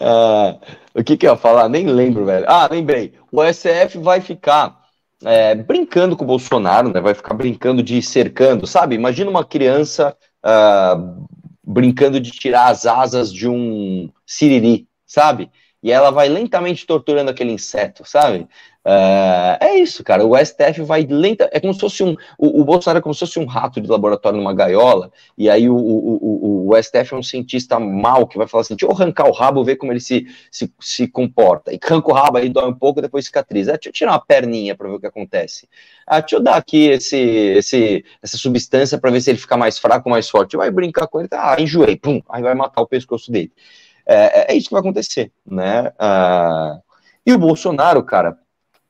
[0.00, 0.58] ah,
[0.98, 1.68] o que, que eu ia falar?
[1.68, 2.44] Nem lembro, velho.
[2.48, 3.14] Ah, lembrei.
[3.30, 4.76] O SF vai ficar
[5.24, 7.00] é, brincando com o Bolsonaro, né?
[7.00, 8.94] Vai ficar brincando de cercando, sabe?
[8.94, 11.26] Imagina uma criança uh,
[11.64, 15.50] brincando de tirar as asas de um siriri, sabe?
[15.82, 18.48] E ela vai lentamente torturando aquele inseto, sabe?
[18.88, 20.24] Uh, é isso, cara.
[20.24, 21.46] O STF vai lenta.
[21.52, 22.16] É como se fosse um.
[22.38, 25.68] O, o, Bolsonaro é como se fosse um rato de laboratório numa gaiola, e aí
[25.68, 29.28] o, o, o, STF é um cientista mal que vai falar assim: deixa eu arrancar
[29.28, 31.70] o rabo, ver como ele se, se, se comporta.
[31.70, 33.72] E arranca o rabo, aí dói um pouco, depois cicatriza.
[33.72, 35.68] Ah, deixa eu tirar uma perninha para ver o que acontece.
[36.06, 39.78] Ah, deixa eu dar aqui esse, esse, essa substância para ver se ele fica mais
[39.78, 40.56] fraco ou mais forte.
[40.56, 41.52] Vai brincar com ele, tá?
[41.52, 43.52] Ah, enjoei, pum, aí vai matar o pescoço dele.
[44.06, 45.92] É, é, é isso que vai acontecer, né?
[45.98, 46.78] Ah,
[47.26, 48.38] e o Bolsonaro, cara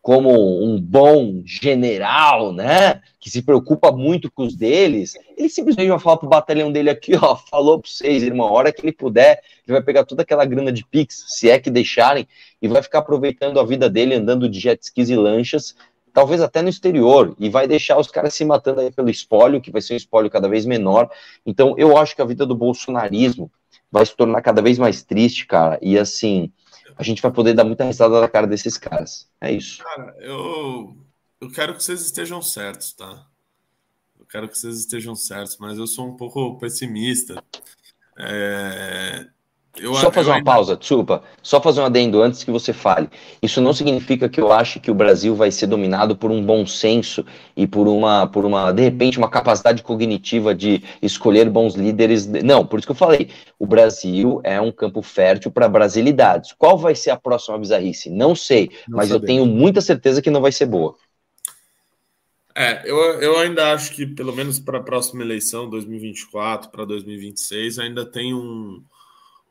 [0.09, 5.99] como um bom general, né, que se preocupa muito com os deles, ele simplesmente vai
[5.99, 9.43] falar pro batalhão dele aqui, ó, falou para vocês, irmão, a hora que ele puder,
[9.67, 12.27] ele vai pegar toda aquela grana de Pix, se é que deixarem,
[12.63, 15.77] e vai ficar aproveitando a vida dele andando de jet skis e lanchas,
[16.11, 19.71] talvez até no exterior, e vai deixar os caras se matando aí pelo espólio, que
[19.71, 21.11] vai ser um espólio cada vez menor.
[21.45, 23.53] Então, eu acho que a vida do bolsonarismo
[23.93, 26.51] vai se tornar cada vez mais triste, cara, e assim,
[26.99, 29.31] a gente vai poder dar muita risada na cara desses caras.
[29.41, 29.83] É isso.
[29.83, 30.97] Cara, eu,
[31.41, 33.25] eu quero que vocês estejam certos, tá?
[34.19, 37.43] Eu quero que vocês estejam certos, mas eu sou um pouco pessimista.
[38.19, 39.29] É,
[39.77, 40.51] eu, só fazer uma ainda...
[40.51, 41.23] pausa, desculpa.
[41.43, 43.09] Só fazer um adendo antes que você fale.
[43.43, 46.67] Isso não significa que eu acho que o Brasil vai ser dominado por um bom
[46.67, 47.25] senso
[47.57, 52.27] e por uma, por uma, de repente, uma capacidade cognitiva de escolher bons líderes.
[52.27, 53.31] Não, por isso que eu falei.
[53.59, 56.53] O Brasil é um campo fértil para brasilidades.
[56.53, 58.11] Qual vai ser a próxima bizarrice?
[58.11, 60.97] Não sei, não mas eu tenho muita certeza que não vai ser boa.
[62.55, 67.79] É, eu, eu ainda acho que, pelo menos para a próxima eleição, 2024, para 2026,
[67.79, 68.83] ainda tem um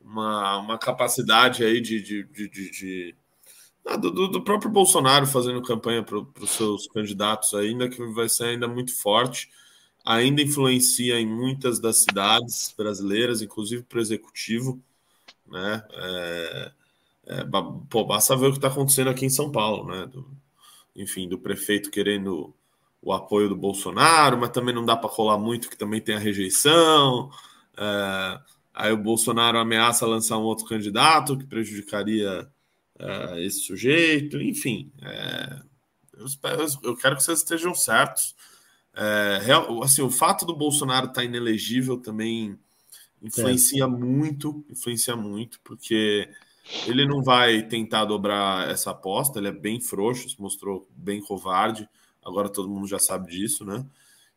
[0.08, 3.16] uma, uma capacidade aí de, de, de, de,
[3.86, 8.46] ah, do, do, próprio Bolsonaro fazendo campanha para os seus candidatos ainda que vai ser
[8.46, 9.50] ainda muito forte,
[10.06, 14.82] ainda influencia em muitas das cidades brasileiras, inclusive para o executivo,
[15.46, 15.84] né?
[15.92, 16.72] É,
[17.28, 17.46] é,
[17.90, 20.06] pô, basta ver o que está acontecendo aqui em São Paulo, né?
[20.08, 20.26] Do,
[20.96, 22.54] enfim, do prefeito querendo
[23.02, 26.20] o apoio do Bolsonaro, mas também não dá para colar muito, que também tem a
[26.20, 27.30] rejeição.
[27.78, 28.40] É,
[28.80, 32.48] Aí o Bolsonaro ameaça lançar um outro candidato que prejudicaria
[33.00, 34.92] uh, esse sujeito, enfim.
[35.02, 35.60] É,
[36.16, 38.36] eu, espero, eu, quero que vocês estejam certos.
[38.94, 42.56] É, real, assim, o fato do Bolsonaro estar tá inelegível também
[43.20, 43.88] influencia é.
[43.88, 46.30] muito, influencia muito, porque
[46.86, 51.90] ele não vai tentar dobrar essa aposta, ele é bem frouxo, se mostrou bem covarde,
[52.24, 53.84] agora todo mundo já sabe disso, né?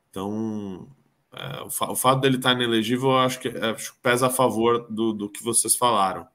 [0.08, 0.88] Então,
[1.34, 4.26] é, o, fa o, fato dele estar inelegível, eu acho que, é, acho que pesa
[4.26, 6.26] a favor do, do que vocês falaram.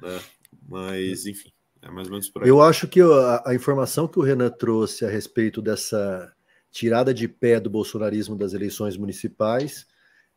[0.00, 0.20] Né?
[0.68, 1.52] Mas, enfim,
[1.82, 2.48] é mais ou menos por aí.
[2.48, 6.32] Eu acho que a, a, informação que o Renan trouxe a respeito dessa
[6.70, 9.86] tirada de pé do bolsonarismo das eleições municipais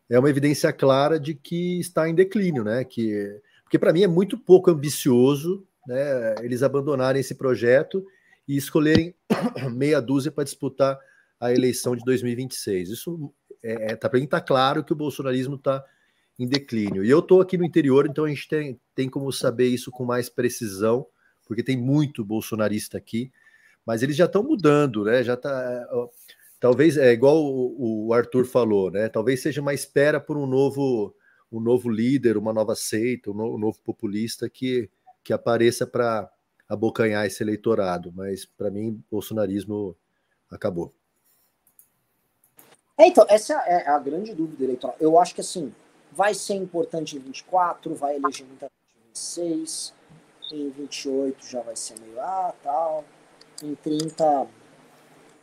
[0.09, 2.83] é uma evidência clara de que está em declínio, né?
[2.83, 8.05] Que, porque para mim é muito pouco ambicioso né, eles abandonarem esse projeto
[8.47, 9.15] e escolherem
[9.71, 10.99] meia dúzia para disputar
[11.39, 12.89] a eleição de 2026.
[12.89, 13.33] Isso
[13.67, 15.83] é, é, tá para mim tá claro que o bolsonarismo está
[16.39, 17.03] em declínio.
[17.03, 20.05] E eu estou aqui no interior, então a gente tem, tem como saber isso com
[20.05, 21.05] mais precisão,
[21.45, 23.31] porque tem muito bolsonarista aqui,
[23.85, 25.23] mas eles já estão mudando, né?
[25.23, 25.87] Já tá.
[26.59, 29.09] Talvez é igual o, o Arthur falou, né?
[29.09, 31.15] Talvez seja uma espera por um novo,
[31.51, 34.89] um novo líder, uma nova seita, um novo, um novo populista que,
[35.23, 36.29] que apareça para
[36.67, 38.11] abocanhar esse eleitorado.
[38.13, 39.95] Mas para mim, bolsonarismo
[40.49, 40.96] acabou.
[42.97, 44.95] É, então, essa é a grande dúvida eleitoral.
[44.99, 45.73] Eu acho que assim,
[46.11, 49.93] vai ser importante em 24, vai eleger muita gente em 26,
[50.51, 53.03] em 28 já vai ser meio ah, tal,
[53.61, 54.47] em 30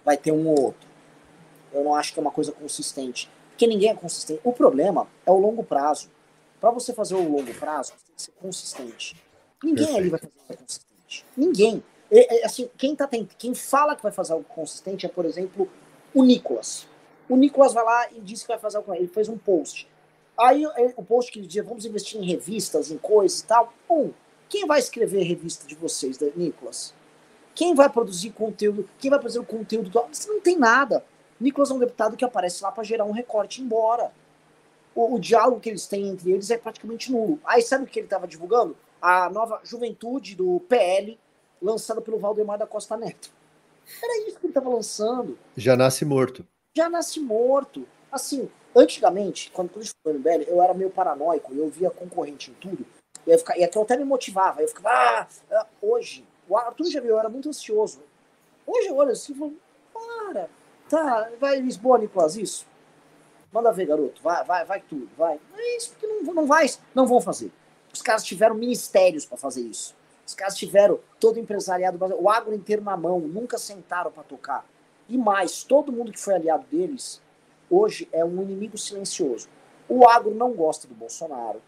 [0.05, 0.89] vai ter um ou outro.
[1.73, 3.31] Eu não acho que é uma coisa consistente.
[3.51, 4.41] Porque ninguém é consistente.
[4.43, 6.11] O problema é o longo prazo.
[6.61, 9.17] Para você fazer o longo prazo, você tem que ser consistente.
[9.63, 10.01] Ninguém Perfeito.
[10.01, 11.27] ali vai fazer algo consistente.
[11.37, 11.85] Ninguém.
[12.11, 13.09] É, é, assim, quem, tá,
[13.39, 15.69] quem fala que vai fazer algo consistente é, por exemplo,
[16.13, 16.87] o Nicolas.
[17.29, 18.95] O Nicolas vai lá e disse que vai fazer algo.
[18.95, 19.89] Ele fez um post.
[20.37, 20.65] Aí
[20.97, 23.73] o post que ele dizia, vamos investir em revistas, em coisas e tal.
[23.89, 24.11] Um,
[24.49, 26.93] quem vai escrever a revista de vocês, Nicolas?
[27.55, 28.89] Quem vai produzir conteúdo?
[28.99, 29.89] Quem vai fazer o conteúdo?
[29.89, 30.05] Do...
[30.13, 31.05] Você não tem nada.
[31.41, 34.13] Nicolas é um deputado que aparece lá para gerar um recorte embora.
[34.95, 37.41] O, o, diálogo que eles têm entre eles é praticamente nulo.
[37.45, 38.77] Aí sabe o que ele estava divulgando?
[39.01, 41.19] A nova juventude do PL,
[41.63, 43.31] lançada pelo Valdemar da Costa Neto.
[44.03, 45.39] Era isso que ele estava lançando.
[45.57, 46.45] Já nasce morto
[46.77, 47.87] já nasce morto.
[48.11, 52.85] Assim, antigamente, quando, eu no MBL, eu era meio paranoico, eu via concorrente em tudo,
[53.27, 54.61] e, eu ficava, e aquilo até me motivava.
[54.61, 58.03] Eu ficava, ah, ah, hoje, o Arthur já viu, eu era muito ansioso.
[58.67, 59.55] Hoje eu olho assim e falo,
[59.93, 60.49] para,
[60.89, 62.67] tá, vai Lisboa, Nicolas, isso?
[63.53, 65.41] Manda ver, garoto, vai, vai, vai tudo, vai.
[65.57, 67.53] É isso, porque não, não vai, não vão fazer.
[67.93, 69.95] Os caras tiveram ministérios para fazer isso.
[70.27, 74.65] Os caras tiveram todo empresariado, o agro inteiro na mão, nunca sentaram para tocar.
[75.09, 77.21] E mais, todo mundo que foi aliado deles
[77.71, 79.49] hoje é um inimigo silencioso.
[79.89, 81.61] O agro não gosta do Bolsonaro,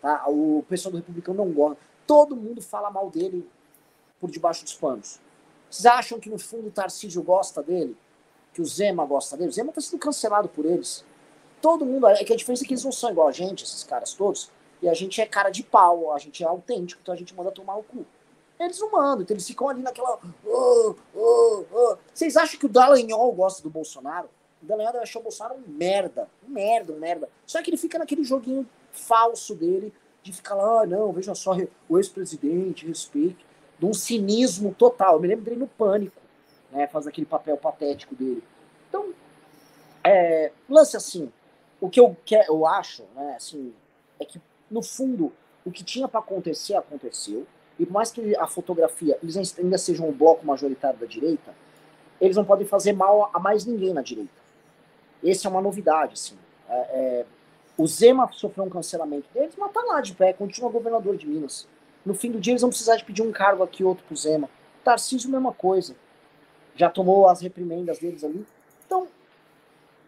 [0.00, 0.24] tá?
[0.28, 1.78] o pessoal do Republicano não gosta.
[2.06, 3.48] Todo mundo fala mal dele
[4.20, 5.20] por debaixo dos panos.
[5.70, 7.96] Vocês acham que no fundo o Tarcísio gosta dele?
[8.52, 9.50] Que o Zema gosta dele?
[9.50, 11.04] O Zema está sendo cancelado por eles.
[11.60, 12.06] Todo mundo.
[12.06, 14.50] É que a diferença é que eles não são igual a gente, esses caras todos.
[14.80, 17.50] E a gente é cara de pau, a gente é autêntico, então a gente manda
[17.50, 18.06] tomar o cu.
[18.58, 20.18] Eles não mandam, então eles ficam ali naquela.
[20.44, 21.96] Oh, oh, oh.
[22.12, 24.28] Vocês acham que o Dallagnol gosta do Bolsonaro?
[24.62, 26.28] O Dallagnol achou o Bolsonaro um merda.
[26.48, 27.28] Um merda, um merda.
[27.46, 29.92] Só que ele fica naquele joguinho falso dele,
[30.22, 31.54] de ficar lá, ah, não, veja só,
[31.88, 33.44] o ex-presidente, respeito,
[33.78, 35.14] de um cinismo total.
[35.14, 36.20] Eu me lembro dele no pânico.
[36.70, 38.42] né, faz aquele papel patético dele.
[38.88, 39.12] Então,
[40.02, 41.32] é, lance assim,
[41.80, 43.72] o que eu, quer, eu acho, né, assim,
[44.18, 45.32] é que, no fundo,
[45.64, 47.46] o que tinha para acontecer, aconteceu,
[47.78, 51.54] e por mais que a fotografia, eles ainda sejam um bloco majoritário da direita,
[52.20, 54.30] eles não podem fazer mal a mais ninguém na direita.
[55.24, 56.36] Essa é uma novidade, assim.
[56.68, 57.26] É, é,
[57.76, 61.68] o Zema sofreu um cancelamento deles, mas tá lá de pé, continua governador de Minas.
[62.04, 64.48] No fim do dia, eles vão precisar de pedir um cargo aqui, outro pro Zema.
[64.82, 65.94] Tarcísio, mesma coisa.
[66.74, 68.46] Já tomou as reprimendas deles ali.
[68.86, 69.08] Então,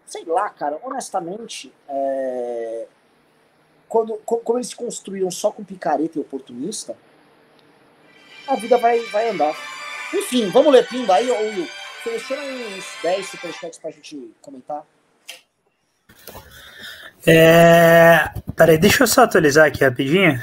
[0.06, 2.86] sei lá, cara, honestamente, é...
[3.88, 6.96] quando, como eles se construíram só com picareta e oportunista,
[8.48, 9.54] a vida vai, vai andar.
[10.12, 11.68] Enfim, vamos ler Pimba aí, ou Will?
[12.02, 14.84] Seleciona uns 10 superchats pra gente comentar.
[17.26, 18.32] É...
[18.56, 20.40] Peraí, deixa eu só atualizar aqui rapidinho.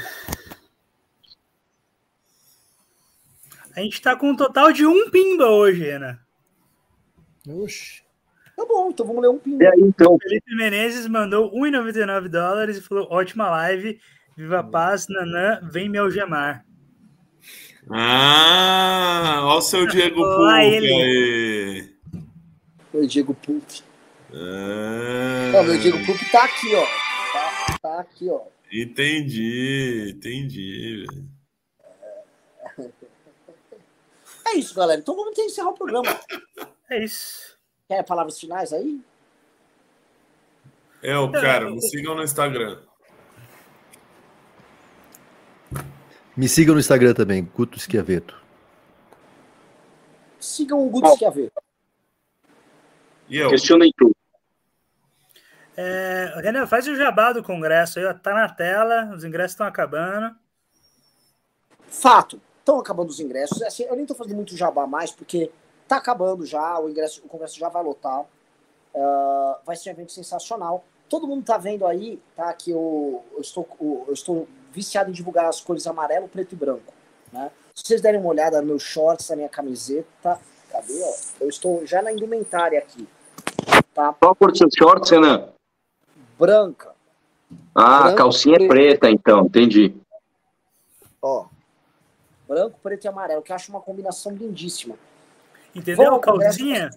[3.74, 6.20] A gente tá com um total de um pimba hoje, Ana.
[7.46, 8.02] Oxi.
[8.56, 9.64] Tá bom, então vamos ler um pimba.
[9.64, 10.14] E aí, então?
[10.14, 14.00] O Felipe Menezes mandou 1,99 dólares e falou: ótima live,
[14.36, 16.65] viva a paz, Nanã, vem me algemar.
[17.90, 20.20] Ah, olha o seu Diego
[20.60, 20.92] ele.
[20.92, 21.96] aí.
[22.92, 23.64] O Diego Pulp.
[24.32, 26.86] Ah, Não, meu Diego Pulp tá aqui, ó.
[27.32, 28.40] Tá, tá aqui, ó.
[28.72, 31.06] entendi, entendi.
[31.08, 31.36] velho.
[34.48, 35.00] É isso, galera.
[35.00, 36.08] Então vamos ter que encerrar o programa.
[36.88, 37.56] É isso.
[37.88, 39.00] Quer palavras finais aí?
[41.02, 42.78] Eu, cara, me sigam no Instagram.
[46.36, 48.36] Me sigam no Instagram também, Guto Schiaveto.
[50.38, 51.62] Sigam o Guto Schiaveto.
[53.28, 53.48] E eu?
[53.48, 54.14] Questionem tudo.
[55.76, 58.14] É, Renan, faz o jabá do congresso aí, ó.
[58.14, 60.34] Tá na tela, os ingressos estão acabando.
[61.88, 62.40] Fato.
[62.58, 63.62] Estão acabando os ingressos.
[63.62, 65.50] Assim, eu nem tô fazendo muito jabá mais, porque
[65.86, 68.24] tá acabando já, o ingresso, o congresso já vai lotar.
[68.94, 70.84] Ah, vai ser um evento sensacional.
[71.08, 72.52] Todo mundo tá vendo aí, tá?
[72.52, 73.68] Que eu, eu estou,
[74.08, 76.92] eu estou viciado em divulgar as cores amarelo, preto e branco.
[77.32, 77.50] Né?
[77.74, 80.38] Se vocês derem uma olhada nos meus shorts, na minha camiseta,
[80.70, 81.02] cadê?
[81.02, 81.14] Ó?
[81.40, 83.08] Eu estou já na indumentária aqui.
[83.94, 84.12] Tá?
[84.12, 85.48] Qual a cor dos seus shorts, Renan?
[86.38, 86.94] Branca.
[87.74, 88.68] Ah, a Branco, calcinha é preto.
[88.68, 89.96] preta, então, entendi.
[91.22, 91.46] Ó.
[92.46, 94.94] Branco, preto e amarelo, que eu acho uma combinação lindíssima.
[95.74, 96.04] Entendeu?
[96.04, 96.90] Vamos congresso calcinha?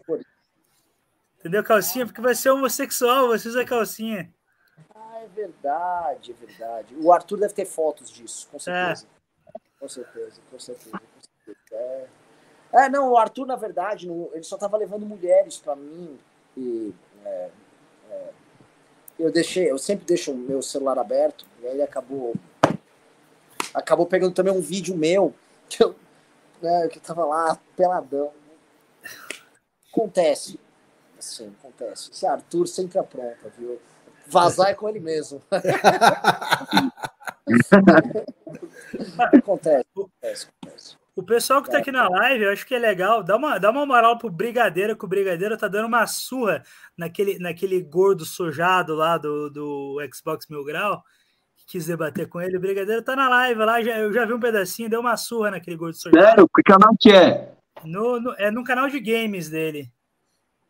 [1.40, 1.64] Entendeu?
[1.64, 4.30] Calcinha, porque vai ser homossexual, você usa calcinha.
[5.32, 6.96] É verdade, é verdade.
[7.00, 9.06] O Arthur deve ter fotos disso, com certeza.
[9.80, 10.92] Com certeza, com certeza.
[10.98, 11.58] Com certeza.
[11.74, 12.08] É.
[12.72, 16.20] É, não, o Arthur, na verdade, não- ele só tava levando mulheres pra mim.
[16.58, 16.94] E,
[17.26, 17.50] é,
[18.12, 18.30] é,
[19.18, 22.36] eu deixei, eu sempre deixo o meu celular aberto, e aí ele acabou.
[23.74, 25.34] Acabou pegando também um vídeo meu,
[25.70, 25.96] que eu,
[26.62, 28.32] né, que eu tava lá, peladão.
[29.92, 30.60] Acontece.
[31.18, 32.12] Assim, acontece.
[32.12, 33.80] Esse Arthur sempre apronta, viu?
[34.30, 35.42] Vazar é com ele mesmo.
[39.18, 40.98] acontece, acontece, acontece.
[41.16, 43.22] O pessoal que tá aqui na live, eu acho que é legal.
[43.22, 46.64] Dá uma, dá uma moral pro Brigadeiro, que o Brigadeiro tá dando uma surra
[46.98, 51.04] naquele, naquele gordo sujado lá do, do Xbox Mil Grau.
[51.58, 52.56] Que quis debater com ele.
[52.56, 55.52] O Brigadeiro tá na live lá, já, eu já vi um pedacinho, deu uma surra
[55.52, 56.24] naquele gordo sujado.
[56.24, 56.50] Sério?
[56.56, 57.52] Que canal que é?
[57.84, 59.92] No, no- é no canal de games dele.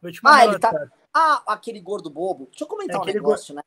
[0.02, 0.72] Vou te Ah, ele tá.
[1.14, 2.48] Ah, aquele gordo bobo.
[2.52, 3.62] Deixa eu comentar É um aquele negócio, né?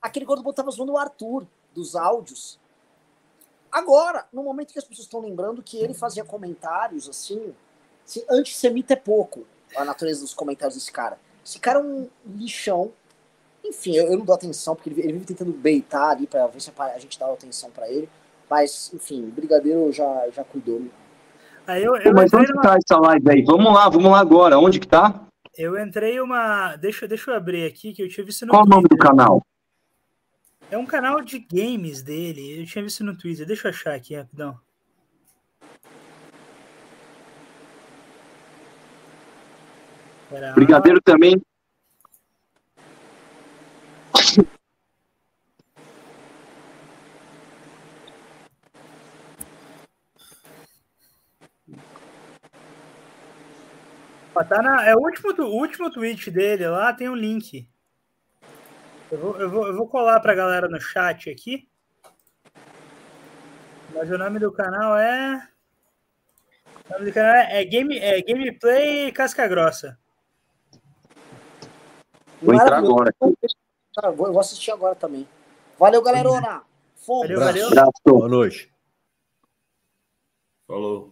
[0.00, 2.58] Aquele gordo bobo tava zoando o Arthur dos áudios.
[3.70, 7.54] Agora, no momento que as pessoas estão lembrando que ele fazia comentários assim,
[8.04, 11.18] assim, antissemita é pouco a natureza dos comentários desse cara.
[11.44, 12.92] Esse cara é um lixão.
[13.64, 16.60] Enfim, eu, eu não dou atenção, porque ele, ele vive tentando beitar ali pra ver
[16.60, 18.10] se a gente dá atenção pra ele.
[18.50, 20.80] Mas, enfim, o Brigadeiro já, já cuidou.
[20.80, 20.90] né?
[21.66, 23.42] Aí eu, Pô, eu mas entrei onde numa, tá essa live aí?
[23.42, 24.58] Vamos lá, vamos lá agora.
[24.58, 25.26] Onde que tá?
[25.56, 26.76] Eu entrei uma.
[26.76, 29.44] Deixa, deixa eu abrir aqui, que eu tinha visto no Qual o nome do canal?
[30.70, 32.60] É um canal de games dele.
[32.60, 33.46] Eu tinha visto no Twitter.
[33.46, 34.58] Deixa eu achar aqui rapidão.
[40.54, 41.40] Brigadeiro também.
[54.48, 57.68] Tá na, é o último, o último tweet dele lá, tem um link.
[59.10, 61.68] Eu vou, eu vou, eu vou colar pra galera no chat aqui.
[63.94, 65.48] Mas o nome do canal é.
[66.88, 69.98] O nome do canal é, Game, é Gameplay Casca Grossa.
[72.40, 73.14] Vou entrar agora.
[73.20, 73.36] Eu
[74.16, 75.28] vou, eu vou assistir agora também.
[75.78, 76.62] Valeu, galerona!
[76.96, 77.28] Fomos!
[77.28, 77.66] Valeu, valeu.
[77.66, 77.92] Abraço.
[78.04, 78.72] Boa noite.
[80.66, 81.11] Falou.